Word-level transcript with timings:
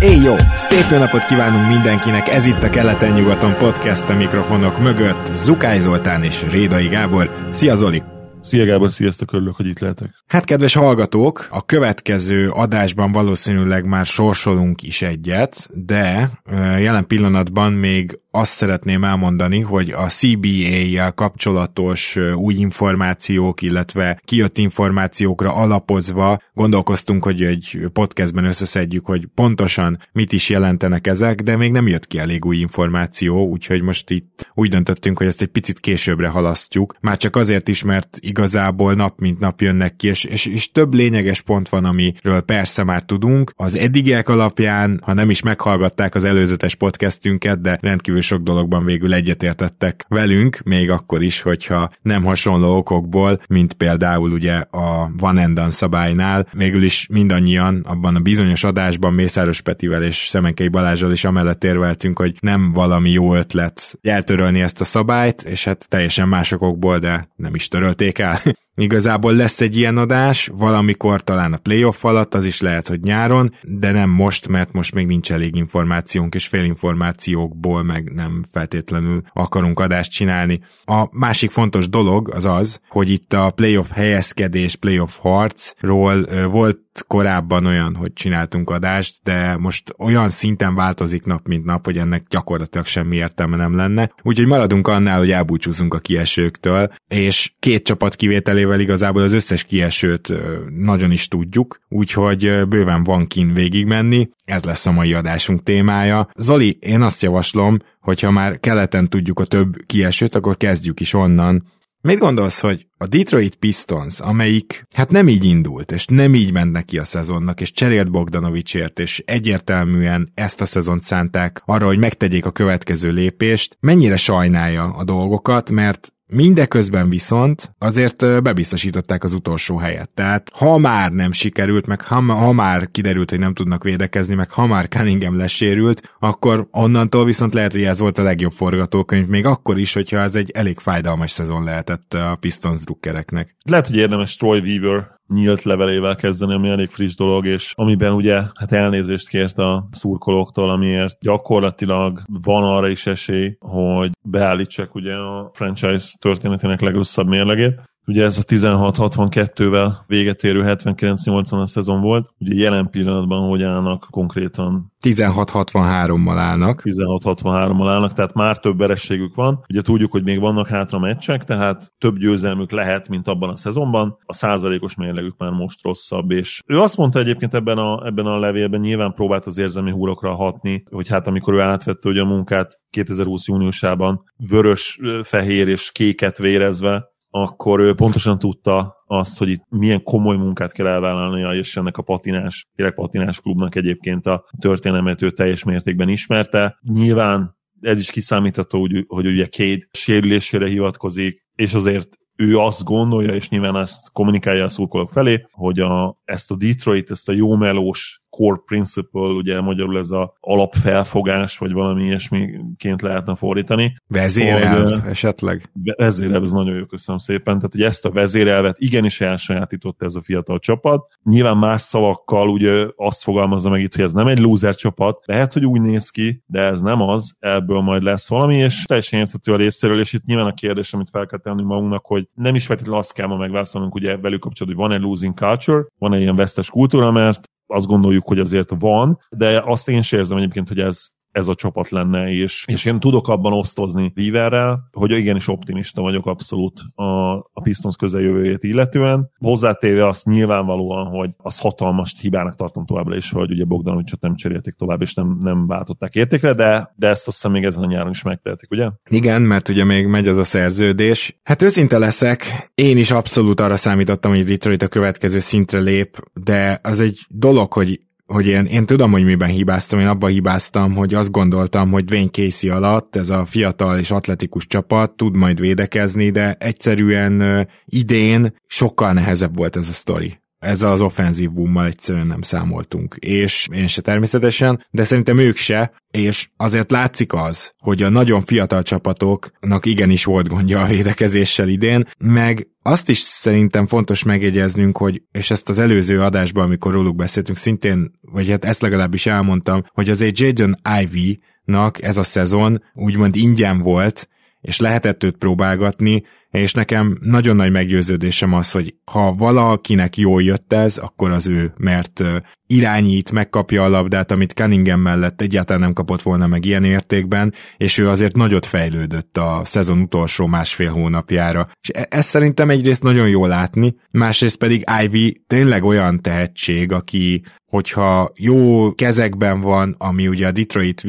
Éj 0.00 0.22
jó! 0.22 0.34
Szép 0.56 0.84
jó 0.90 0.98
napot 0.98 1.24
kívánunk 1.24 1.68
mindenkinek, 1.68 2.28
ez 2.28 2.44
itt 2.44 2.62
a 2.62 2.70
Keleten-nyugaton 2.70 3.56
podcast 3.56 4.08
a 4.08 4.14
mikrofonok 4.14 4.78
mögött. 4.78 5.34
Zukály 5.34 5.80
Zoltán 5.80 6.22
és 6.22 6.44
Rédai 6.50 6.88
Gábor. 6.88 7.30
Szia 7.50 7.74
Zoli! 7.74 8.19
Szia 8.42 8.64
Gábor, 8.64 8.92
sziasztok, 8.92 9.32
örülök, 9.32 9.56
hogy 9.56 9.66
itt 9.66 9.78
lehetek. 9.78 10.10
Hát 10.26 10.44
kedves 10.44 10.74
hallgatók, 10.74 11.48
a 11.50 11.64
következő 11.64 12.50
adásban 12.50 13.12
valószínűleg 13.12 13.86
már 13.86 14.06
sorsolunk 14.06 14.82
is 14.82 15.02
egyet, 15.02 15.68
de 15.72 16.30
jelen 16.78 17.06
pillanatban 17.06 17.72
még 17.72 18.18
azt 18.30 18.52
szeretném 18.52 19.04
elmondani, 19.04 19.60
hogy 19.60 19.90
a 19.90 20.06
CBA-jel 20.06 21.12
kapcsolatos 21.12 22.16
új 22.34 22.54
információk, 22.54 23.62
illetve 23.62 24.20
kijött 24.24 24.58
információkra 24.58 25.54
alapozva 25.54 26.40
gondolkoztunk, 26.54 27.24
hogy 27.24 27.42
egy 27.42 27.80
podcastben 27.92 28.44
összeszedjük, 28.44 29.06
hogy 29.06 29.26
pontosan 29.34 29.98
mit 30.12 30.32
is 30.32 30.48
jelentenek 30.48 31.06
ezek, 31.06 31.40
de 31.42 31.56
még 31.56 31.72
nem 31.72 31.88
jött 31.88 32.06
ki 32.06 32.18
elég 32.18 32.44
új 32.44 32.56
információ, 32.56 33.46
úgyhogy 33.46 33.82
most 33.82 34.10
itt 34.10 34.50
úgy 34.54 34.70
döntöttünk, 34.70 35.18
hogy 35.18 35.26
ezt 35.26 35.42
egy 35.42 35.48
picit 35.48 35.80
későbbre 35.80 36.28
halasztjuk. 36.28 36.96
Már 37.00 37.16
csak 37.16 37.36
azért 37.36 37.68
is, 37.68 37.82
mert 37.82 38.18
igazából 38.30 38.94
nap 38.94 39.18
mint 39.18 39.38
nap 39.38 39.60
jönnek 39.60 39.96
ki, 39.96 40.08
és, 40.08 40.24
és, 40.24 40.46
és 40.46 40.70
több 40.70 40.94
lényeges 40.94 41.40
pont 41.40 41.68
van, 41.68 41.84
amiről 41.84 42.40
persze 42.40 42.84
már 42.84 43.02
tudunk. 43.02 43.52
Az 43.56 43.76
eddigiek 43.76 44.28
alapján, 44.28 45.00
ha 45.04 45.12
nem 45.12 45.30
is 45.30 45.42
meghallgatták 45.42 46.14
az 46.14 46.24
előzetes 46.24 46.74
podcastünket, 46.74 47.60
de 47.60 47.78
rendkívül 47.80 48.20
sok 48.20 48.42
dologban 48.42 48.84
végül 48.84 49.14
egyetértettek 49.14 50.04
velünk, 50.08 50.60
még 50.64 50.90
akkor 50.90 51.22
is, 51.22 51.40
hogyha 51.40 51.90
nem 52.02 52.24
hasonló 52.24 52.76
okokból, 52.76 53.42
mint 53.48 53.72
például 53.72 54.30
ugye 54.30 54.54
a 54.54 55.10
Van 55.16 55.38
Endan 55.38 55.70
szabálynál, 55.70 56.48
végül 56.52 56.82
is 56.82 57.06
mindannyian 57.10 57.84
abban 57.86 58.16
a 58.16 58.20
bizonyos 58.20 58.64
adásban 58.64 59.12
Mészáros 59.12 59.60
Petivel 59.60 60.02
és 60.02 60.16
Szemenkei 60.16 60.68
Balázsral 60.68 61.12
is 61.12 61.24
amellett 61.24 61.64
érveltünk, 61.64 62.18
hogy 62.18 62.36
nem 62.40 62.72
valami 62.72 63.10
jó 63.10 63.34
ötlet 63.34 63.98
eltörölni 64.02 64.60
ezt 64.60 64.80
a 64.80 64.84
szabályt, 64.84 65.42
és 65.42 65.64
hát 65.64 65.88
teljesen 65.88 66.28
másokokból, 66.28 66.98
de 66.98 67.28
nem 67.36 67.54
is 67.54 67.68
törölték 67.68 68.18
el. 68.20 68.38
Igazából 68.74 69.34
lesz 69.34 69.60
egy 69.60 69.76
ilyen 69.76 69.98
adás, 69.98 70.50
valamikor 70.54 71.22
talán 71.24 71.52
a 71.52 71.56
playoff 71.56 72.04
alatt, 72.04 72.34
az 72.34 72.44
is 72.44 72.60
lehet, 72.60 72.88
hogy 72.88 73.00
nyáron, 73.00 73.54
de 73.62 73.92
nem 73.92 74.10
most, 74.10 74.48
mert 74.48 74.72
most 74.72 74.94
még 74.94 75.06
nincs 75.06 75.32
elég 75.32 75.56
információnk, 75.56 76.34
és 76.34 76.46
félinformációkból 76.46 77.82
meg 77.82 78.12
nem 78.14 78.44
feltétlenül 78.52 79.22
akarunk 79.32 79.80
adást 79.80 80.10
csinálni. 80.10 80.60
A 80.84 81.08
másik 81.10 81.50
fontos 81.50 81.88
dolog 81.88 82.34
az 82.34 82.44
az, 82.44 82.80
hogy 82.88 83.10
itt 83.10 83.32
a 83.32 83.50
playoff 83.50 83.90
helyezkedés, 83.90 84.76
playoff 84.76 85.16
harcról 85.16 86.26
volt 86.50 86.78
korábban 87.06 87.66
olyan, 87.66 87.94
hogy 87.94 88.12
csináltunk 88.12 88.70
adást, 88.70 89.20
de 89.22 89.56
most 89.56 89.94
olyan 89.98 90.28
szinten 90.28 90.74
változik 90.74 91.24
nap, 91.24 91.46
mint 91.46 91.64
nap, 91.64 91.84
hogy 91.84 91.98
ennek 91.98 92.24
gyakorlatilag 92.28 92.86
semmi 92.86 93.16
értelme 93.16 93.56
nem 93.56 93.76
lenne. 93.76 94.12
Úgyhogy 94.22 94.46
maradunk 94.46 94.88
annál, 94.88 95.18
hogy 95.18 95.30
elbúcsúzunk 95.30 95.94
a 95.94 95.98
kiesőktől, 95.98 96.92
és 97.08 97.52
két 97.58 97.84
csapat 97.84 98.16
kivételével 98.16 98.69
igazából 98.78 99.22
az 99.22 99.32
összes 99.32 99.64
kiesőt 99.64 100.32
nagyon 100.74 101.10
is 101.10 101.28
tudjuk, 101.28 101.80
úgyhogy 101.88 102.68
bőven 102.68 103.04
van 103.04 103.26
kin 103.26 103.54
végigmenni. 103.54 104.28
Ez 104.44 104.64
lesz 104.64 104.86
a 104.86 104.92
mai 104.92 105.14
adásunk 105.14 105.62
témája. 105.62 106.28
Zoli, 106.36 106.76
én 106.80 107.02
azt 107.02 107.22
javaslom, 107.22 107.78
hogyha 108.00 108.30
már 108.30 108.60
keleten 108.60 109.08
tudjuk 109.08 109.40
a 109.40 109.44
több 109.44 109.76
kiesőt, 109.86 110.34
akkor 110.34 110.56
kezdjük 110.56 111.00
is 111.00 111.14
onnan, 111.14 111.64
Mit 112.02 112.18
gondolsz, 112.18 112.60
hogy 112.60 112.86
a 112.98 113.06
Detroit 113.06 113.54
Pistons, 113.54 114.20
amelyik 114.20 114.86
hát 114.94 115.10
nem 115.10 115.28
így 115.28 115.44
indult, 115.44 115.92
és 115.92 116.06
nem 116.06 116.34
így 116.34 116.52
ment 116.52 116.72
neki 116.72 116.98
a 116.98 117.04
szezonnak, 117.04 117.60
és 117.60 117.72
cserélt 117.72 118.10
Bogdanovicsért, 118.10 118.98
és 118.98 119.22
egyértelműen 119.26 120.30
ezt 120.34 120.60
a 120.60 120.64
szezont 120.64 121.02
szánták 121.02 121.62
arra, 121.64 121.86
hogy 121.86 121.98
megtegyék 121.98 122.44
a 122.46 122.50
következő 122.50 123.10
lépést, 123.10 123.76
mennyire 123.80 124.16
sajnálja 124.16 124.84
a 124.84 125.04
dolgokat, 125.04 125.70
mert 125.70 126.12
Mindeközben 126.32 127.08
viszont 127.08 127.74
azért 127.78 128.42
bebiztosították 128.42 129.24
az 129.24 129.32
utolsó 129.32 129.76
helyet. 129.76 130.10
Tehát 130.10 130.50
ha 130.54 130.78
már 130.78 131.12
nem 131.12 131.32
sikerült, 131.32 131.86
meg 131.86 132.00
ha, 132.00 132.22
ha 132.22 132.52
már 132.52 132.90
kiderült, 132.90 133.30
hogy 133.30 133.38
nem 133.38 133.54
tudnak 133.54 133.82
védekezni, 133.82 134.34
meg 134.34 134.50
ha 134.50 134.66
már 134.66 134.88
Cunningham 134.88 135.36
lesérült, 135.36 136.14
akkor 136.18 136.68
onnantól 136.70 137.24
viszont 137.24 137.54
lehet, 137.54 137.72
hogy 137.72 137.82
ez 137.82 137.98
volt 137.98 138.18
a 138.18 138.22
legjobb 138.22 138.52
forgatókönyv, 138.52 139.26
még 139.26 139.46
akkor 139.46 139.78
is, 139.78 139.92
hogyha 139.92 140.18
ez 140.18 140.34
egy 140.34 140.50
elég 140.50 140.78
fájdalmas 140.78 141.30
szezon 141.30 141.64
lehetett 141.64 142.14
a 142.14 142.36
Pistons 142.40 142.80
drukkereknek. 142.80 143.56
Lehet, 143.64 143.86
hogy 143.86 143.96
érdemes 143.96 144.36
Troy 144.36 144.58
Weaver 144.58 145.18
nyílt 145.34 145.62
levelével 145.62 146.16
kezdeni, 146.16 146.54
ami 146.54 146.68
elég 146.68 146.88
friss 146.88 147.14
dolog, 147.14 147.46
és 147.46 147.72
amiben 147.76 148.12
ugye 148.12 148.34
hát 148.54 148.72
elnézést 148.72 149.28
kért 149.28 149.58
a 149.58 149.86
szurkolóktól, 149.90 150.70
amiért 150.70 151.16
gyakorlatilag 151.20 152.22
van 152.42 152.62
arra 152.62 152.88
is 152.88 153.06
esély, 153.06 153.56
hogy 153.58 154.10
beállítsák 154.22 154.94
ugye 154.94 155.14
a 155.14 155.50
franchise 155.52 156.06
történetének 156.18 156.80
legrosszabb 156.80 157.26
mérlegét. 157.26 157.89
Ugye 158.10 158.24
ez 158.24 158.38
a 158.38 158.42
16-62-vel 158.42 159.92
véget 160.06 160.44
érő 160.44 160.62
79-80 160.66 161.66
szezon 161.66 162.00
volt. 162.00 162.34
Ugye 162.38 162.54
jelen 162.54 162.90
pillanatban 162.90 163.48
hogy 163.48 163.62
állnak 163.62 164.06
konkrétan 164.10 164.92
16-63-mal 165.02 166.34
állnak. 166.36 166.82
16-63-mal 166.84 167.86
állnak, 167.88 168.12
tehát 168.12 168.34
már 168.34 168.58
több 168.58 168.78
verességük 168.78 169.34
van. 169.34 169.64
Ugye 169.68 169.82
tudjuk, 169.82 170.10
hogy 170.10 170.24
még 170.24 170.40
vannak 170.40 170.68
hátra 170.68 170.98
meccsek, 170.98 171.44
tehát 171.44 171.92
több 171.98 172.18
győzelmük 172.18 172.70
lehet, 172.70 173.08
mint 173.08 173.28
abban 173.28 173.48
a 173.48 173.56
szezonban. 173.56 174.18
A 174.26 174.32
százalékos 174.32 174.94
mérlegük 174.94 175.34
már 175.38 175.50
most 175.50 175.82
rosszabb, 175.82 176.30
és 176.30 176.62
ő 176.66 176.80
azt 176.80 176.96
mondta 176.96 177.18
egyébként 177.18 177.54
ebben 177.54 177.78
a, 177.78 178.06
ebben 178.06 178.26
a 178.26 178.38
levélben, 178.38 178.80
nyilván 178.80 179.14
próbált 179.14 179.46
az 179.46 179.58
érzelmi 179.58 179.90
húrokra 179.90 180.34
hatni, 180.34 180.84
hogy 180.90 181.08
hát 181.08 181.26
amikor 181.26 181.54
ő 181.54 181.60
átvette 181.60 182.08
ugye 182.08 182.20
a 182.20 182.24
munkát 182.24 182.80
2020 182.90 183.46
júniusában, 183.46 184.22
vörös, 184.48 185.00
fehér 185.22 185.68
és 185.68 185.92
kéket 185.92 186.38
vérezve, 186.38 187.09
akkor 187.30 187.80
ő 187.80 187.94
pontosan 187.94 188.38
tudta 188.38 188.94
azt, 189.06 189.38
hogy 189.38 189.48
itt 189.48 189.64
milyen 189.68 190.02
komoly 190.02 190.36
munkát 190.36 190.72
kell 190.72 190.86
elvállalnia, 190.86 191.52
és 191.52 191.76
ennek 191.76 191.96
a 191.96 192.02
patinás, 192.02 192.66
tényleg 192.74 192.94
patinás 192.94 193.40
klubnak 193.40 193.74
egyébként 193.74 194.26
a 194.26 194.44
történelmet 194.58 195.22
ő 195.22 195.30
teljes 195.30 195.64
mértékben 195.64 196.08
ismerte. 196.08 196.78
Nyilván 196.82 197.56
ez 197.80 197.98
is 197.98 198.10
kiszámítható, 198.10 198.80
hogy, 198.80 199.04
hogy 199.06 199.26
ugye 199.26 199.46
Cade 199.46 199.86
sérülésére 199.90 200.66
hivatkozik, 200.66 201.46
és 201.54 201.74
azért 201.74 202.08
ő 202.36 202.58
azt 202.58 202.84
gondolja, 202.84 203.34
és 203.34 203.48
nyilván 203.48 203.76
ezt 203.76 204.12
kommunikálja 204.12 204.64
a 204.64 204.68
szurkolók 204.68 205.10
felé, 205.10 205.46
hogy 205.50 205.80
a, 205.80 206.20
ezt 206.24 206.50
a 206.50 206.56
Detroit, 206.56 207.10
ezt 207.10 207.28
a 207.28 207.32
jó 207.32 207.56
melós 207.56 208.22
core 208.30 208.60
principle, 208.66 209.20
ugye 209.20 209.60
magyarul 209.60 209.98
ez 209.98 210.10
a 210.10 210.34
alapfelfogás, 210.40 211.58
vagy 211.58 211.72
valami 211.72 212.04
ilyesmiként 212.04 213.02
lehetne 213.02 213.34
fordítani. 213.34 213.96
Vezérelv 214.06 214.84
hogy, 214.84 215.10
esetleg? 215.10 215.70
Vezérelv, 215.96 216.42
ez 216.42 216.52
nagyon 216.52 216.76
jó, 216.76 216.84
köszönöm 216.84 217.20
szépen. 217.20 217.54
Tehát, 217.54 217.72
hogy 217.72 217.82
ezt 217.82 218.04
a 218.04 218.10
vezérelvet 218.10 218.78
igenis 218.78 219.20
elsajátította 219.20 220.04
ez 220.04 220.14
a 220.14 220.20
fiatal 220.20 220.58
csapat. 220.58 221.18
Nyilván 221.22 221.56
más 221.56 221.80
szavakkal 221.80 222.48
ugye 222.48 222.86
azt 222.96 223.22
fogalmazza 223.22 223.70
meg 223.70 223.82
itt, 223.82 223.94
hogy 223.94 224.04
ez 224.04 224.12
nem 224.12 224.26
egy 224.26 224.38
loser 224.38 224.74
csapat. 224.74 225.22
Lehet, 225.24 225.52
hogy 225.52 225.64
úgy 225.64 225.80
néz 225.80 226.10
ki, 226.10 226.42
de 226.46 226.60
ez 226.60 226.80
nem 226.80 227.00
az, 227.00 227.34
ebből 227.38 227.80
majd 227.80 228.02
lesz 228.02 228.28
valami, 228.28 228.56
és 228.56 228.84
teljesen 228.84 229.20
érthető 229.20 229.52
a 229.52 229.56
részéről, 229.56 230.00
és 230.00 230.12
itt 230.12 230.24
nyilván 230.24 230.46
a 230.46 230.54
kérdés, 230.54 230.92
amit 230.92 231.10
fel 231.10 231.26
kell 231.26 231.38
tenni 231.38 231.62
magunknak, 231.62 232.06
hogy 232.06 232.28
nem 232.34 232.54
is 232.54 232.66
feltétlenül 232.66 233.00
azt 233.00 233.12
kell 233.12 233.26
ma 233.26 233.36
megválaszolnunk, 233.36 233.94
ugye 233.94 234.16
velük 234.16 234.40
kapcsolatban, 234.40 234.82
hogy 234.82 234.90
van-e 234.90 235.06
losing 235.06 235.34
culture, 235.34 235.84
van-e 235.98 236.18
ilyen 236.18 236.36
vesztes 236.36 236.70
kultúra, 236.70 237.10
mert 237.10 237.49
azt 237.70 237.86
gondoljuk, 237.86 238.26
hogy 238.26 238.38
azért 238.38 238.70
van, 238.78 239.18
de 239.30 239.62
azt 239.66 239.88
én 239.88 240.02
sem 240.02 240.18
érzem 240.18 240.36
egyébként, 240.36 240.68
hogy 240.68 240.80
ez 240.80 241.06
ez 241.32 241.48
a 241.48 241.54
csapat 241.54 241.88
lenne, 241.88 242.30
és, 242.30 242.64
és 242.66 242.84
én 242.84 242.98
tudok 242.98 243.28
abban 243.28 243.52
osztozni 243.52 244.12
Weaverrel, 244.16 244.88
hogy 244.92 245.10
igenis 245.10 245.48
optimista 245.48 246.02
vagyok 246.02 246.26
abszolút 246.26 246.80
a, 246.94 247.36
a 247.36 247.60
Pistons 247.62 247.96
közeljövőjét 247.96 248.62
illetően. 248.62 249.30
Hozzátéve 249.38 250.06
azt 250.06 250.24
nyilvánvalóan, 250.24 251.06
hogy 251.06 251.30
az 251.36 251.58
hatalmas 251.58 252.14
hibának 252.20 252.54
tartom 252.54 252.86
továbbra 252.86 253.16
is, 253.16 253.30
hogy 253.30 253.50
ugye 253.50 253.64
Bogdanovicsot 253.64 254.20
nem 254.20 254.34
cserélték 254.34 254.74
tovább, 254.74 255.00
és 255.00 255.14
nem, 255.14 255.36
nem 255.40 255.66
váltották 255.66 256.14
értékre, 256.14 256.52
de, 256.52 256.92
de 256.96 257.08
ezt 257.08 257.26
azt 257.26 257.36
hiszem 257.36 257.52
még 257.52 257.64
ezen 257.64 257.82
a 257.82 257.86
nyáron 257.86 258.10
is 258.10 258.22
megtehetik, 258.22 258.70
ugye? 258.70 258.90
Igen, 259.10 259.42
mert 259.42 259.68
ugye 259.68 259.84
még 259.84 260.06
megy 260.06 260.28
az 260.28 260.36
a 260.36 260.44
szerződés. 260.44 261.40
Hát 261.42 261.62
őszinte 261.62 261.98
leszek, 261.98 262.70
én 262.74 262.96
is 262.96 263.10
abszolút 263.10 263.60
arra 263.60 263.76
számítottam, 263.76 264.30
hogy 264.30 264.44
Detroit 264.44 264.82
a 264.82 264.88
következő 264.88 265.38
szintre 265.38 265.78
lép, 265.78 266.16
de 266.44 266.80
az 266.82 267.00
egy 267.00 267.18
dolog, 267.28 267.72
hogy 267.72 268.00
hogy 268.32 268.46
én, 268.46 268.64
én 268.64 268.86
tudom, 268.86 269.10
hogy 269.10 269.24
miben 269.24 269.48
hibáztam, 269.48 269.98
én 269.98 270.06
abban 270.06 270.30
hibáztam, 270.30 270.94
hogy 270.94 271.14
azt 271.14 271.30
gondoltam, 271.30 271.90
hogy 271.90 272.04
Dwayne 272.04 272.30
Casey 272.30 272.70
alatt 272.70 273.16
ez 273.16 273.30
a 273.30 273.44
fiatal 273.44 273.98
és 273.98 274.10
atletikus 274.10 274.66
csapat 274.66 275.10
tud 275.16 275.36
majd 275.36 275.60
védekezni, 275.60 276.30
de 276.30 276.54
egyszerűen 276.58 277.66
idén 277.84 278.54
sokkal 278.66 279.12
nehezebb 279.12 279.56
volt 279.56 279.76
ez 279.76 279.88
a 279.88 279.92
sztori 279.92 280.38
ezzel 280.60 280.90
az 280.90 281.00
offenzív 281.00 281.50
boommal 281.50 281.86
egyszerűen 281.86 282.26
nem 282.26 282.42
számoltunk. 282.42 283.16
És 283.18 283.68
én 283.72 283.86
se 283.86 284.00
természetesen, 284.00 284.86
de 284.90 285.04
szerintem 285.04 285.38
ők 285.38 285.56
se, 285.56 285.92
és 286.10 286.48
azért 286.56 286.90
látszik 286.90 287.32
az, 287.32 287.72
hogy 287.78 288.02
a 288.02 288.08
nagyon 288.08 288.42
fiatal 288.42 288.82
csapatoknak 288.82 289.86
igenis 289.86 290.24
volt 290.24 290.48
gondja 290.48 290.82
a 290.82 290.86
védekezéssel 290.86 291.68
idén, 291.68 292.08
meg 292.18 292.68
azt 292.82 293.08
is 293.08 293.18
szerintem 293.18 293.86
fontos 293.86 294.22
megjegyeznünk, 294.22 294.96
hogy, 294.96 295.22
és 295.32 295.50
ezt 295.50 295.68
az 295.68 295.78
előző 295.78 296.20
adásban, 296.20 296.64
amikor 296.64 296.92
róluk 296.92 297.16
beszéltünk, 297.16 297.58
szintén, 297.58 298.10
vagy 298.20 298.50
hát 298.50 298.64
ezt 298.64 298.82
legalábbis 298.82 299.26
elmondtam, 299.26 299.82
hogy 299.92 300.10
azért 300.10 300.38
Jaden 300.38 300.80
Ivy-nak 301.02 302.02
ez 302.02 302.16
a 302.16 302.22
szezon 302.22 302.82
úgymond 302.94 303.36
ingyen 303.36 303.78
volt, 303.78 304.28
és 304.60 304.80
lehetett 304.80 305.24
őt 305.24 305.36
próbálgatni, 305.36 306.22
és 306.50 306.72
nekem 306.72 307.18
nagyon 307.20 307.56
nagy 307.56 307.70
meggyőződésem 307.70 308.54
az, 308.54 308.70
hogy 308.70 308.94
ha 309.04 309.32
valakinek 309.32 310.16
jól 310.16 310.42
jött 310.42 310.72
ez, 310.72 310.96
akkor 310.96 311.30
az 311.30 311.46
ő, 311.46 311.72
mert 311.76 312.22
irányít, 312.66 313.30
megkapja 313.30 313.84
a 313.84 313.88
labdát, 313.88 314.30
amit 314.30 314.52
Cunningham 314.52 315.00
mellett 315.00 315.40
egyáltalán 315.40 315.82
nem 315.82 315.92
kapott 315.92 316.22
volna 316.22 316.46
meg 316.46 316.64
ilyen 316.64 316.84
értékben, 316.84 317.54
és 317.76 317.98
ő 317.98 318.08
azért 318.08 318.36
nagyot 318.36 318.66
fejlődött 318.66 319.36
a 319.36 319.60
szezon 319.64 320.00
utolsó 320.00 320.46
másfél 320.46 320.90
hónapjára. 320.90 321.68
És 321.80 321.90
e- 321.92 322.06
ezt 322.10 322.28
szerintem 322.28 322.70
egyrészt 322.70 323.02
nagyon 323.02 323.28
jól 323.28 323.48
látni, 323.48 323.96
másrészt 324.10 324.56
pedig 324.56 324.84
Ivy 325.02 325.44
tényleg 325.46 325.84
olyan 325.84 326.20
tehetség, 326.20 326.92
aki 326.92 327.42
hogyha 327.70 328.32
jó 328.36 328.94
kezekben 328.94 329.60
van, 329.60 329.94
ami 329.98 330.28
ugye 330.28 330.46
a 330.46 330.52
Detroit 330.52 331.02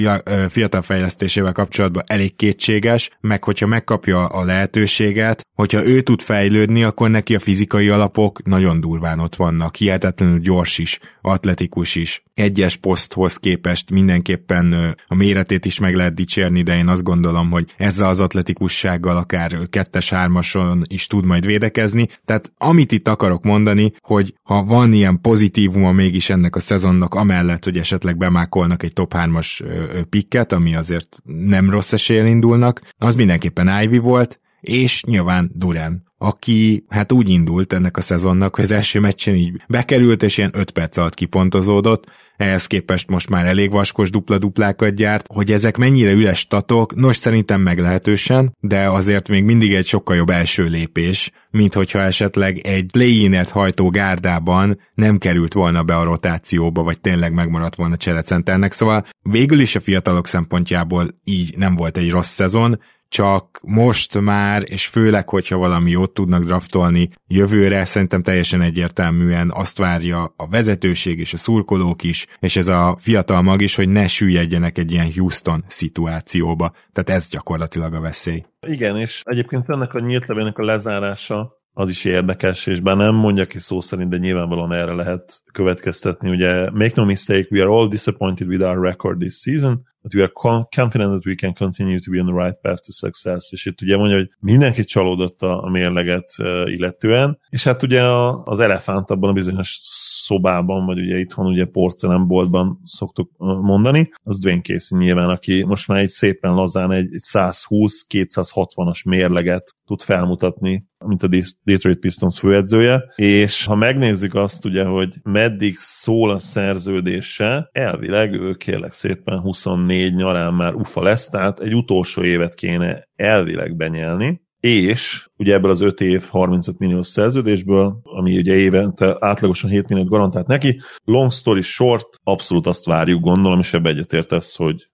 fiatal 0.49 0.81
fejlesztésével 0.81 1.51
kapcsolatban 1.51 2.03
elég 2.07 2.35
kétséges, 2.35 3.09
meg 3.19 3.43
hogyha 3.43 3.67
megkapja 3.67 4.25
a 4.25 4.43
lehetőséget, 4.43 5.30
hogyha 5.55 5.85
ő 5.85 6.01
tud 6.01 6.21
fejlődni, 6.21 6.83
akkor 6.83 7.09
neki 7.09 7.35
a 7.35 7.39
fizikai 7.39 7.89
alapok 7.89 8.43
nagyon 8.43 8.79
durván 8.79 9.19
ott 9.19 9.35
vannak, 9.35 9.75
hihetetlenül 9.75 10.39
gyors 10.39 10.77
is, 10.77 10.99
atletikus 11.21 11.95
is. 11.95 12.23
Egyes 12.33 12.75
poszthoz 12.75 13.35
képest 13.35 13.91
mindenképpen 13.91 14.95
a 15.07 15.15
méretét 15.15 15.65
is 15.65 15.79
meg 15.79 15.95
lehet 15.95 16.13
dicsérni, 16.13 16.63
de 16.63 16.77
én 16.77 16.87
azt 16.87 17.03
gondolom, 17.03 17.49
hogy 17.49 17.73
ezzel 17.77 18.09
az 18.09 18.19
atletikussággal 18.19 19.17
akár 19.17 19.57
kettes-hármason 19.69 20.81
is 20.87 21.07
tud 21.07 21.25
majd 21.25 21.45
védekezni. 21.45 22.07
Tehát 22.25 22.51
amit 22.57 22.91
itt 22.91 23.07
akarok 23.07 23.43
mondani, 23.43 23.93
hogy 23.99 24.33
ha 24.43 24.63
van 24.63 24.93
ilyen 24.93 25.21
pozitívuma 25.21 25.91
mégis 25.91 26.29
ennek 26.29 26.55
a 26.55 26.59
szezonnak, 26.59 27.13
amellett, 27.13 27.63
hogy 27.63 27.77
esetleg 27.77 28.17
bemákolnak 28.17 28.83
egy 28.83 28.93
top 28.93 29.13
3-as 29.17 29.63
pikket, 30.09 30.51
ami 30.51 30.75
azért 30.75 31.17
nem 31.23 31.69
rossz 31.69 31.93
esélyen 31.93 32.27
indulnak, 32.27 32.81
az 32.97 33.15
mindenképpen 33.15 33.81
Ivy 33.81 33.97
volt, 33.97 34.39
és 34.61 35.03
nyilván 35.03 35.51
Duran, 35.53 36.03
aki 36.17 36.85
hát 36.89 37.11
úgy 37.11 37.29
indult 37.29 37.73
ennek 37.73 37.97
a 37.97 38.01
szezonnak, 38.01 38.55
hogy 38.55 38.63
az 38.63 38.71
első 38.71 38.99
meccsen 38.99 39.35
így 39.35 39.61
bekerült, 39.67 40.23
és 40.23 40.37
ilyen 40.37 40.51
5 40.53 40.71
perc 40.71 40.97
alatt 40.97 41.13
kipontozódott, 41.13 42.05
ehhez 42.37 42.67
képest 42.67 43.09
most 43.09 43.29
már 43.29 43.45
elég 43.45 43.71
vaskos 43.71 44.09
dupla-duplákat 44.09 44.95
gyárt, 44.95 45.25
hogy 45.33 45.51
ezek 45.51 45.77
mennyire 45.77 46.11
üres 46.11 46.39
statok, 46.39 46.95
nos 46.95 47.15
szerintem 47.15 47.61
meglehetősen, 47.61 48.55
de 48.59 48.89
azért 48.89 49.27
még 49.27 49.43
mindig 49.43 49.73
egy 49.73 49.85
sokkal 49.85 50.15
jobb 50.15 50.29
első 50.29 50.63
lépés, 50.63 51.31
mint 51.51 51.73
hogyha 51.73 51.99
esetleg 51.99 52.57
egy 52.57 52.85
play 52.91 53.35
hajtó 53.49 53.89
gárdában 53.89 54.79
nem 54.93 55.17
került 55.17 55.53
volna 55.53 55.83
be 55.83 55.97
a 55.97 56.03
rotációba, 56.03 56.83
vagy 56.83 56.99
tényleg 56.99 57.33
megmaradt 57.33 57.75
volna 57.75 57.97
cserecenternek, 57.97 58.71
szóval 58.71 59.05
végül 59.21 59.59
is 59.59 59.75
a 59.75 59.79
fiatalok 59.79 60.27
szempontjából 60.27 61.07
így 61.23 61.57
nem 61.57 61.75
volt 61.75 61.97
egy 61.97 62.09
rossz 62.09 62.33
szezon, 62.33 62.79
csak 63.11 63.59
most 63.63 64.19
már, 64.19 64.63
és 64.65 64.87
főleg, 64.87 65.29
hogyha 65.29 65.57
valami 65.57 65.91
jót 65.91 66.13
tudnak 66.13 66.43
draftolni 66.43 67.09
jövőre, 67.27 67.85
szerintem 67.85 68.23
teljesen 68.23 68.61
egyértelműen 68.61 69.51
azt 69.53 69.77
várja 69.77 70.33
a 70.35 70.47
vezetőség 70.47 71.19
és 71.19 71.33
a 71.33 71.37
szurkolók 71.37 72.03
is, 72.03 72.27
és 72.39 72.55
ez 72.55 72.67
a 72.67 72.95
fiatal 72.99 73.41
mag 73.41 73.61
is, 73.61 73.75
hogy 73.75 73.89
ne 73.89 74.07
süllyedjenek 74.07 74.77
egy 74.77 74.91
ilyen 74.91 75.11
Houston 75.15 75.63
szituációba. 75.67 76.73
Tehát 76.93 77.21
ez 77.21 77.29
gyakorlatilag 77.29 77.93
a 77.93 77.99
veszély. 77.99 78.45
Igen, 78.67 78.97
és 78.97 79.21
egyébként 79.25 79.69
ennek 79.69 79.93
a 79.93 79.99
nyílt 79.99 80.27
levének 80.27 80.57
a 80.57 80.63
lezárása 80.63 81.59
az 81.73 81.89
is 81.89 82.05
érdekes, 82.05 82.67
és 82.67 82.79
bár 82.79 82.97
nem 82.97 83.15
mondja 83.15 83.45
ki 83.45 83.59
szó 83.59 83.81
szerint, 83.81 84.09
de 84.09 84.17
nyilvánvalóan 84.17 84.73
erre 84.73 84.93
lehet 84.93 85.43
következtetni. 85.53 86.29
Ugye, 86.29 86.69
make 86.69 86.93
no 86.95 87.05
mistake, 87.05 87.47
we 87.51 87.61
are 87.61 87.71
all 87.71 87.87
disappointed 87.87 88.47
with 88.47 88.63
our 88.63 88.79
record 88.79 89.19
this 89.19 89.39
season, 89.39 89.89
but 90.01 90.13
we 90.13 90.21
are 90.21 90.31
confident 90.75 91.11
that 91.11 91.25
we 91.25 91.35
can 91.35 91.53
continue 91.53 91.99
to 91.99 92.11
be 92.11 92.19
on 92.19 92.25
the 92.25 92.43
right 92.43 92.57
path 92.61 92.81
to 92.81 92.91
success. 92.91 93.51
És 93.51 93.65
itt 93.65 93.81
ugye 93.81 93.97
mondja, 93.97 94.17
hogy 94.17 94.29
mindenki 94.39 94.83
csalódott 94.83 95.41
a, 95.41 95.69
mérleget 95.71 96.33
illetően, 96.65 97.39
és 97.49 97.63
hát 97.63 97.83
ugye 97.83 98.01
az 98.43 98.59
elefánt 98.59 99.11
abban 99.11 99.29
a 99.29 99.33
bizonyos 99.33 99.79
szobában, 99.83 100.85
vagy 100.85 100.99
ugye 100.99 101.17
itthon 101.17 101.45
ugye 101.45 101.65
porcelenboltban 101.65 102.79
szoktuk 102.85 103.31
mondani, 103.37 104.09
az 104.23 104.39
Dwayne 104.39 104.61
Casey 104.61 104.97
nyilván, 104.97 105.29
aki 105.29 105.63
most 105.63 105.87
már 105.87 105.99
egy 105.99 106.09
szépen 106.09 106.53
lazán 106.53 106.91
egy, 106.91 107.13
egy 107.13 107.21
120-260-as 107.33 109.05
mérleget 109.05 109.75
tud 109.85 110.01
felmutatni, 110.01 110.89
mint 111.05 111.23
a 111.23 111.29
Detroit 111.63 111.99
Pistons 111.99 112.39
főedzője, 112.39 113.03
és 113.15 113.65
ha 113.65 113.75
megnézzük 113.75 114.35
azt 114.35 114.65
ugye, 114.65 114.83
hogy 114.83 115.13
meddig 115.23 115.75
szól 115.77 116.29
a 116.29 116.37
szerződése, 116.37 117.69
elvileg 117.71 118.33
ő 118.33 118.53
kérlek 118.53 118.91
szépen 118.91 119.39
24 119.39 119.90
nyarán 119.97 120.53
már 120.53 120.73
ufa 120.73 121.03
lesz, 121.03 121.29
tehát 121.29 121.59
egy 121.59 121.75
utolsó 121.75 122.23
évet 122.23 122.55
kéne 122.55 123.07
elvileg 123.15 123.75
benyelni, 123.75 124.41
és 124.59 125.29
ugye 125.37 125.53
ebből 125.53 125.71
az 125.71 125.81
5 125.81 126.01
év 126.01 126.27
35 126.29 126.77
milliós 126.77 127.07
szerződésből, 127.07 127.99
ami 128.03 128.37
ugye 128.37 128.55
évente 128.55 129.15
átlagosan 129.19 129.69
7 129.69 129.87
milliót 129.87 130.09
garantált 130.09 130.47
neki, 130.47 130.81
long 131.03 131.31
story 131.31 131.61
short, 131.61 132.07
abszolút 132.23 132.67
azt 132.67 132.85
várjuk, 132.85 133.21
gondolom, 133.21 133.59
és 133.59 133.73
ebbe 133.73 133.89
egyetértesz, 133.89 134.55
hogy 134.55 134.89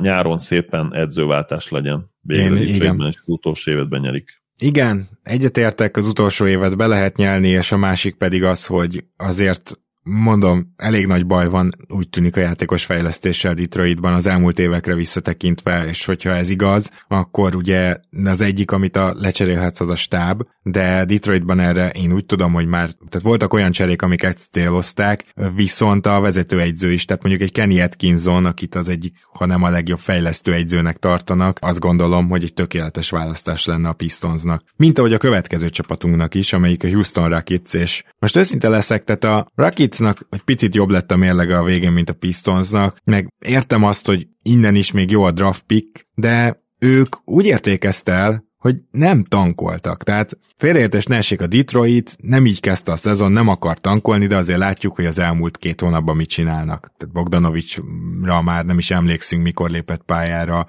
nyáron 0.00 0.38
szépen 0.38 0.94
edzőváltás 0.94 1.68
legyen. 1.68 2.10
Végül 2.20 2.58
Én, 2.58 2.74
igen. 2.74 3.04
és 3.08 3.22
utolsó 3.24 3.70
évet 3.70 3.88
benyelik. 3.88 4.42
Igen, 4.58 5.08
egyetértek, 5.22 5.96
az 5.96 6.06
utolsó 6.06 6.46
évet 6.46 6.76
be 6.76 6.86
lehet 6.86 7.16
nyelni, 7.16 7.48
és 7.48 7.72
a 7.72 7.76
másik 7.76 8.16
pedig 8.16 8.44
az, 8.44 8.66
hogy 8.66 9.04
azért 9.16 9.78
mondom, 10.02 10.72
elég 10.76 11.06
nagy 11.06 11.26
baj 11.26 11.48
van, 11.48 11.74
úgy 11.88 12.08
tűnik 12.08 12.36
a 12.36 12.40
játékos 12.40 12.84
fejlesztéssel 12.84 13.54
Detroitban 13.54 14.14
az 14.14 14.26
elmúlt 14.26 14.58
évekre 14.58 14.94
visszatekintve, 14.94 15.86
és 15.86 16.04
hogyha 16.04 16.30
ez 16.30 16.50
igaz, 16.50 16.90
akkor 17.08 17.56
ugye 17.56 17.96
az 18.24 18.40
egyik, 18.40 18.70
amit 18.70 18.96
a 18.96 19.14
lecserélhetsz, 19.18 19.80
az 19.80 19.90
a 19.90 19.94
stáb, 19.94 20.42
de 20.62 21.04
Detroitban 21.04 21.60
erre 21.60 21.90
én 21.90 22.12
úgy 22.12 22.26
tudom, 22.26 22.52
hogy 22.52 22.66
már, 22.66 22.90
tehát 23.08 23.26
voltak 23.26 23.52
olyan 23.52 23.72
cserék, 23.72 24.02
amik 24.02 24.22
ezt 24.22 24.50
célozták, 24.52 25.24
viszont 25.54 26.06
a 26.06 26.20
vezetőegyző 26.20 26.92
is, 26.92 27.04
tehát 27.04 27.22
mondjuk 27.22 27.48
egy 27.48 27.52
Kenny 27.52 27.80
Atkinson, 27.80 28.44
akit 28.44 28.74
az 28.74 28.88
egyik, 28.88 29.16
ha 29.32 29.46
nem 29.46 29.62
a 29.62 29.70
legjobb 29.70 29.98
fejlesztő 29.98 30.52
egyzőnek 30.52 30.96
tartanak, 30.96 31.58
azt 31.60 31.80
gondolom, 31.80 32.28
hogy 32.28 32.44
egy 32.44 32.54
tökéletes 32.54 33.10
választás 33.10 33.64
lenne 33.64 33.88
a 33.88 33.92
Pistonsnak. 33.92 34.64
Mint 34.76 34.98
ahogy 34.98 35.12
a 35.12 35.18
következő 35.18 35.70
csapatunknak 35.70 36.34
is, 36.34 36.52
amelyik 36.52 36.84
a 36.84 36.88
Houston 36.88 37.28
Rockets, 37.28 37.74
és 37.74 38.04
most 38.18 38.36
őszinte 38.36 38.68
leszek, 38.68 39.04
tehát 39.04 39.24
a 39.24 39.50
Rocketsnak 39.92 40.26
egy 40.30 40.42
picit 40.42 40.74
jobb 40.74 40.90
lett 40.90 41.12
a 41.12 41.16
mérlege 41.16 41.58
a 41.58 41.62
végén, 41.62 41.92
mint 41.92 42.10
a 42.10 42.14
Pistonsnak, 42.14 43.00
meg 43.04 43.32
értem 43.38 43.84
azt, 43.84 44.06
hogy 44.06 44.28
innen 44.42 44.74
is 44.74 44.92
még 44.92 45.10
jó 45.10 45.22
a 45.22 45.30
draft 45.30 45.62
pick, 45.62 46.06
de 46.14 46.62
ők 46.78 47.16
úgy 47.24 47.46
értékezte 47.46 48.12
el, 48.12 48.44
hogy 48.56 48.76
nem 48.90 49.24
tankoltak. 49.24 50.02
Tehát 50.02 50.38
félreértés 50.56 51.04
ne 51.04 51.16
esik 51.16 51.40
a 51.40 51.46
Detroit, 51.46 52.16
nem 52.20 52.46
így 52.46 52.60
kezdte 52.60 52.92
a 52.92 52.96
szezon, 52.96 53.32
nem 53.32 53.48
akar 53.48 53.78
tankolni, 53.78 54.26
de 54.26 54.36
azért 54.36 54.58
látjuk, 54.58 54.94
hogy 54.94 55.06
az 55.06 55.18
elmúlt 55.18 55.56
két 55.56 55.80
hónapban 55.80 56.16
mit 56.16 56.28
csinálnak. 56.28 56.92
Tehát 56.96 57.14
Bogdanovicsra 57.14 58.42
már 58.42 58.64
nem 58.64 58.78
is 58.78 58.90
emlékszünk, 58.90 59.42
mikor 59.42 59.70
lépett 59.70 60.02
pályára, 60.02 60.66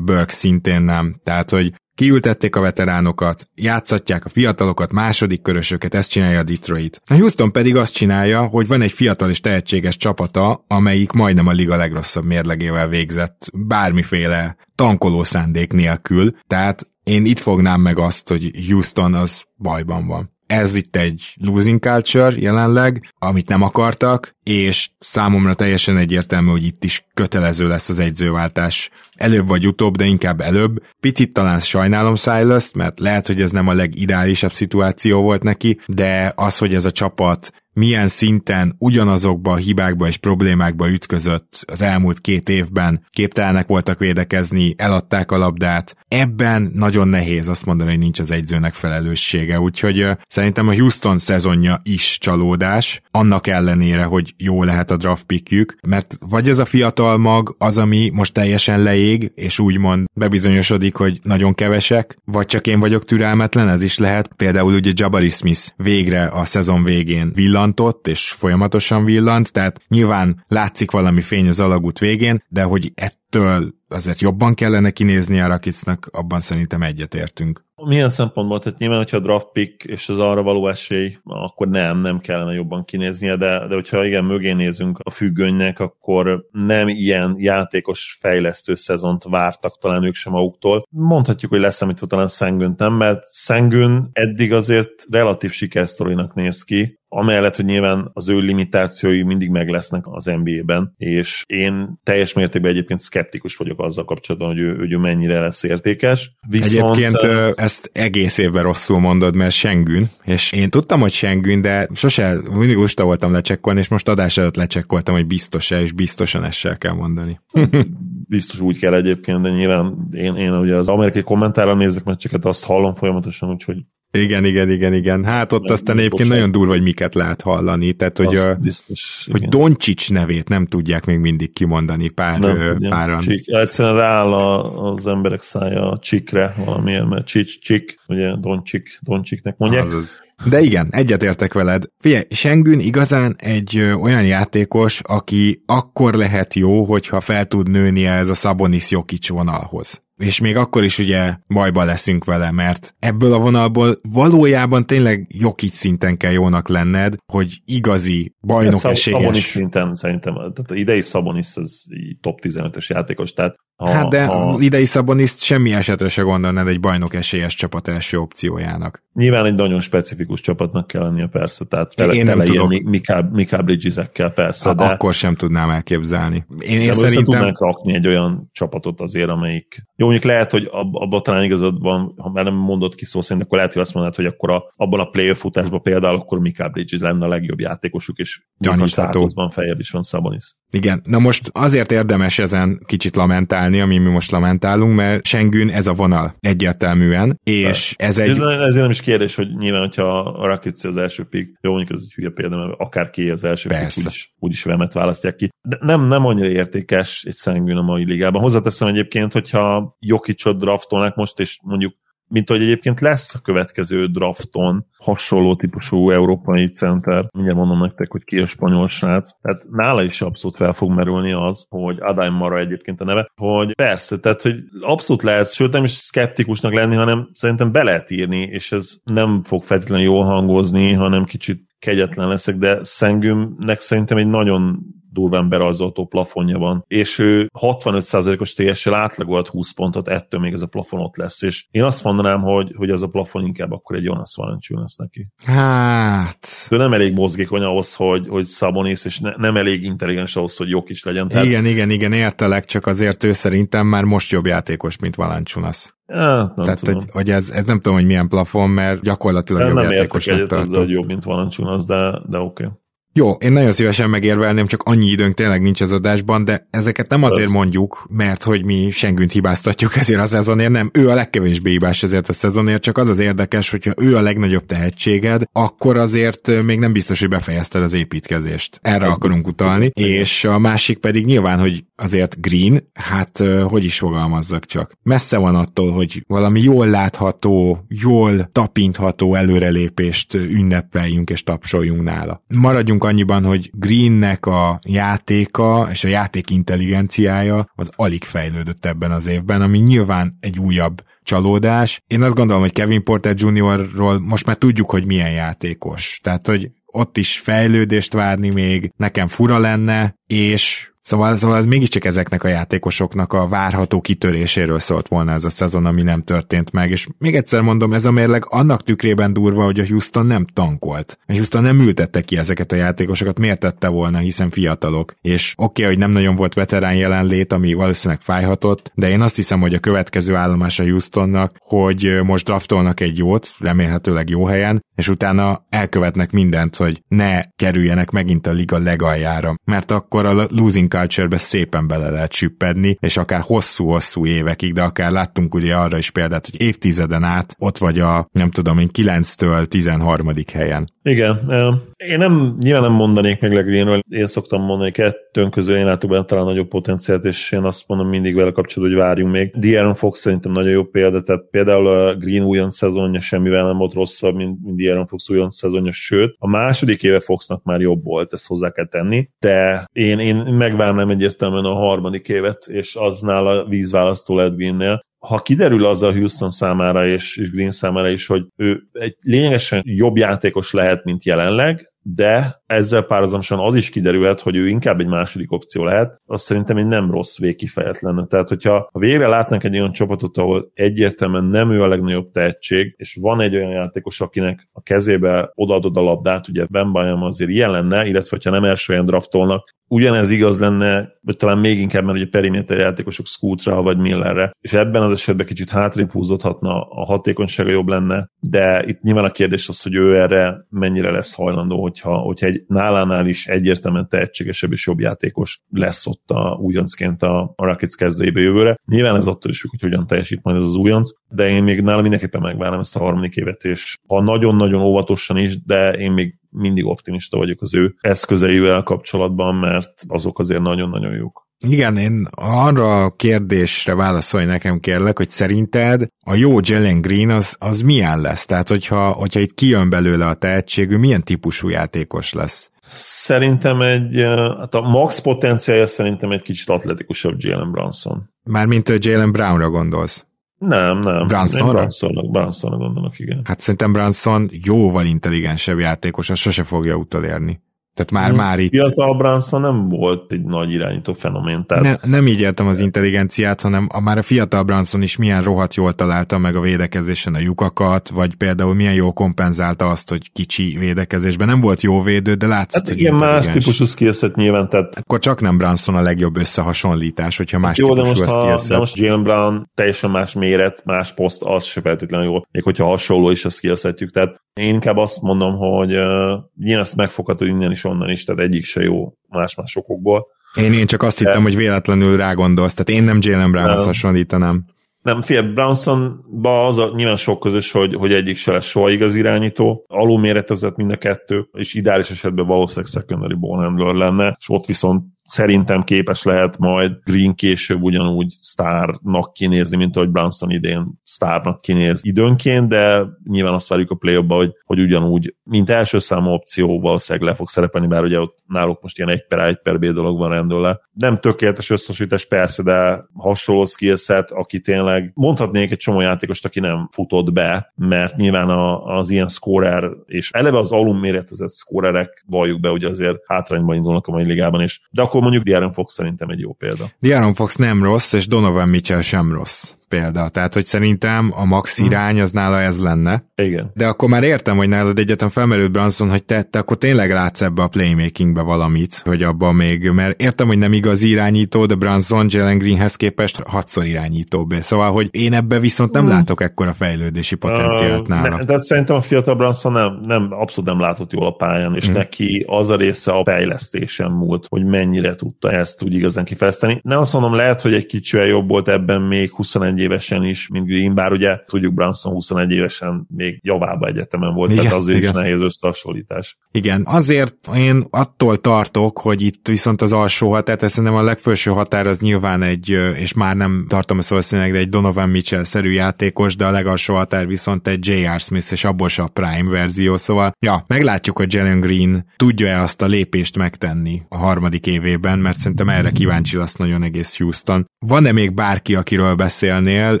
Burke 0.00 0.32
szintén 0.32 0.82
nem. 0.82 1.20
Tehát, 1.24 1.50
hogy 1.50 1.74
Kiültették 1.94 2.56
a 2.56 2.60
veteránokat, 2.60 3.48
játszatják 3.54 4.24
a 4.24 4.28
fiatalokat, 4.28 4.92
második 4.92 5.42
körösöket, 5.42 5.94
ezt 5.94 6.10
csinálja 6.10 6.38
a 6.38 6.42
Detroit. 6.42 7.00
A 7.06 7.14
Houston 7.14 7.52
pedig 7.52 7.76
azt 7.76 7.94
csinálja, 7.94 8.46
hogy 8.46 8.66
van 8.66 8.82
egy 8.82 8.92
fiatal 8.92 9.30
és 9.30 9.40
tehetséges 9.40 9.96
csapata, 9.96 10.64
amelyik 10.68 11.12
majdnem 11.12 11.46
a 11.46 11.52
liga 11.52 11.76
legrosszabb 11.76 12.24
mérlegével 12.24 12.88
végzett, 12.88 13.50
bármiféle 13.52 14.56
tankoló 14.74 15.22
szándék 15.22 15.72
nélkül, 15.72 16.36
tehát 16.46 16.86
én 17.02 17.24
itt 17.24 17.38
fognám 17.38 17.80
meg 17.80 17.98
azt, 17.98 18.28
hogy 18.28 18.50
Houston 18.68 19.14
az 19.14 19.44
bajban 19.56 20.06
van. 20.06 20.32
Ez 20.46 20.74
itt 20.74 20.96
egy 20.96 21.34
losing 21.40 21.80
culture 21.80 22.34
jelenleg, 22.36 23.12
amit 23.18 23.48
nem 23.48 23.62
akartak, 23.62 24.33
és 24.44 24.88
számomra 24.98 25.54
teljesen 25.54 25.96
egyértelmű, 25.96 26.50
hogy 26.50 26.64
itt 26.64 26.84
is 26.84 27.04
kötelező 27.14 27.68
lesz 27.68 27.88
az 27.88 27.98
egyzőváltás. 27.98 28.90
Előbb 29.14 29.48
vagy 29.48 29.66
utóbb, 29.66 29.96
de 29.96 30.04
inkább 30.04 30.40
előbb. 30.40 30.82
Picit 31.00 31.32
talán 31.32 31.60
sajnálom 31.60 32.14
silas 32.14 32.70
mert 32.72 33.00
lehet, 33.00 33.26
hogy 33.26 33.40
ez 33.40 33.50
nem 33.50 33.68
a 33.68 33.72
legideálisabb 33.72 34.52
szituáció 34.52 35.22
volt 35.22 35.42
neki, 35.42 35.80
de 35.86 36.32
az, 36.36 36.58
hogy 36.58 36.74
ez 36.74 36.84
a 36.84 36.90
csapat 36.90 37.52
milyen 37.74 38.08
szinten 38.08 38.74
ugyanazokba 38.78 39.52
a 39.52 39.56
hibákba 39.56 40.06
és 40.06 40.16
problémákba 40.16 40.90
ütközött 40.90 41.64
az 41.66 41.82
elmúlt 41.82 42.20
két 42.20 42.48
évben, 42.48 43.06
képtelenek 43.10 43.66
voltak 43.66 43.98
védekezni, 43.98 44.74
eladták 44.76 45.32
a 45.32 45.36
labdát. 45.36 45.96
Ebben 46.08 46.70
nagyon 46.74 47.08
nehéz 47.08 47.48
azt 47.48 47.66
mondani, 47.66 47.90
hogy 47.90 47.98
nincs 47.98 48.20
az 48.20 48.30
egyzőnek 48.30 48.74
felelőssége, 48.74 49.60
úgyhogy 49.60 50.06
szerintem 50.28 50.68
a 50.68 50.74
Houston 50.74 51.18
szezonja 51.18 51.80
is 51.82 52.18
csalódás, 52.18 53.00
annak 53.10 53.46
ellenére, 53.46 54.04
hogy 54.04 54.33
jó 54.36 54.62
lehet 54.62 54.90
a 54.90 54.96
draft 54.96 55.24
pickjük, 55.24 55.76
mert 55.86 56.16
vagy 56.20 56.48
ez 56.48 56.58
a 56.58 56.64
fiatal 56.64 57.18
mag 57.18 57.54
az, 57.58 57.78
ami 57.78 58.10
most 58.12 58.32
teljesen 58.32 58.82
leég, 58.82 59.32
és 59.34 59.58
úgymond 59.58 60.04
bebizonyosodik, 60.14 60.94
hogy 60.94 61.20
nagyon 61.22 61.54
kevesek, 61.54 62.16
vagy 62.24 62.46
csak 62.46 62.66
én 62.66 62.80
vagyok 62.80 63.04
türelmetlen, 63.04 63.68
ez 63.68 63.82
is 63.82 63.98
lehet. 63.98 64.30
Például 64.36 64.74
ugye 64.74 64.92
Jabari 64.94 65.28
Smith 65.28 65.70
végre 65.76 66.26
a 66.26 66.44
szezon 66.44 66.84
végén 66.84 67.32
villan 67.32 67.64
villantott, 67.64 68.08
és 68.08 68.30
folyamatosan 68.30 69.04
villant, 69.04 69.52
tehát 69.52 69.80
nyilván 69.88 70.44
látszik 70.48 70.90
valami 70.90 71.20
fény 71.20 71.48
az 71.48 71.60
alagút 71.60 71.98
végén, 71.98 72.42
de 72.48 72.62
hogy 72.62 72.92
ettől 72.94 73.74
azért 73.88 74.20
jobban 74.20 74.54
kellene 74.54 74.90
kinézni 74.90 75.40
a 75.40 75.46
Rakicnak, 75.46 76.08
abban 76.12 76.40
szerintem 76.40 76.82
egyetértünk. 76.82 77.64
Milyen 77.86 78.08
szempontból? 78.08 78.58
Tehát 78.58 78.78
nyilván, 78.78 78.98
hogyha 78.98 79.16
a 79.16 79.20
draft 79.20 79.48
pick 79.52 79.84
és 79.84 80.08
az 80.08 80.18
arra 80.18 80.42
való 80.42 80.68
esély, 80.68 81.16
akkor 81.24 81.68
nem, 81.68 82.00
nem 82.00 82.18
kellene 82.18 82.54
jobban 82.54 82.84
kinéznie, 82.84 83.36
de, 83.36 83.66
de 83.66 83.74
hogyha 83.74 84.04
igen, 84.04 84.24
mögé 84.24 84.52
nézünk 84.52 84.98
a 85.02 85.10
függönynek, 85.10 85.80
akkor 85.80 86.46
nem 86.50 86.88
ilyen 86.88 87.34
játékos 87.38 88.18
fejlesztő 88.20 88.74
szezont 88.74 89.22
vártak 89.22 89.78
talán 89.78 90.04
ők 90.04 90.14
sem 90.14 90.32
maguktól. 90.32 90.86
Mondhatjuk, 90.90 91.50
hogy 91.50 91.60
lesz, 91.60 91.82
amit 91.82 92.00
talán 92.08 92.28
Szengőn 92.28 92.74
nem, 92.76 92.92
mert 92.92 93.22
Szengőn 93.24 94.10
eddig 94.12 94.52
azért 94.52 95.06
relatív 95.10 95.50
sikersztorinak 95.50 96.34
néz 96.34 96.62
ki, 96.62 96.98
amellett, 97.14 97.56
hogy 97.56 97.64
nyilván 97.64 98.10
az 98.12 98.28
ő 98.28 98.38
limitációi 98.38 99.22
mindig 99.22 99.50
meg 99.50 99.68
lesznek 99.68 100.04
az 100.06 100.24
NBA-ben, 100.24 100.94
és 100.96 101.42
én 101.46 102.00
teljes 102.02 102.32
mértékben 102.32 102.70
egyébként 102.70 103.00
szkeptikus 103.00 103.56
vagyok 103.56 103.80
azzal 103.80 104.04
kapcsolatban, 104.04 104.48
hogy 104.48 104.58
ő, 104.58 104.76
hogy 104.76 104.92
ő 104.92 104.96
mennyire 104.96 105.40
lesz 105.40 105.62
értékes. 105.62 106.32
Viszont... 106.48 106.96
Egyébként 106.96 107.54
ezt 107.74 107.90
egész 107.92 108.38
évben 108.38 108.62
rosszul 108.62 108.98
mondod, 108.98 109.36
mert 109.36 109.50
Sengün, 109.50 110.10
és 110.24 110.52
én 110.52 110.70
tudtam, 110.70 111.00
hogy 111.00 111.12
Sengün, 111.12 111.60
de 111.60 111.88
sose, 111.94 112.40
mindig 112.50 112.76
lusta 112.76 113.04
voltam 113.04 113.32
lecsekkolni, 113.32 113.78
és 113.78 113.88
most 113.88 114.08
adás 114.08 114.36
előtt 114.36 114.56
lecsekkoltam, 114.56 115.14
hogy 115.14 115.26
biztos-e, 115.26 115.80
és 115.80 115.92
biztosan 115.92 116.44
ezt 116.44 116.78
kell 116.78 116.92
mondani. 116.92 117.40
Biztos 118.28 118.60
úgy 118.60 118.78
kell 118.78 118.94
egyébként, 118.94 119.42
de 119.42 119.50
nyilván 119.50 120.08
én, 120.12 120.34
én 120.34 120.52
ugye 120.52 120.76
az 120.76 120.88
amerikai 120.88 121.22
kommentárral 121.22 121.76
nézek 121.76 122.04
meccseket, 122.04 122.44
azt 122.44 122.64
hallom 122.64 122.94
folyamatosan, 122.94 123.50
úgyhogy 123.50 123.76
igen, 124.14 124.44
igen, 124.44 124.70
igen, 124.70 124.94
igen. 124.94 125.24
Hát 125.24 125.52
ott 125.52 125.62
nem, 125.62 125.72
aztán 125.72 125.98
egyébként 125.98 126.28
nagyon 126.28 126.52
durva, 126.52 126.72
hogy 126.72 126.82
miket 126.82 127.14
lehet 127.14 127.40
hallani. 127.40 127.92
Tehát, 127.92 128.18
hogy, 128.18 128.36
a, 128.36 128.54
biztos, 128.54 129.26
hogy 129.30 129.48
Doncsics 129.48 130.10
nevét 130.10 130.48
nem 130.48 130.66
tudják 130.66 131.04
még 131.04 131.18
mindig 131.18 131.52
kimondani 131.52 132.08
pár, 132.08 132.38
nem, 132.38 132.78
páran. 132.88 133.20
Csik. 133.20 133.44
Egyszerűen 133.46 133.94
rááll 133.94 134.32
a, 134.32 134.92
az 134.92 135.06
emberek 135.06 135.42
szája 135.42 135.90
a 135.90 135.98
csikre 135.98 136.54
valamilyen, 136.64 137.06
mert 137.06 137.26
csics, 137.26 137.58
csik, 137.60 137.94
ugye 138.06 138.36
Doncsik, 138.36 138.98
Doncsiknek 139.02 139.56
mondják. 139.56 139.82
Azaz. 139.82 140.22
De 140.48 140.60
igen, 140.60 140.88
egyetértek 140.90 141.52
veled. 141.52 141.84
Figyelj, 141.98 142.22
Sengün 142.30 142.80
igazán 142.80 143.36
egy 143.38 143.76
ö, 143.76 143.92
olyan 143.92 144.24
játékos, 144.24 145.00
aki 145.04 145.62
akkor 145.66 146.14
lehet 146.14 146.54
jó, 146.54 146.84
hogyha 146.84 147.20
fel 147.20 147.46
tud 147.46 147.70
nőni 147.70 148.06
ez 148.06 148.28
a 148.28 148.34
Szabonis 148.34 148.90
Jokic 148.90 149.28
vonalhoz 149.28 150.03
és 150.16 150.40
még 150.40 150.56
akkor 150.56 150.84
is 150.84 150.98
ugye 150.98 151.36
bajba 151.48 151.84
leszünk 151.84 152.24
vele, 152.24 152.50
mert 152.50 152.94
ebből 152.98 153.32
a 153.32 153.38
vonalból 153.38 153.96
valójában 154.02 154.86
tényleg 154.86 155.26
Jokic 155.28 155.74
szinten 155.74 156.16
kell 156.16 156.32
jónak 156.32 156.68
lenned, 156.68 157.14
hogy 157.32 157.60
igazi 157.64 158.34
bajnok 158.40 158.80
Szab- 158.80 158.94
esélyes. 158.94 159.20
Szabonis 159.20 159.44
szinten 159.44 159.94
szerintem, 159.94 160.34
tehát 160.34 160.70
idei 160.70 161.00
Szabonis 161.00 161.56
az 161.56 161.84
top 162.20 162.38
15-ös 162.42 162.86
játékos, 162.86 163.32
tehát 163.32 163.54
ha, 163.76 163.90
hát 163.90 164.08
de 164.08 164.24
ha... 164.24 164.56
idei 164.60 164.84
Szaboniszt 164.84 165.42
semmi 165.42 165.72
esetre 165.72 166.08
se 166.08 166.22
gondolnád 166.22 166.68
egy 166.68 166.80
bajnok 166.80 167.14
esélyes 167.14 167.54
csapat 167.54 167.88
első 167.88 168.18
opciójának. 168.18 169.02
Nyilván 169.14 169.44
egy 169.44 169.54
nagyon 169.54 169.80
specifikus 169.80 170.40
csapatnak 170.40 170.86
kell 170.86 171.02
lennie 171.02 171.26
persze, 171.26 171.64
tehát 171.64 171.94
tele, 171.94 172.12
én 172.12 172.24
nem 172.24 172.38
tele 172.38 172.48
tudok. 172.48 172.72
ilyen 172.72 173.28
Mika 173.32 173.62
Bridges-ekkel 173.62 174.30
persze. 174.30 174.68
Ha, 174.68 174.74
de 174.74 174.84
akkor 174.84 175.14
sem 175.14 175.34
tudnám 175.34 175.70
elképzelni. 175.70 176.44
Én, 176.58 176.80
én 176.80 176.92
szerintem... 176.92 177.24
tudnánk 177.24 177.60
rakni 177.60 177.94
egy 177.94 178.06
olyan 178.06 178.50
csapatot 178.52 179.00
azért, 179.00 179.28
amelyik... 179.28 179.84
Jó, 179.96 180.06
mondjuk 180.06 180.32
lehet, 180.32 180.50
hogy 180.50 180.68
ab, 180.70 180.94
abban 180.94 181.22
talán 181.22 181.44
igazad 181.44 181.80
van, 181.80 182.14
ha 182.16 182.30
már 182.30 182.44
nem 182.44 182.54
mondott 182.54 182.94
ki 182.94 183.04
szó 183.04 183.20
szerint, 183.20 183.46
akkor 183.46 183.58
lehet, 183.58 183.72
hogy 183.72 183.82
azt 183.82 183.94
mondod, 183.94 184.14
hogy 184.14 184.26
akkor 184.26 184.50
a, 184.50 184.62
abban 184.76 185.00
a 185.00 185.04
playoff 185.04 185.38
futásban 185.38 185.82
például 185.82 186.16
akkor 186.16 186.38
Mika 186.38 186.68
Bridges 186.68 187.00
lenne 187.00 187.24
a 187.24 187.28
legjobb 187.28 187.60
játékosuk, 187.60 188.18
és 188.18 188.40
státuszban 188.86 189.50
feljebb 189.50 189.80
is 189.80 189.90
van 189.90 190.02
Szabonis. 190.02 190.54
Igen, 190.70 191.02
na 191.04 191.18
most 191.18 191.50
azért 191.52 191.92
érdemes 191.92 192.38
ezen 192.38 192.82
kicsit 192.86 193.16
lamentálni, 193.16 193.62
ami 193.72 193.98
mi 193.98 194.10
most 194.10 194.30
lamentálunk, 194.30 194.94
mert 194.94 195.26
Sengün 195.26 195.70
ez 195.70 195.86
a 195.86 195.92
vonal 195.92 196.36
egyértelműen, 196.40 197.40
és 197.42 197.94
ez 197.98 198.18
egy... 198.18 198.30
Ez, 198.30 198.38
ezért 198.38 198.74
nem 198.74 198.90
is 198.90 199.00
kérdés, 199.00 199.34
hogy 199.34 199.56
nyilván, 199.56 199.80
hogyha 199.80 200.18
a 200.18 200.46
Rakic 200.46 200.84
az 200.84 200.96
első 200.96 201.24
pick, 201.24 201.58
jó, 201.60 201.72
mondjuk 201.72 201.98
ez 201.98 202.04
egy 202.06 202.14
hülye 202.14 202.30
példa, 202.30 202.56
mert 202.56 202.80
akár 202.80 203.10
ki 203.10 203.30
az 203.30 203.44
első 203.44 203.68
Persze. 203.68 203.84
pick, 203.84 204.06
úgyis, 204.06 204.34
úgyis 204.38 204.62
vemet 204.62 204.92
választják 204.92 205.36
ki. 205.36 205.48
De 205.62 205.78
nem, 205.80 206.06
nem 206.08 206.26
annyira 206.26 206.48
értékes 206.48 207.24
egy 207.26 207.36
Sengün 207.36 207.76
a 207.76 207.82
mai 207.82 208.04
ligában. 208.04 208.42
Hozzáteszem 208.42 208.88
egyébként, 208.88 209.32
hogyha 209.32 209.96
Jokicsot 210.00 210.58
draftolnak 210.58 211.14
most, 211.14 211.40
és 211.40 211.58
mondjuk 211.62 211.94
mint 212.34 212.48
hogy 212.48 212.62
egyébként 212.62 213.00
lesz 213.00 213.34
a 213.34 213.38
következő 213.38 214.06
drafton 214.06 214.86
hasonló 214.98 215.56
típusú 215.56 216.10
európai 216.10 216.66
center. 216.66 217.28
Mindjárt 217.32 217.58
mondom 217.58 217.80
nektek, 217.80 218.10
hogy 218.10 218.24
ki 218.24 218.38
a 218.38 218.46
spanyol 218.46 218.88
srác. 218.88 219.30
Tehát 219.42 219.64
nála 219.70 220.02
is 220.02 220.20
abszolút 220.20 220.56
fel 220.56 220.72
fog 220.72 220.90
merülni 220.90 221.32
az, 221.32 221.66
hogy 221.68 221.96
Adaim 222.00 222.32
Mara 222.32 222.58
egyébként 222.58 223.00
a 223.00 223.04
neve, 223.04 223.30
hogy 223.36 223.74
persze, 223.74 224.18
tehát 224.18 224.42
hogy 224.42 224.54
abszolút 224.80 225.22
lehet, 225.22 225.52
sőt 225.52 225.72
nem 225.72 225.84
is 225.84 225.90
szkeptikusnak 225.90 226.72
lenni, 226.72 226.94
hanem 226.94 227.28
szerintem 227.32 227.72
be 227.72 227.82
lehet 227.82 228.10
írni, 228.10 228.40
és 228.40 228.72
ez 228.72 228.96
nem 229.04 229.42
fog 229.42 229.62
feltétlenül 229.62 230.04
jól 230.04 230.24
hangozni, 230.24 230.92
hanem 230.92 231.24
kicsit 231.24 231.62
kegyetlen 231.78 232.28
leszek, 232.28 232.56
de 232.56 232.84
Szengümnek 232.84 233.80
szerintem 233.80 234.18
egy 234.18 234.28
nagyon 234.28 234.78
durván 235.14 235.48
berajzoltó 235.48 236.06
plafonja 236.06 236.58
van, 236.58 236.84
és 236.86 237.18
ő 237.18 237.50
65%-os 237.60 238.52
TS-sel 238.52 238.94
átlagolt 238.94 239.48
20 239.48 239.72
pontot, 239.72 240.08
ettől 240.08 240.40
még 240.40 240.52
ez 240.52 240.62
a 240.62 240.66
plafon 240.66 241.00
ott 241.00 241.16
lesz, 241.16 241.42
és 241.42 241.66
én 241.70 241.82
azt 241.82 242.04
mondanám, 242.04 242.40
hogy, 242.40 242.72
hogy 242.76 242.90
ez 242.90 243.02
a 243.02 243.08
plafon 243.08 243.44
inkább 243.44 243.72
akkor 243.72 243.96
egy 243.96 244.04
Jonas 244.04 244.34
Valanciunas 244.36 244.96
neki. 244.96 245.28
Hát... 245.44 246.48
Ő 246.70 246.76
nem 246.76 246.92
elég 246.92 247.12
mozgékony 247.12 247.62
ahhoz, 247.62 247.94
hogy, 247.94 248.28
hogy 248.28 248.44
Szabonész, 248.44 249.04
és 249.04 249.20
ne, 249.20 249.30
nem 249.36 249.56
elég 249.56 249.82
intelligens 249.82 250.36
ahhoz, 250.36 250.56
hogy 250.56 250.68
jók 250.68 250.90
is 250.90 251.04
legyen. 251.04 251.28
Tehát... 251.28 251.44
Igen, 251.44 251.66
igen, 251.66 251.90
igen, 251.90 252.12
értelek, 252.12 252.64
csak 252.64 252.86
azért 252.86 253.24
ő 253.24 253.32
szerintem 253.32 253.86
már 253.86 254.04
most 254.04 254.30
jobb 254.30 254.46
játékos, 254.46 254.98
mint 254.98 255.14
Valanciunas. 255.14 255.94
Hát, 256.06 256.56
nem 256.56 256.64
Tehát, 256.64 256.78
tudom. 256.78 256.94
hogy, 256.94 257.10
hogy 257.10 257.30
ez, 257.30 257.50
ez 257.50 257.64
nem 257.64 257.76
tudom, 257.76 257.94
hogy 257.98 258.06
milyen 258.06 258.28
plafon, 258.28 258.70
mert 258.70 259.02
gyakorlatilag 259.02 259.62
nem, 259.62 259.70
jobb 259.70 259.82
nem 259.82 259.92
játékosnak 259.92 260.46
tartom. 260.46 260.70
Nem 260.70 260.80
hogy 260.80 260.90
jobb, 260.90 261.06
mint 261.06 261.24
Valanciunas, 261.24 261.84
de, 261.84 262.20
de 262.28 262.38
oké. 262.38 262.64
Okay. 262.64 262.76
Jó, 263.16 263.30
én 263.30 263.52
nagyon 263.52 263.72
szívesen 263.72 264.10
megérvelném, 264.10 264.66
csak 264.66 264.82
annyi 264.82 265.06
időnk 265.06 265.34
tényleg 265.34 265.62
nincs 265.62 265.80
az 265.80 265.92
adásban, 265.92 266.44
de 266.44 266.66
ezeket 266.70 267.08
nem 267.08 267.22
azért 267.22 267.50
mondjuk, 267.50 268.06
mert 268.10 268.42
hogy 268.42 268.64
mi 268.64 268.90
Sengünt 268.90 269.32
hibáztatjuk 269.32 269.96
ezért 270.00 270.20
a 270.20 270.26
szezonért, 270.26 270.70
nem, 270.70 270.90
ő 270.92 271.08
a 271.08 271.14
legkevésbé 271.14 271.70
hibás 271.70 272.02
ezért 272.02 272.28
a 272.28 272.32
szezonért, 272.32 272.82
csak 272.82 272.98
az 272.98 273.08
az 273.08 273.18
érdekes, 273.18 273.70
hogyha 273.70 273.92
ő 273.96 274.16
a 274.16 274.20
legnagyobb 274.20 274.66
tehetséged, 274.66 275.42
akkor 275.52 275.96
azért 275.96 276.62
még 276.62 276.78
nem 276.78 276.92
biztos, 276.92 277.20
hogy 277.20 277.28
befejezted 277.28 277.82
az 277.82 277.92
építkezést. 277.92 278.78
Erre 278.82 279.04
Egy 279.04 279.10
akarunk 279.10 279.46
utalni. 279.46 279.90
És 279.92 280.44
a 280.44 280.58
másik 280.58 280.98
pedig 280.98 281.24
nyilván, 281.24 281.58
hogy 281.58 281.84
azért 281.96 282.40
Green, 282.40 282.90
hát 282.94 283.42
hogy 283.64 283.84
is 283.84 283.98
fogalmazzak 283.98 284.64
csak. 284.66 284.92
Messze 285.02 285.38
van 285.38 285.54
attól, 285.54 285.92
hogy 285.92 286.24
valami 286.26 286.60
jól 286.60 286.86
látható, 286.86 287.84
jól 287.88 288.48
tapintható 288.52 289.34
előrelépést 289.34 290.34
ünnepeljünk 290.34 291.30
és 291.30 291.42
tapsoljunk 291.42 292.02
nála. 292.02 292.42
Maradjunk 292.48 293.03
annyiban, 293.04 293.44
hogy 293.44 293.70
Greennek 293.72 294.46
a 294.46 294.78
játéka 294.86 295.88
és 295.90 296.04
a 296.04 296.08
játék 296.08 296.50
intelligenciája 296.50 297.68
az 297.74 297.90
alig 297.96 298.24
fejlődött 298.24 298.84
ebben 298.84 299.10
az 299.10 299.26
évben, 299.26 299.62
ami 299.62 299.78
nyilván 299.78 300.36
egy 300.40 300.58
újabb 300.58 301.02
csalódás. 301.22 302.02
Én 302.06 302.22
azt 302.22 302.34
gondolom, 302.34 302.62
hogy 302.62 302.72
Kevin 302.72 303.04
Porter 303.04 303.34
Jr.-ról 303.36 304.20
most 304.20 304.46
már 304.46 304.56
tudjuk, 304.56 304.90
hogy 304.90 305.06
milyen 305.06 305.30
játékos. 305.30 306.18
Tehát, 306.22 306.46
hogy 306.46 306.70
ott 306.86 307.16
is 307.16 307.38
fejlődést 307.38 308.12
várni 308.12 308.50
még 308.50 308.92
nekem 308.96 309.28
fura 309.28 309.58
lenne, 309.58 310.14
és 310.26 310.92
Szóval, 311.06 311.36
szóval 311.36 311.56
ez 311.56 311.64
mégiscsak 311.64 312.04
ezeknek 312.04 312.44
a 312.44 312.48
játékosoknak 312.48 313.32
a 313.32 313.48
várható 313.48 314.00
kitöréséről 314.00 314.78
szólt 314.78 315.08
volna 315.08 315.32
ez 315.32 315.44
a 315.44 315.48
szezon, 315.48 315.86
ami 315.86 316.02
nem 316.02 316.22
történt 316.22 316.72
meg, 316.72 316.90
és 316.90 317.06
még 317.18 317.34
egyszer 317.34 317.62
mondom, 317.62 317.92
ez 317.92 318.04
a 318.04 318.10
mérleg 318.10 318.44
annak 318.48 318.82
tükrében 318.82 319.32
durva, 319.32 319.64
hogy 319.64 319.80
a 319.80 319.86
Houston 319.86 320.26
nem 320.26 320.46
tankolt. 320.46 321.18
A 321.26 321.32
Houston 321.32 321.62
nem 321.62 321.80
ültette 321.80 322.20
ki 322.20 322.36
ezeket 322.36 322.72
a 322.72 322.76
játékosokat, 322.76 323.38
miért 323.38 323.60
tette 323.60 323.88
volna, 323.88 324.18
hiszen 324.18 324.50
fiatalok. 324.50 325.14
És 325.20 325.54
oké, 325.56 325.82
okay, 325.82 325.94
hogy 325.94 326.02
nem 326.04 326.10
nagyon 326.10 326.36
volt 326.36 326.54
veterán 326.54 326.94
jelenlét, 326.94 327.52
ami 327.52 327.74
valószínűleg 327.74 328.22
fájhatott, 328.22 328.92
de 328.94 329.08
én 329.08 329.20
azt 329.20 329.36
hiszem, 329.36 329.60
hogy 329.60 329.74
a 329.74 329.78
következő 329.78 330.34
állomás 330.34 330.78
a 330.78 330.82
Houstonnak, 330.82 331.56
hogy 331.58 332.20
most 332.22 332.44
draftolnak 332.44 333.00
egy 333.00 333.18
jót, 333.18 333.50
remélhetőleg 333.58 334.28
jó 334.28 334.44
helyen, 334.44 334.84
és 334.94 335.08
utána 335.08 335.66
elkövetnek 335.68 336.32
mindent, 336.32 336.76
hogy 336.76 337.02
ne 337.08 337.42
kerüljenek 337.56 338.10
megint 338.10 338.46
a 338.46 338.52
liga 338.52 338.78
legaljára, 338.78 339.54
mert 339.64 339.90
akkor 339.90 340.26
a 340.26 340.46
losing 340.50 340.92
culture-be 340.94 341.36
szépen 341.36 341.86
bele 341.86 342.10
lehet 342.10 342.32
süppedni, 342.32 342.96
és 343.00 343.16
akár 343.16 343.40
hosszú-hosszú 343.40 344.26
évekig, 344.26 344.72
de 344.72 344.82
akár 344.82 345.10
láttunk 345.10 345.54
ugye 345.54 345.76
arra 345.76 345.98
is 345.98 346.10
példát, 346.10 346.48
hogy 346.50 346.60
évtizeden 346.60 347.24
át 347.24 347.54
ott 347.58 347.78
vagy 347.78 347.98
a, 347.98 348.28
nem 348.32 348.50
tudom 348.50 348.78
én, 348.78 348.90
9-től 348.92 349.66
13. 349.66 350.32
helyen. 350.52 350.93
Igen, 351.06 351.50
én 351.96 352.18
nem, 352.18 352.56
nyilván 352.58 352.82
nem 352.82 352.92
mondanék 352.92 353.40
meg 353.40 353.52
Legreenről, 353.52 354.00
én 354.08 354.26
szoktam 354.26 354.62
mondani, 354.62 354.90
kettőn 354.90 355.50
közül 355.50 355.76
én 355.76 355.84
látok 355.84 356.10
benne 356.10 356.24
talán 356.24 356.44
nagyobb 356.44 356.68
potenciált, 356.68 357.24
és 357.24 357.52
én 357.52 357.62
azt 357.62 357.84
mondom 357.86 358.08
mindig 358.08 358.34
vele 358.34 358.50
kapcsolatban, 358.50 358.98
hogy 358.98 359.06
várjunk 359.06 359.32
még. 359.32 359.54
De'Aaron 359.60 359.94
Fox 359.96 360.18
szerintem 360.18 360.52
nagyon 360.52 360.70
jó 360.70 360.84
példa, 360.84 361.22
tehát 361.22 361.44
például 361.50 361.86
a 361.86 362.16
Green 362.16 362.44
újon 362.44 362.70
szezonja 362.70 363.20
semmivel 363.20 363.64
nem 363.64 363.76
volt 363.76 363.94
rosszabb, 363.94 364.34
mint, 364.34 364.58
mint 364.62 365.08
Fox 365.08 365.30
újon 365.30 365.50
szezonja, 365.50 365.92
sőt, 365.92 366.34
a 366.38 366.48
második 366.48 367.02
éve 367.02 367.20
Foxnak 367.20 367.62
már 367.62 367.80
jobb 367.80 368.04
volt, 368.04 368.32
ezt 368.32 368.46
hozzá 368.46 368.70
kell 368.70 368.86
tenni, 368.86 369.28
de 369.38 369.86
én, 369.92 370.18
én 370.18 370.36
megvárnám 370.36 371.10
egyértelműen 371.10 371.64
a 371.64 371.74
harmadik 371.74 372.28
évet, 372.28 372.66
és 372.66 372.96
az 372.96 373.20
nála 373.20 373.64
vízválasztó 373.64 374.36
lett 374.36 374.56
Greennél, 374.56 375.04
ha 375.26 375.38
kiderül 375.38 375.86
az 375.86 376.02
a 376.02 376.12
Houston 376.12 376.50
számára 376.50 377.06
és, 377.06 377.36
és 377.36 377.50
Green 377.50 377.70
számára 377.70 378.10
is, 378.10 378.26
hogy 378.26 378.46
ő 378.56 378.82
egy 378.92 379.16
lényegesen 379.20 379.82
jobb 379.84 380.16
játékos 380.16 380.72
lehet, 380.72 381.04
mint 381.04 381.24
jelenleg, 381.24 381.92
de 382.02 382.62
ezzel 382.74 383.02
párhuzamosan 383.02 383.58
az 383.58 383.74
is 383.74 383.90
kiderülhet, 383.90 384.40
hogy 384.40 384.56
ő 384.56 384.68
inkább 384.68 385.00
egy 385.00 385.06
második 385.06 385.52
opció 385.52 385.84
lehet, 385.84 386.20
az 386.26 386.40
szerintem 386.42 386.76
egy 386.76 386.86
nem 386.86 387.10
rossz 387.10 387.38
végkifejlet 387.38 388.00
lenne. 388.00 388.26
Tehát, 388.26 388.48
hogyha 388.48 388.88
a 388.92 388.98
végre 388.98 389.28
látnánk 389.28 389.64
egy 389.64 389.78
olyan 389.78 389.92
csapatot, 389.92 390.36
ahol 390.36 390.70
egyértelműen 390.74 391.44
nem 391.44 391.70
ő 391.72 391.82
a 391.82 391.88
legnagyobb 391.88 392.30
tehetség, 392.30 392.94
és 392.96 393.18
van 393.20 393.40
egy 393.40 393.56
olyan 393.56 393.70
játékos, 393.70 394.20
akinek 394.20 394.68
a 394.72 394.82
kezébe 394.82 395.50
odaadod 395.54 395.96
a 395.96 396.00
labdát, 396.00 396.48
ugye 396.48 396.66
Ben 396.70 396.92
Bayam 396.92 397.22
azért 397.22 397.50
ilyen 397.50 397.70
lenne, 397.70 398.06
illetve 398.06 398.28
hogyha 398.30 398.50
nem 398.50 398.64
első 398.64 398.92
olyan 398.92 399.04
draftolnak, 399.04 399.74
ugyanez 399.88 400.30
igaz 400.30 400.60
lenne, 400.60 401.08
vagy 401.20 401.36
talán 401.36 401.58
még 401.58 401.78
inkább, 401.78 402.04
mert 402.04 402.16
ugye 402.16 402.28
periméter 402.30 402.78
játékosok 402.78 403.26
Scootra 403.26 403.82
vagy 403.82 403.98
Millerre, 403.98 404.52
és 404.60 404.72
ebben 404.72 405.02
az 405.02 405.12
esetben 405.12 405.46
kicsit 405.46 405.70
hátrébb 405.70 406.10
húzódhatna, 406.10 406.80
a 406.80 407.04
hatékonysága 407.04 407.70
jobb 407.70 407.88
lenne, 407.88 408.28
de 408.40 408.84
itt 408.86 409.00
nyilván 409.00 409.24
a 409.24 409.30
kérdés 409.30 409.68
az, 409.68 409.82
hogy 409.82 409.94
ő 409.94 410.18
erre 410.18 410.66
mennyire 410.70 411.10
lesz 411.10 411.34
hajlandó, 411.34 411.82
hogyha, 411.82 412.16
hogyha 412.16 412.46
egy 412.46 412.63
nálánál 412.66 413.26
is 413.26 413.46
egyértelműen 413.46 414.08
tehetségesebb 414.08 414.72
és 414.72 414.86
jobb 414.86 415.00
játékos 415.00 415.62
lesz 415.70 416.06
ott 416.06 416.30
a 416.30 416.58
újoncként 416.60 417.22
a, 417.22 417.52
a 417.56 417.64
Rockets 417.64 417.94
kezdőjébe 417.94 418.40
jövőre. 418.40 418.78
Nyilván 418.86 419.16
ez 419.16 419.26
attól 419.26 419.50
is 419.50 419.60
függ, 419.60 419.70
hogy 419.70 419.80
hogyan 419.80 420.06
teljesít 420.06 420.42
majd 420.42 420.56
ez 420.56 420.66
az 420.66 420.74
újonc, 420.74 421.10
de 421.28 421.48
én 421.48 421.62
még 421.62 421.80
nála 421.80 422.00
mindenképpen 422.02 422.40
megvárom 422.40 422.78
ezt 422.78 422.96
a 422.96 422.98
harmadik 423.00 423.36
évet, 423.36 423.64
és 423.64 423.96
ha 424.06 424.22
nagyon-nagyon 424.22 424.82
óvatosan 424.82 425.36
is, 425.36 425.62
de 425.62 425.92
én 425.92 426.12
még 426.12 426.38
mindig 426.50 426.86
optimista 426.86 427.36
vagyok 427.36 427.60
az 427.60 427.74
ő 427.74 427.94
eszközeivel 428.00 428.82
kapcsolatban, 428.82 429.54
mert 429.54 430.04
azok 430.08 430.38
azért 430.38 430.62
nagyon-nagyon 430.62 431.14
jók. 431.14 431.46
Igen, 431.58 431.96
én 431.96 432.28
arra 432.30 433.04
a 433.04 433.10
kérdésre 433.10 433.94
válaszolj 433.94 434.44
nekem 434.44 434.80
kérlek, 434.80 435.16
hogy 435.16 435.30
szerinted 435.30 436.06
a 436.26 436.34
jó 436.34 436.58
Jalen 436.60 437.00
Green 437.00 437.30
az, 437.30 437.56
az 437.58 437.80
milyen 437.80 438.20
lesz? 438.20 438.46
Tehát, 438.46 438.68
hogyha, 438.68 439.10
hogyha 439.10 439.40
itt 439.40 439.54
kijön 439.54 439.90
belőle 439.90 440.26
a 440.26 440.34
tehetségű, 440.34 440.96
milyen 440.96 441.22
típusú 441.22 441.68
játékos 441.68 442.32
lesz? 442.32 442.70
Szerintem 442.96 443.80
egy, 443.80 444.16
hát 444.58 444.74
a 444.74 444.80
max 444.80 445.20
potenciálja 445.20 445.86
szerintem 445.86 446.30
egy 446.30 446.42
kicsit 446.42 446.68
atletikusabb 446.68 447.34
Jalen 447.38 447.70
Brunson. 447.70 448.30
Mármint 448.42 449.04
Jalen 449.04 449.32
Brownra 449.32 449.70
gondolsz? 449.70 450.26
Nem, 450.58 450.98
nem. 450.98 451.26
Brunsonra? 451.26 451.72
Brunsonra, 451.72 452.22
Brunsonra 452.22 452.76
gondolok, 452.76 453.18
igen. 453.18 453.40
Hát 453.44 453.60
szerintem 453.60 453.92
Brunson 453.92 454.50
jóval 454.50 455.04
intelligensebb 455.04 455.78
játékos, 455.78 456.30
az 456.30 456.38
sose 456.38 456.64
fogja 456.64 456.96
utolérni. 456.96 457.60
Tehát 457.94 458.10
már, 458.10 458.28
hmm. 458.28 458.36
már 458.36 458.58
itt... 458.58 458.70
Fiatal 458.70 459.16
Branson 459.16 459.60
nem 459.60 459.88
volt 459.88 460.32
egy 460.32 460.44
nagy 460.44 460.72
irányító 460.72 461.12
fenomén. 461.12 461.66
Tehát... 461.66 461.84
Ne, 462.02 462.10
nem 462.10 462.26
így 462.26 462.40
értem 462.40 462.66
az 462.66 462.78
intelligenciát, 462.78 463.60
hanem 463.60 463.86
a, 463.92 464.00
már 464.00 464.18
a 464.18 464.22
fiatal 464.22 464.62
Branson 464.62 465.02
is 465.02 465.16
milyen 465.16 465.42
rohadt 465.42 465.74
jól 465.74 465.92
találta 465.92 466.38
meg 466.38 466.56
a 466.56 466.60
védekezésen 466.60 467.34
a 467.34 467.38
lyukakat, 467.38 468.08
vagy 468.08 468.34
például 468.34 468.74
milyen 468.74 468.94
jól 468.94 469.12
kompenzálta 469.12 469.88
azt, 469.88 470.08
hogy 470.08 470.32
kicsi 470.32 470.76
védekezésben. 470.78 471.46
Nem 471.46 471.60
volt 471.60 471.82
jó 471.82 472.02
védő, 472.02 472.34
de 472.34 472.46
látszott, 472.46 472.80
hát 472.80 472.88
hogy 472.88 473.00
igen, 473.00 473.14
más 473.14 473.48
típusú 473.48 473.84
skillset 473.84 474.36
nyilván. 474.36 474.68
Tehát... 474.68 474.96
Akkor 474.96 475.18
csak 475.18 475.40
nem 475.40 475.56
Branson 475.56 475.94
a 475.94 476.02
legjobb 476.02 476.36
összehasonlítás, 476.36 477.36
hogyha 477.36 477.58
más 477.58 477.68
hát 477.68 477.78
jó, 477.78 477.94
típusú 477.94 478.12
de 478.12 478.20
most, 478.20 478.36
a 478.36 478.40
skillset. 478.40 478.68
De 478.68 478.76
most 478.76 478.96
Jalen 478.96 479.22
Brown 479.22 479.70
teljesen 479.74 480.10
más 480.10 480.32
méret, 480.32 480.84
más 480.84 481.12
poszt, 481.12 481.42
az 481.42 481.64
se 481.64 481.80
feltétlenül 481.80 482.26
jó. 482.26 482.34
Még 482.50 482.62
hogyha 482.62 482.84
hasonló 482.84 483.30
is 483.30 483.44
a 483.44 483.50
skillsetjük. 483.50 484.10
Tehát 484.10 484.42
én 484.60 484.74
inkább 484.74 484.96
azt 484.96 485.22
mondom, 485.22 485.56
hogy 485.56 485.96
uh, 485.96 486.40
ilyen 486.58 486.80
ezt 486.80 486.96
megfoghatod 486.96 487.48
innen 487.48 487.70
is, 487.70 487.84
onnan 487.84 488.10
is, 488.10 488.24
tehát 488.24 488.40
egyik 488.40 488.64
se 488.64 488.82
jó 488.82 489.12
más-más 489.28 489.76
okokból. 489.76 490.26
Én, 490.54 490.72
én 490.72 490.86
csak 490.86 491.02
azt 491.02 491.22
De... 491.22 491.24
hittem, 491.24 491.42
hogy 491.42 491.56
véletlenül 491.56 492.16
rágondolsz, 492.16 492.74
tehát 492.74 493.00
én 493.00 493.06
nem 493.06 493.18
Jalen 493.20 493.50
Brownhoz 493.50 493.84
hasonlítanám. 493.84 494.64
Nem, 495.02 495.22
fél 495.22 495.52
Brownson-ba 495.52 496.66
az 496.66 496.78
a, 496.78 496.92
nyilván 496.94 497.16
sok 497.16 497.40
közös, 497.40 497.70
hogy, 497.70 497.94
hogy 497.94 498.12
egyik 498.12 498.36
se 498.36 498.52
lesz 498.52 498.64
soha 498.64 498.90
igaz 498.90 499.14
irányító, 499.14 499.84
alulméretezett 499.88 500.76
mind 500.76 500.90
a 500.90 500.96
kettő, 500.96 501.48
és 501.52 501.74
ideális 501.74 502.10
esetben 502.10 502.46
valószínűleg 502.46 502.90
secondary 502.90 503.34
ball 503.34 503.64
handler 503.64 503.94
lenne, 503.94 504.36
és 504.38 504.46
ott 504.48 504.64
viszont 504.64 505.04
szerintem 505.24 505.82
képes 505.82 506.22
lehet 506.22 506.58
majd 506.58 506.92
Green 507.04 507.34
később 507.34 507.82
ugyanúgy 507.82 508.34
sztárnak 508.40 509.32
kinézni, 509.32 509.76
mint 509.76 509.96
ahogy 509.96 510.10
Branson 510.10 510.50
idén 510.50 511.00
sztárnak 511.04 511.60
kinéz 511.60 512.00
időnként, 512.02 512.68
de 512.68 513.04
nyilván 513.24 513.54
azt 513.54 513.68
várjuk 513.68 513.90
a 513.90 513.94
play 513.94 514.24
hogy, 514.28 514.52
hogy 514.64 514.80
ugyanúgy, 514.80 515.34
mint 515.42 515.70
első 515.70 515.98
számú 515.98 516.30
opció 516.30 516.80
valószínűleg 516.80 517.28
le 517.28 517.34
fog 517.34 517.48
szerepelni, 517.48 517.86
bár 517.86 518.02
ugye 518.02 518.20
ott 518.20 518.38
náluk 518.46 518.82
most 518.82 518.98
ilyen 518.98 519.10
egy 519.10 519.26
per 519.26 519.38
egy 519.38 519.60
per 519.62 519.78
B 519.78 519.84
dolog 519.86 520.18
van 520.18 520.28
rendőle. 520.28 520.80
Nem 520.92 521.20
tökéletes 521.20 521.70
összehasonlítás 521.70 522.26
persze, 522.26 522.62
de 522.62 523.04
hasonló 523.14 523.64
skillset, 523.64 524.30
aki 524.30 524.60
tényleg 524.60 525.10
mondhatnék 525.14 525.70
egy 525.70 525.78
csomó 525.78 526.00
játékost, 526.00 526.44
aki 526.44 526.60
nem 526.60 526.88
futott 526.92 527.32
be, 527.32 527.72
mert 527.74 528.16
nyilván 528.16 528.48
a, 528.48 528.84
az 528.84 529.10
ilyen 529.10 529.28
scorer, 529.28 529.90
és 530.06 530.30
eleve 530.30 530.58
az 530.58 530.72
alum 530.72 530.98
méretezett 530.98 531.54
scorerek, 531.54 532.24
valljuk 532.26 532.60
be, 532.60 532.68
hogy 532.68 532.84
azért 532.84 533.16
hátrányban 533.26 533.76
indulnak 533.76 534.06
a 534.06 534.12
mai 534.12 534.24
ligában 534.24 534.62
is, 534.62 534.82
de 534.90 535.02
akkor 535.02 535.13
mondjuk 535.22 535.44
Diaron 535.44 535.72
Fox 535.72 535.92
szerintem 535.92 536.28
egy 536.28 536.40
jó 536.40 536.52
példa. 536.52 536.90
Diaron 536.98 537.34
Fox 537.34 537.56
nem 537.56 537.82
rossz, 537.82 538.12
és 538.12 538.26
Donovan 538.26 538.68
Mitchell 538.68 539.00
sem 539.00 539.32
rossz 539.32 539.72
példa. 539.88 540.28
Tehát, 540.28 540.54
hogy 540.54 540.66
szerintem 540.66 541.32
a 541.36 541.44
max 541.44 541.78
hm. 541.78 541.84
irány 541.84 542.20
az 542.20 542.30
nála 542.30 542.60
ez 542.60 542.80
lenne. 542.80 543.24
Igen. 543.34 543.70
De 543.74 543.86
akkor 543.86 544.08
már 544.08 544.22
értem, 544.22 544.56
hogy 544.56 544.68
nálad 544.68 544.98
egyetem 544.98 545.28
felmerült 545.28 545.72
Branson, 545.72 546.10
hogy 546.10 546.24
te, 546.24 546.42
te 546.42 546.58
akkor 546.58 546.76
tényleg 546.76 547.10
látsz 547.10 547.42
ebbe 547.42 547.62
a 547.62 547.68
playmakingbe 547.68 548.42
valamit, 548.42 549.02
hogy 549.04 549.22
abban 549.22 549.54
még, 549.54 549.90
mert 549.90 550.20
értem, 550.20 550.46
hogy 550.46 550.58
nem 550.58 550.72
igaz 550.72 551.02
irányító, 551.02 551.66
de 551.66 551.74
Branson 551.74 552.26
Jalen 552.28 552.58
Greenhez 552.58 552.96
képest 552.96 553.40
hatszor 553.46 553.84
irányítóbb. 553.84 554.54
Szóval, 554.60 554.92
hogy 554.92 555.08
én 555.10 555.32
ebbe 555.32 555.58
viszont 555.58 555.92
nem 555.92 556.04
mm. 556.04 556.08
látok 556.08 556.42
ekkora 556.42 556.72
fejlődési 556.72 557.34
potenciált 557.34 558.00
uh, 558.00 558.08
nála. 558.08 558.36
Ne, 558.36 558.44
de 558.44 558.58
szerintem 558.58 558.96
a 558.96 559.00
fiatal 559.00 559.34
Branson 559.34 559.72
nem, 559.72 560.00
nem, 560.02 560.28
abszolút 560.30 560.70
nem 560.70 560.80
látott 560.80 561.12
jól 561.12 561.26
a 561.26 561.30
pályán, 561.30 561.74
és 561.74 561.88
mm. 561.88 561.92
neki 561.92 562.44
az 562.48 562.68
a 562.68 562.76
része 562.76 563.12
a 563.12 563.22
fejlesztésen 563.24 564.10
múlt, 564.10 564.46
hogy 564.48 564.64
mennyire 564.64 565.14
tudta 565.14 565.50
ezt 565.50 565.82
úgy 565.82 565.94
igazán 565.94 566.24
kifejleszteni. 566.24 566.80
Nem 566.82 566.98
azt 566.98 567.12
mondom, 567.12 567.34
lehet, 567.34 567.60
hogy 567.60 567.74
egy 567.74 567.86
kicsivel 567.86 568.26
jobb 568.26 568.48
volt 568.48 568.68
ebben 568.68 569.02
még 569.02 569.32
21 569.32 569.73
évesen 569.78 570.24
is, 570.24 570.48
mint 570.48 570.66
Green, 570.66 570.94
bár 570.94 571.12
ugye 571.12 571.38
tudjuk 571.46 571.74
Branson 571.74 572.12
21 572.12 572.50
évesen 572.50 573.06
még 573.16 573.38
javába 573.42 573.86
egyetemen 573.86 574.34
volt, 574.34 574.50
igen, 574.50 574.62
tehát 574.62 574.78
azért 574.78 574.98
igen. 574.98 575.10
is 575.10 575.16
nehéz 575.16 575.40
összehasonlítás. 575.40 576.38
Igen, 576.50 576.82
azért 576.86 577.36
én 577.54 577.86
attól 577.90 578.40
tartok, 578.40 578.98
hogy 578.98 579.22
itt 579.22 579.48
viszont 579.48 579.82
az 579.82 579.92
alsó 579.92 580.32
határ, 580.32 580.56
tehát 580.56 580.74
szerintem 580.74 580.98
a 580.98 581.02
legfelső 581.02 581.50
határ 581.50 581.86
az 581.86 581.98
nyilván 581.98 582.42
egy, 582.42 582.70
és 582.96 583.14
már 583.14 583.36
nem 583.36 583.66
tartom 583.68 583.98
ezt 583.98 584.08
valószínűleg, 584.08 584.52
de 584.52 584.58
egy 584.58 584.68
Donovan 584.68 585.08
Mitchell-szerű 585.08 585.70
játékos, 585.70 586.36
de 586.36 586.46
a 586.46 586.50
legalsó 586.50 586.94
határ 586.94 587.26
viszont 587.26 587.68
egy 587.68 587.88
J.R. 587.88 588.20
Smith, 588.20 588.52
és 588.52 588.64
abból 588.64 588.88
se 588.88 589.02
a 589.02 589.08
Prime 589.08 589.50
verzió, 589.50 589.96
szóval 589.96 590.32
ja, 590.38 590.64
meglátjuk, 590.66 591.16
hogy 591.16 591.32
Jalen 591.32 591.60
Green 591.60 592.06
tudja-e 592.16 592.60
azt 592.60 592.82
a 592.82 592.86
lépést 592.86 593.38
megtenni 593.38 594.02
a 594.08 594.16
harmadik 594.16 594.66
évében, 594.66 595.18
mert 595.18 595.38
szerintem 595.38 595.68
erre 595.68 595.90
kíváncsi 595.90 596.36
lesz 596.36 596.54
nagyon 596.54 596.82
egész 596.82 597.18
Houston. 597.18 597.66
Van-e 597.86 598.12
még 598.12 598.34
bárki, 598.34 598.74
akiről 598.74 599.14
beszélni 599.14 599.63
ennél. 599.66 600.00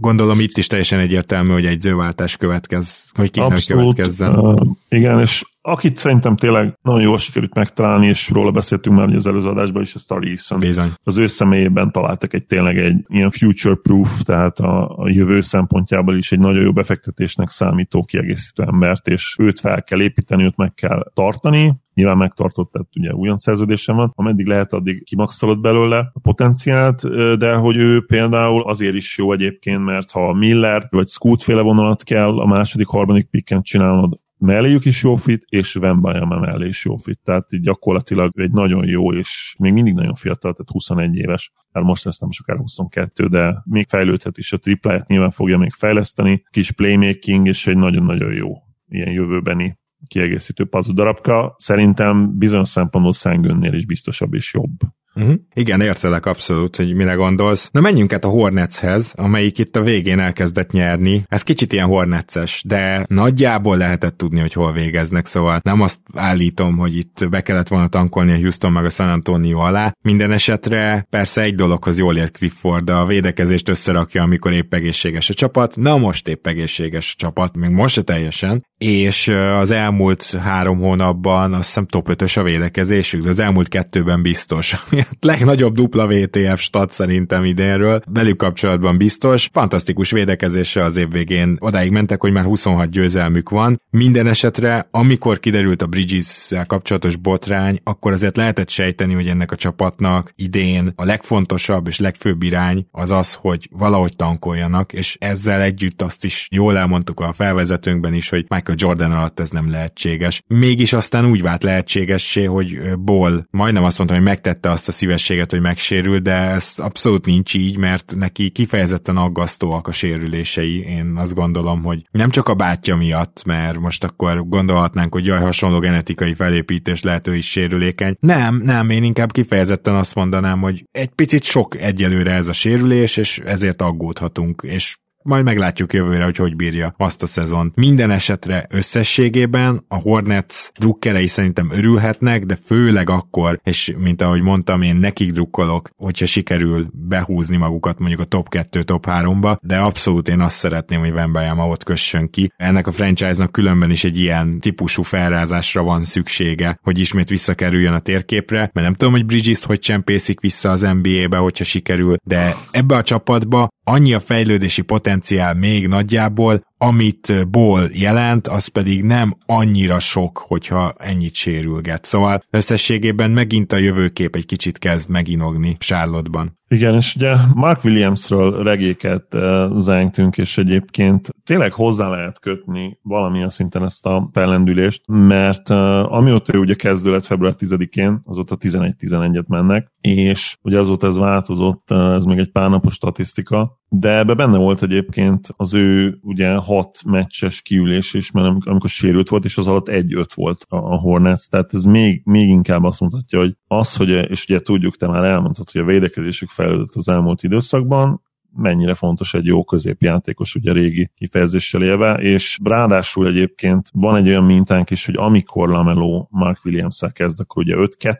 Gondolom 0.00 0.40
itt 0.40 0.58
is 0.58 0.66
teljesen 0.66 0.98
egyértelmű, 0.98 1.52
hogy 1.52 1.66
egy 1.66 1.80
zőváltás 1.80 2.36
következ, 2.36 3.10
hogy 3.14 3.30
ki 3.30 3.40
következzen. 3.66 4.38
Uh, 4.38 4.66
igen, 4.88 5.20
és 5.20 5.42
Akit 5.68 5.96
szerintem 5.96 6.36
tényleg 6.36 6.78
nagyon 6.82 7.00
jól 7.00 7.18
sikerült 7.18 7.54
megtalálni, 7.54 8.06
és 8.06 8.30
róla 8.30 8.50
beszéltünk 8.50 8.96
már 8.96 9.14
az 9.14 9.26
előző 9.26 9.48
adásban 9.48 9.82
is, 9.82 9.94
ez 9.94 10.04
Tari 10.04 10.30
Eason. 10.30 10.58
Bizony. 10.58 10.90
Az 11.04 11.16
ő 11.16 11.26
személyében 11.26 11.92
találtak 11.92 12.34
egy 12.34 12.46
tényleg 12.46 12.78
egy 12.78 13.04
ilyen 13.08 13.30
future-proof, 13.30 14.22
tehát 14.22 14.58
a, 14.58 14.98
a 14.98 15.08
jövő 15.08 15.40
szempontjából 15.40 16.16
is 16.16 16.32
egy 16.32 16.38
nagyon 16.38 16.62
jó 16.62 16.72
befektetésnek 16.72 17.48
számító 17.48 18.04
kiegészítő 18.04 18.62
embert, 18.62 19.08
és 19.08 19.36
őt 19.38 19.60
fel 19.60 19.82
kell 19.82 20.00
építeni, 20.00 20.44
őt 20.44 20.56
meg 20.56 20.74
kell 20.74 21.10
tartani, 21.14 21.74
nyilván 21.94 22.16
megtartott, 22.16 22.72
tehát 22.72 22.88
ugye 22.96 23.12
újon 23.12 23.36
szerződésem 23.36 23.96
van, 23.96 24.12
ameddig 24.14 24.46
lehet, 24.46 24.72
addig 24.72 25.04
kimaxolod 25.04 25.60
belőle 25.60 26.10
a 26.12 26.20
potenciált, 26.20 27.08
de 27.38 27.54
hogy 27.54 27.76
ő 27.76 28.04
például 28.06 28.62
azért 28.62 28.94
is 28.94 29.18
jó 29.18 29.32
egyébként, 29.32 29.84
mert 29.84 30.10
ha 30.10 30.32
Miller 30.32 30.86
vagy 30.90 31.08
Scoot 31.08 31.42
féle 31.42 31.62
vonalat 31.62 32.02
kell 32.02 32.38
a 32.38 32.46
második, 32.46 32.86
harmadik 32.86 33.26
picken 33.30 33.62
csinálnod, 33.62 34.24
melléjük 34.38 34.84
is 34.84 35.02
jó 35.02 35.14
fit, 35.14 35.44
és 35.48 35.74
Wembayama 35.74 36.38
mellé 36.38 36.66
is 36.66 36.84
jó 36.84 36.96
fit. 36.96 37.20
Tehát 37.24 37.52
így 37.52 37.60
gyakorlatilag 37.60 38.40
egy 38.40 38.50
nagyon 38.50 38.86
jó, 38.86 39.12
és 39.12 39.56
még 39.58 39.72
mindig 39.72 39.94
nagyon 39.94 40.14
fiatal, 40.14 40.52
tehát 40.52 40.70
21 40.70 41.16
éves. 41.16 41.52
Hát 41.72 41.84
most 41.84 42.04
lesz 42.04 42.18
nem 42.18 42.30
sokára 42.30 42.58
22, 42.58 43.26
de 43.26 43.62
még 43.64 43.86
fejlődhet 43.88 44.38
is 44.38 44.52
a 44.52 44.58
tripláját, 44.58 45.08
nyilván 45.08 45.30
fogja 45.30 45.58
még 45.58 45.72
fejleszteni. 45.72 46.42
Kis 46.50 46.70
playmaking, 46.70 47.46
és 47.46 47.66
egy 47.66 47.76
nagyon-nagyon 47.76 48.32
jó 48.32 48.52
ilyen 48.88 49.12
jövőbeni 49.12 49.78
kiegészítő 50.06 50.64
puzzle 50.64 50.94
darabka. 50.94 51.54
Szerintem 51.58 52.38
bizonyos 52.38 52.68
szempontból 52.68 53.12
Szengönnél 53.12 53.72
is 53.72 53.86
biztosabb 53.86 54.34
és 54.34 54.54
jobb. 54.54 54.78
Uh-huh. 55.16 55.34
Igen, 55.54 55.80
értelek 55.80 56.26
abszolút, 56.26 56.76
hogy 56.76 56.94
mire 56.94 57.14
gondolsz. 57.14 57.68
Na 57.72 57.80
menjünk 57.80 58.12
át 58.12 58.24
a 58.24 58.28
Hornetshez, 58.28 59.12
amelyik 59.16 59.58
itt 59.58 59.76
a 59.76 59.82
végén 59.82 60.18
elkezdett 60.18 60.70
nyerni. 60.70 61.24
Ez 61.28 61.42
kicsit 61.42 61.72
ilyen 61.72 61.86
Hornetses, 61.86 62.62
de 62.66 63.04
nagyjából 63.08 63.76
lehetett 63.76 64.16
tudni, 64.16 64.40
hogy 64.40 64.52
hol 64.52 64.72
végeznek, 64.72 65.26
szóval 65.26 65.60
nem 65.62 65.80
azt 65.80 66.00
állítom, 66.14 66.76
hogy 66.76 66.96
itt 66.96 67.28
be 67.30 67.40
kellett 67.40 67.68
volna 67.68 67.88
tankolni 67.88 68.32
a 68.32 68.36
Houston 68.36 68.72
meg 68.72 68.84
a 68.84 68.90
San 68.90 69.08
Antonio 69.08 69.58
alá. 69.58 69.92
Minden 70.02 70.32
esetre 70.32 71.06
persze 71.10 71.42
egy 71.42 71.54
dologhoz 71.54 71.98
jól 71.98 72.16
ért 72.16 72.36
Clifford, 72.36 72.90
a 72.90 73.06
védekezést 73.06 73.68
összerakja, 73.68 74.22
amikor 74.22 74.52
épp 74.52 74.74
egészséges 74.74 75.30
a 75.30 75.34
csapat. 75.34 75.76
Na 75.76 75.96
most 75.98 76.28
épp 76.28 76.46
egészséges 76.46 77.12
a 77.12 77.20
csapat, 77.20 77.56
még 77.56 77.70
most 77.70 77.94
se 77.94 78.02
teljesen, 78.02 78.64
és 78.78 79.28
az 79.58 79.70
elmúlt 79.70 80.30
három 80.30 80.78
hónapban 80.78 81.52
azt 81.52 81.66
hiszem 81.66 81.86
top 81.86 82.08
5-ös 82.10 82.38
a 82.38 82.42
védekezésük, 82.42 83.22
de 83.22 83.28
az 83.28 83.38
elmúlt 83.38 83.68
kettőben 83.68 84.22
biztos, 84.22 84.72
ami 84.90 85.05
legnagyobb 85.20 85.74
dupla 85.74 86.06
VTF 86.06 86.60
stat 86.60 86.92
szerintem 86.92 87.44
idénről, 87.44 88.02
velük 88.06 88.36
kapcsolatban 88.36 88.96
biztos. 88.96 89.48
Fantasztikus 89.52 90.10
védekezése 90.10 90.84
az 90.84 90.96
év 90.96 91.10
végén 91.10 91.56
odáig 91.60 91.90
mentek, 91.90 92.20
hogy 92.20 92.32
már 92.32 92.44
26 92.44 92.90
győzelmük 92.90 93.48
van. 93.48 93.80
Minden 93.90 94.26
esetre, 94.26 94.88
amikor 94.90 95.40
kiderült 95.40 95.82
a 95.82 95.86
bridges 95.86 96.52
kapcsolatos 96.66 97.16
botrány, 97.16 97.80
akkor 97.84 98.12
azért 98.12 98.36
lehetett 98.36 98.68
sejteni, 98.68 99.14
hogy 99.14 99.26
ennek 99.26 99.52
a 99.52 99.56
csapatnak 99.56 100.32
idén 100.36 100.92
a 100.96 101.04
legfontosabb 101.04 101.86
és 101.86 101.98
legfőbb 101.98 102.42
irány 102.42 102.86
az 102.90 103.10
az, 103.10 103.34
hogy 103.34 103.68
valahogy 103.72 104.16
tankoljanak, 104.16 104.92
és 104.92 105.16
ezzel 105.20 105.60
együtt 105.60 106.02
azt 106.02 106.24
is 106.24 106.48
jól 106.50 106.76
elmondtuk 106.76 107.20
a 107.20 107.32
felvezetőnkben 107.32 108.14
is, 108.14 108.28
hogy 108.28 108.44
Michael 108.48 108.78
Jordan 108.80 109.12
alatt 109.12 109.40
ez 109.40 109.50
nem 109.50 109.70
lehetséges. 109.70 110.42
Mégis 110.46 110.92
aztán 110.92 111.26
úgy 111.26 111.42
vált 111.42 111.62
lehetségessé, 111.62 112.44
hogy 112.44 112.96
Ball 112.98 113.44
majdnem 113.50 113.84
azt 113.84 113.98
mondta, 113.98 114.16
hogy 114.16 114.24
megtette 114.24 114.70
azt 114.70 114.88
a 114.88 114.92
szívességet, 114.96 115.50
hogy 115.50 115.60
megsérül, 115.60 116.18
de 116.18 116.34
ez 116.34 116.72
abszolút 116.76 117.26
nincs 117.26 117.54
így, 117.54 117.76
mert 117.76 118.14
neki 118.16 118.50
kifejezetten 118.50 119.16
aggasztóak 119.16 119.88
a 119.88 119.92
sérülései. 119.92 120.80
Én 120.80 121.16
azt 121.16 121.34
gondolom, 121.34 121.82
hogy 121.82 122.06
nem 122.10 122.30
csak 122.30 122.48
a 122.48 122.54
bátyja 122.54 122.96
miatt, 122.96 123.42
mert 123.44 123.78
most 123.78 124.04
akkor 124.04 124.48
gondolhatnánk, 124.48 125.12
hogy 125.12 125.26
jaj, 125.26 125.40
hasonló 125.40 125.78
genetikai 125.78 126.34
felépítés 126.34 127.02
lehet 127.02 127.28
ő 127.28 127.36
is 127.36 127.50
sérülékeny. 127.50 128.16
Nem, 128.20 128.60
nem, 128.62 128.90
én 128.90 129.02
inkább 129.02 129.32
kifejezetten 129.32 129.94
azt 129.94 130.14
mondanám, 130.14 130.60
hogy 130.60 130.84
egy 130.92 131.08
picit 131.08 131.42
sok 131.42 131.80
egyelőre 131.80 132.32
ez 132.32 132.48
a 132.48 132.52
sérülés, 132.52 133.16
és 133.16 133.38
ezért 133.38 133.82
aggódhatunk, 133.82 134.62
és 134.64 134.96
majd 135.26 135.44
meglátjuk 135.44 135.92
jövőre, 135.92 136.24
hogy 136.24 136.36
hogy 136.36 136.56
bírja 136.56 136.94
azt 136.96 137.22
a 137.22 137.26
szezon. 137.26 137.72
Minden 137.74 138.10
esetre 138.10 138.66
összességében 138.70 139.84
a 139.88 139.96
Hornets 139.96 140.70
drukkerei 140.78 141.26
szerintem 141.26 141.70
örülhetnek, 141.72 142.44
de 142.44 142.56
főleg 142.64 143.10
akkor, 143.10 143.60
és 143.62 143.94
mint 143.98 144.22
ahogy 144.22 144.42
mondtam, 144.42 144.82
én 144.82 144.96
nekik 144.96 145.32
drukkolok, 145.32 145.90
hogyha 145.96 146.26
sikerül 146.26 146.86
behúzni 146.92 147.56
magukat 147.56 147.98
mondjuk 147.98 148.20
a 148.20 148.24
top 148.24 148.48
2, 148.48 148.82
top 148.82 149.06
3-ba, 149.08 149.56
de 149.60 149.76
abszolút 149.76 150.28
én 150.28 150.40
azt 150.40 150.56
szeretném, 150.56 151.00
hogy 151.00 151.10
Wembayama 151.10 151.66
ott 151.68 151.84
kössön 151.84 152.30
ki. 152.30 152.52
Ennek 152.56 152.86
a 152.86 152.92
franchise-nak 152.92 153.52
különben 153.52 153.90
is 153.90 154.04
egy 154.04 154.18
ilyen 154.18 154.60
típusú 154.60 155.02
felrázásra 155.02 155.82
van 155.82 156.04
szüksége, 156.04 156.78
hogy 156.82 156.98
ismét 156.98 157.28
visszakerüljön 157.28 157.92
a 157.92 157.98
térképre, 157.98 158.58
mert 158.58 158.86
nem 158.86 158.94
tudom, 158.94 159.12
hogy 159.12 159.26
Bridges 159.26 159.64
hogy 159.64 159.78
csempészik 159.78 160.40
vissza 160.40 160.70
az 160.70 160.80
NBA-be, 160.80 161.36
hogyha 161.36 161.64
sikerül, 161.64 162.16
de 162.24 162.56
ebbe 162.70 162.96
a 162.96 163.02
csapatba 163.02 163.68
annyi 163.88 164.14
a 164.14 164.20
fejlődési 164.20 164.82
potenciál 164.82 165.54
még 165.54 165.86
nagyjából, 165.86 166.60
amit 166.78 167.50
ból 167.50 167.90
jelent, 167.92 168.46
az 168.46 168.66
pedig 168.66 169.02
nem 169.02 169.34
annyira 169.46 169.98
sok, 169.98 170.38
hogyha 170.38 170.94
ennyit 170.98 171.34
sérülget. 171.34 172.04
Szóval 172.04 172.42
összességében 172.50 173.30
megint 173.30 173.72
a 173.72 173.76
jövőkép 173.76 174.34
egy 174.34 174.46
kicsit 174.46 174.78
kezd 174.78 175.10
meginogni 175.10 175.76
Charlotte-ban. 175.78 176.58
Igen, 176.68 176.94
és 176.94 177.14
ugye 177.16 177.34
Mark 177.54 177.84
Williamsről 177.84 178.62
regéket 178.62 179.34
uh, 179.34 179.76
zengtünk, 179.76 180.38
és 180.38 180.58
egyébként 180.58 181.28
tényleg 181.44 181.72
hozzá 181.72 182.08
lehet 182.08 182.40
kötni 182.40 182.98
valamilyen 183.02 183.48
szinten 183.48 183.84
ezt 183.84 184.06
a 184.06 184.28
fellendülést, 184.32 185.02
mert 185.06 185.68
uh, 185.68 185.76
amióta 186.12 186.54
ő 186.54 186.58
ugye 186.58 186.74
kezdő 186.74 187.10
lett 187.10 187.24
február 187.24 187.54
10-én, 187.58 188.18
azóta 188.22 188.56
11-11-et 188.60 189.46
mennek, 189.46 189.92
és 190.00 190.56
ugye 190.62 190.78
azóta 190.78 191.06
ez 191.06 191.16
változott, 191.16 191.90
ez 191.90 192.24
még 192.24 192.38
egy 192.38 192.52
pár 192.52 192.70
napos 192.70 192.94
statisztika, 192.94 193.80
de 193.98 194.18
ebbe 194.18 194.34
benne 194.34 194.56
volt 194.56 194.82
egyébként 194.82 195.48
az 195.56 195.74
ő 195.74 196.18
ugye 196.22 196.54
hat 196.54 196.98
meccses 197.04 197.62
kiülés 197.62 198.14
is, 198.14 198.30
mert 198.30 198.54
amikor 198.64 198.90
sérült 198.90 199.28
volt, 199.28 199.44
és 199.44 199.58
az 199.58 199.66
alatt 199.66 199.88
egy-öt 199.88 200.34
volt 200.34 200.66
a 200.68 200.96
Hornets, 200.98 201.48
tehát 201.48 201.74
ez 201.74 201.84
még, 201.84 202.22
még 202.24 202.48
inkább 202.48 202.84
azt 202.84 203.00
mutatja, 203.00 203.38
hogy 203.38 203.56
az, 203.66 203.96
hogy, 203.96 204.08
és 204.08 204.44
ugye 204.48 204.60
tudjuk, 204.60 204.96
te 204.96 205.06
már 205.06 205.24
elmondtad, 205.24 205.70
hogy 205.70 205.80
a 205.80 205.84
védekezésük 205.84 206.48
fejlődött 206.48 206.94
az 206.94 207.08
elmúlt 207.08 207.42
időszakban, 207.42 208.24
mennyire 208.56 208.94
fontos 208.94 209.34
egy 209.34 209.44
jó 209.44 209.64
középjátékos, 209.64 210.54
ugye 210.54 210.72
régi 210.72 211.10
kifejezéssel 211.14 211.82
élve, 211.82 212.12
és 212.12 212.58
ráadásul 212.64 213.26
egyébként 213.26 213.88
van 213.92 214.16
egy 214.16 214.28
olyan 214.28 214.44
mintánk 214.44 214.90
is, 214.90 215.06
hogy 215.06 215.16
amikor 215.16 215.68
Lamelo 215.68 216.26
Mark 216.30 216.64
Williams-szel 216.64 217.12
kezd, 217.12 217.40
akkor 217.40 217.62
ugye 217.62 217.74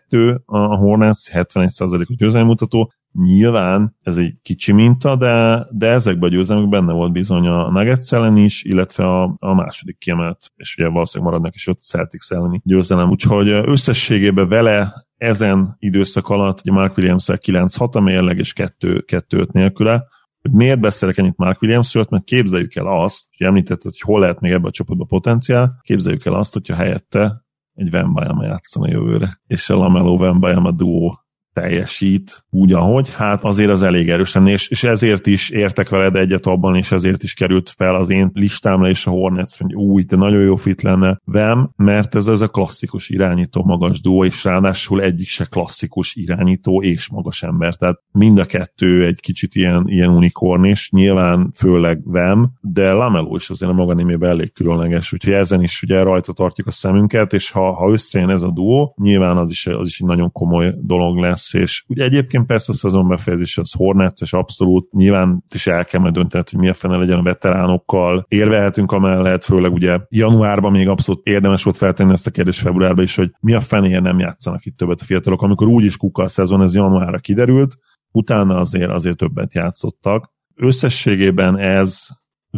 5-2 0.08 0.44
a 0.44 0.76
Hornets, 0.76 1.30
71%-os 1.32 2.16
győzelmutató, 2.16 2.92
Nyilván 3.22 3.96
ez 4.02 4.16
egy 4.16 4.34
kicsi 4.42 4.72
minta, 4.72 5.16
de, 5.16 5.66
de 5.70 5.88
ezekben 5.88 6.28
a 6.28 6.32
győzelmekben 6.32 6.80
benne 6.80 6.92
volt 6.92 7.12
bizony 7.12 7.46
a 7.46 7.70
Nuggets 7.70 8.12
ellen 8.12 8.36
is, 8.36 8.62
illetve 8.62 9.04
a, 9.04 9.36
a 9.38 9.54
második 9.54 9.98
kiemelt, 9.98 10.52
és 10.56 10.76
ugye 10.78 10.88
valószínűleg 10.88 11.32
maradnak 11.32 11.54
is 11.54 11.66
ott 11.66 11.80
Celtics 11.80 12.30
elleni 12.30 12.60
győzelem. 12.64 13.10
Úgyhogy 13.10 13.48
összességében 13.48 14.48
vele 14.48 15.06
ezen 15.16 15.76
időszak 15.78 16.28
alatt, 16.28 16.60
ugye 16.60 16.72
Mark 16.72 16.96
Williams-el 16.96 17.38
9-6 17.46 17.90
a 17.90 18.00
mérleg, 18.00 18.38
és 18.38 18.52
2-5 18.56 19.50
nélküle, 19.52 20.04
hogy 20.40 20.52
miért 20.52 20.80
beszélek 20.80 21.18
ennyit 21.18 21.36
Mark 21.36 21.62
Williamsről, 21.62 22.06
mert 22.10 22.24
képzeljük 22.24 22.74
el 22.74 22.86
azt, 22.86 23.26
hogy 23.36 23.46
említetted, 23.46 23.90
hogy 23.90 24.00
hol 24.00 24.20
lehet 24.20 24.40
még 24.40 24.52
ebbe 24.52 24.68
a 24.68 24.70
csapatba 24.70 25.04
potenciál, 25.04 25.80
képzeljük 25.82 26.24
el 26.24 26.34
azt, 26.34 26.52
hogyha 26.52 26.74
helyette 26.74 27.44
egy 27.74 27.90
Van 27.90 28.42
játszana 28.42 28.88
jövőre, 28.88 29.40
és 29.46 29.70
a 29.70 29.76
Lamelo 29.76 30.16
Van 30.16 30.76
duó 30.76 31.25
teljesít 31.60 32.44
úgy, 32.50 32.72
ahogy, 32.72 33.14
hát 33.14 33.44
azért 33.44 33.70
az 33.70 33.82
elég 33.82 34.10
erős 34.10 34.34
lenne, 34.34 34.50
és, 34.50 34.68
és 34.68 34.84
ezért 34.84 35.26
is 35.26 35.50
értek 35.50 35.88
veled 35.88 36.16
egyet 36.16 36.46
abban, 36.46 36.76
és 36.76 36.92
ezért 36.92 37.22
is 37.22 37.34
került 37.34 37.70
fel 37.76 37.94
az 37.94 38.10
én 38.10 38.30
listámra 38.34 38.88
és 38.88 39.06
a 39.06 39.10
Hornets, 39.10 39.58
hogy 39.58 39.74
új, 39.74 40.02
de 40.02 40.16
nagyon 40.16 40.42
jó 40.42 40.56
fit 40.56 40.82
lenne 40.82 41.20
Vem, 41.24 41.70
mert 41.76 42.14
ez 42.14 42.26
ez 42.26 42.40
a 42.40 42.48
klasszikus 42.48 43.08
irányító 43.08 43.64
magas 43.64 44.00
duó, 44.00 44.24
és 44.24 44.44
ráadásul 44.44 45.02
egyik 45.02 45.28
se 45.28 45.44
klasszikus 45.44 46.14
irányító 46.14 46.82
és 46.82 47.08
magas 47.08 47.42
ember, 47.42 47.74
tehát 47.74 48.00
mind 48.12 48.38
a 48.38 48.44
kettő 48.44 49.06
egy 49.06 49.20
kicsit 49.20 49.54
ilyen, 49.54 49.84
ilyen 49.86 50.10
unikorn, 50.10 50.64
és 50.64 50.90
nyilván 50.90 51.50
főleg 51.54 52.00
Vem, 52.04 52.50
de 52.60 52.92
Lamelo 52.92 53.36
is 53.36 53.50
azért 53.50 53.70
a 53.70 53.74
maga 53.74 53.94
némében 53.94 54.30
elég 54.30 54.52
különleges, 54.52 55.12
úgyhogy 55.12 55.32
ezen 55.32 55.62
is 55.62 55.82
ugye 55.82 56.02
rajta 56.02 56.32
tartjuk 56.32 56.66
a 56.66 56.70
szemünket, 56.70 57.32
és 57.32 57.50
ha, 57.50 57.72
ha 57.72 57.90
összejön 57.90 58.30
ez 58.30 58.42
a 58.42 58.50
duó, 58.50 58.94
nyilván 59.02 59.36
az 59.36 59.50
is, 59.50 59.66
az 59.66 59.86
is 59.86 60.00
egy 60.00 60.06
nagyon 60.06 60.32
komoly 60.32 60.74
dolog 60.80 61.18
lesz 61.18 61.45
lesz, 61.52 61.62
és 61.62 61.84
ugye 61.88 62.04
egyébként 62.04 62.46
persze 62.46 62.72
a 62.72 62.74
szezon 62.74 63.08
befejezés 63.08 63.58
az 63.58 63.72
Hornets, 63.72 64.20
és 64.20 64.32
abszolút 64.32 64.92
nyilván 64.92 65.44
is 65.54 65.66
el 65.66 65.84
kell 65.84 66.10
döntened, 66.10 66.48
hogy 66.48 66.58
mi 66.58 66.68
a 66.68 66.74
fene 66.74 66.96
legyen 66.96 67.18
a 67.18 67.22
veteránokkal. 67.22 68.26
Érvehetünk 68.28 68.92
amellett, 68.92 69.44
főleg 69.44 69.72
ugye 69.72 69.98
januárban 70.08 70.72
még 70.72 70.88
abszolút 70.88 71.26
érdemes 71.26 71.62
volt 71.62 71.76
feltenni 71.76 72.12
ezt 72.12 72.26
a 72.26 72.30
kérdést 72.30 72.60
februárban 72.60 73.04
is, 73.04 73.16
hogy 73.16 73.30
mi 73.40 73.52
a 73.52 73.60
fenéért 73.60 74.02
nem 74.02 74.18
játszanak 74.18 74.64
itt 74.64 74.76
többet 74.76 75.00
a 75.00 75.04
fiatalok, 75.04 75.42
amikor 75.42 75.66
úgyis 75.66 75.96
kuka 75.96 76.22
a 76.22 76.28
szezon, 76.28 76.62
ez 76.62 76.74
januárra 76.74 77.18
kiderült, 77.18 77.76
utána 78.12 78.56
azért, 78.56 78.90
azért 78.90 79.16
többet 79.16 79.54
játszottak. 79.54 80.34
Összességében 80.54 81.58
ez 81.58 82.06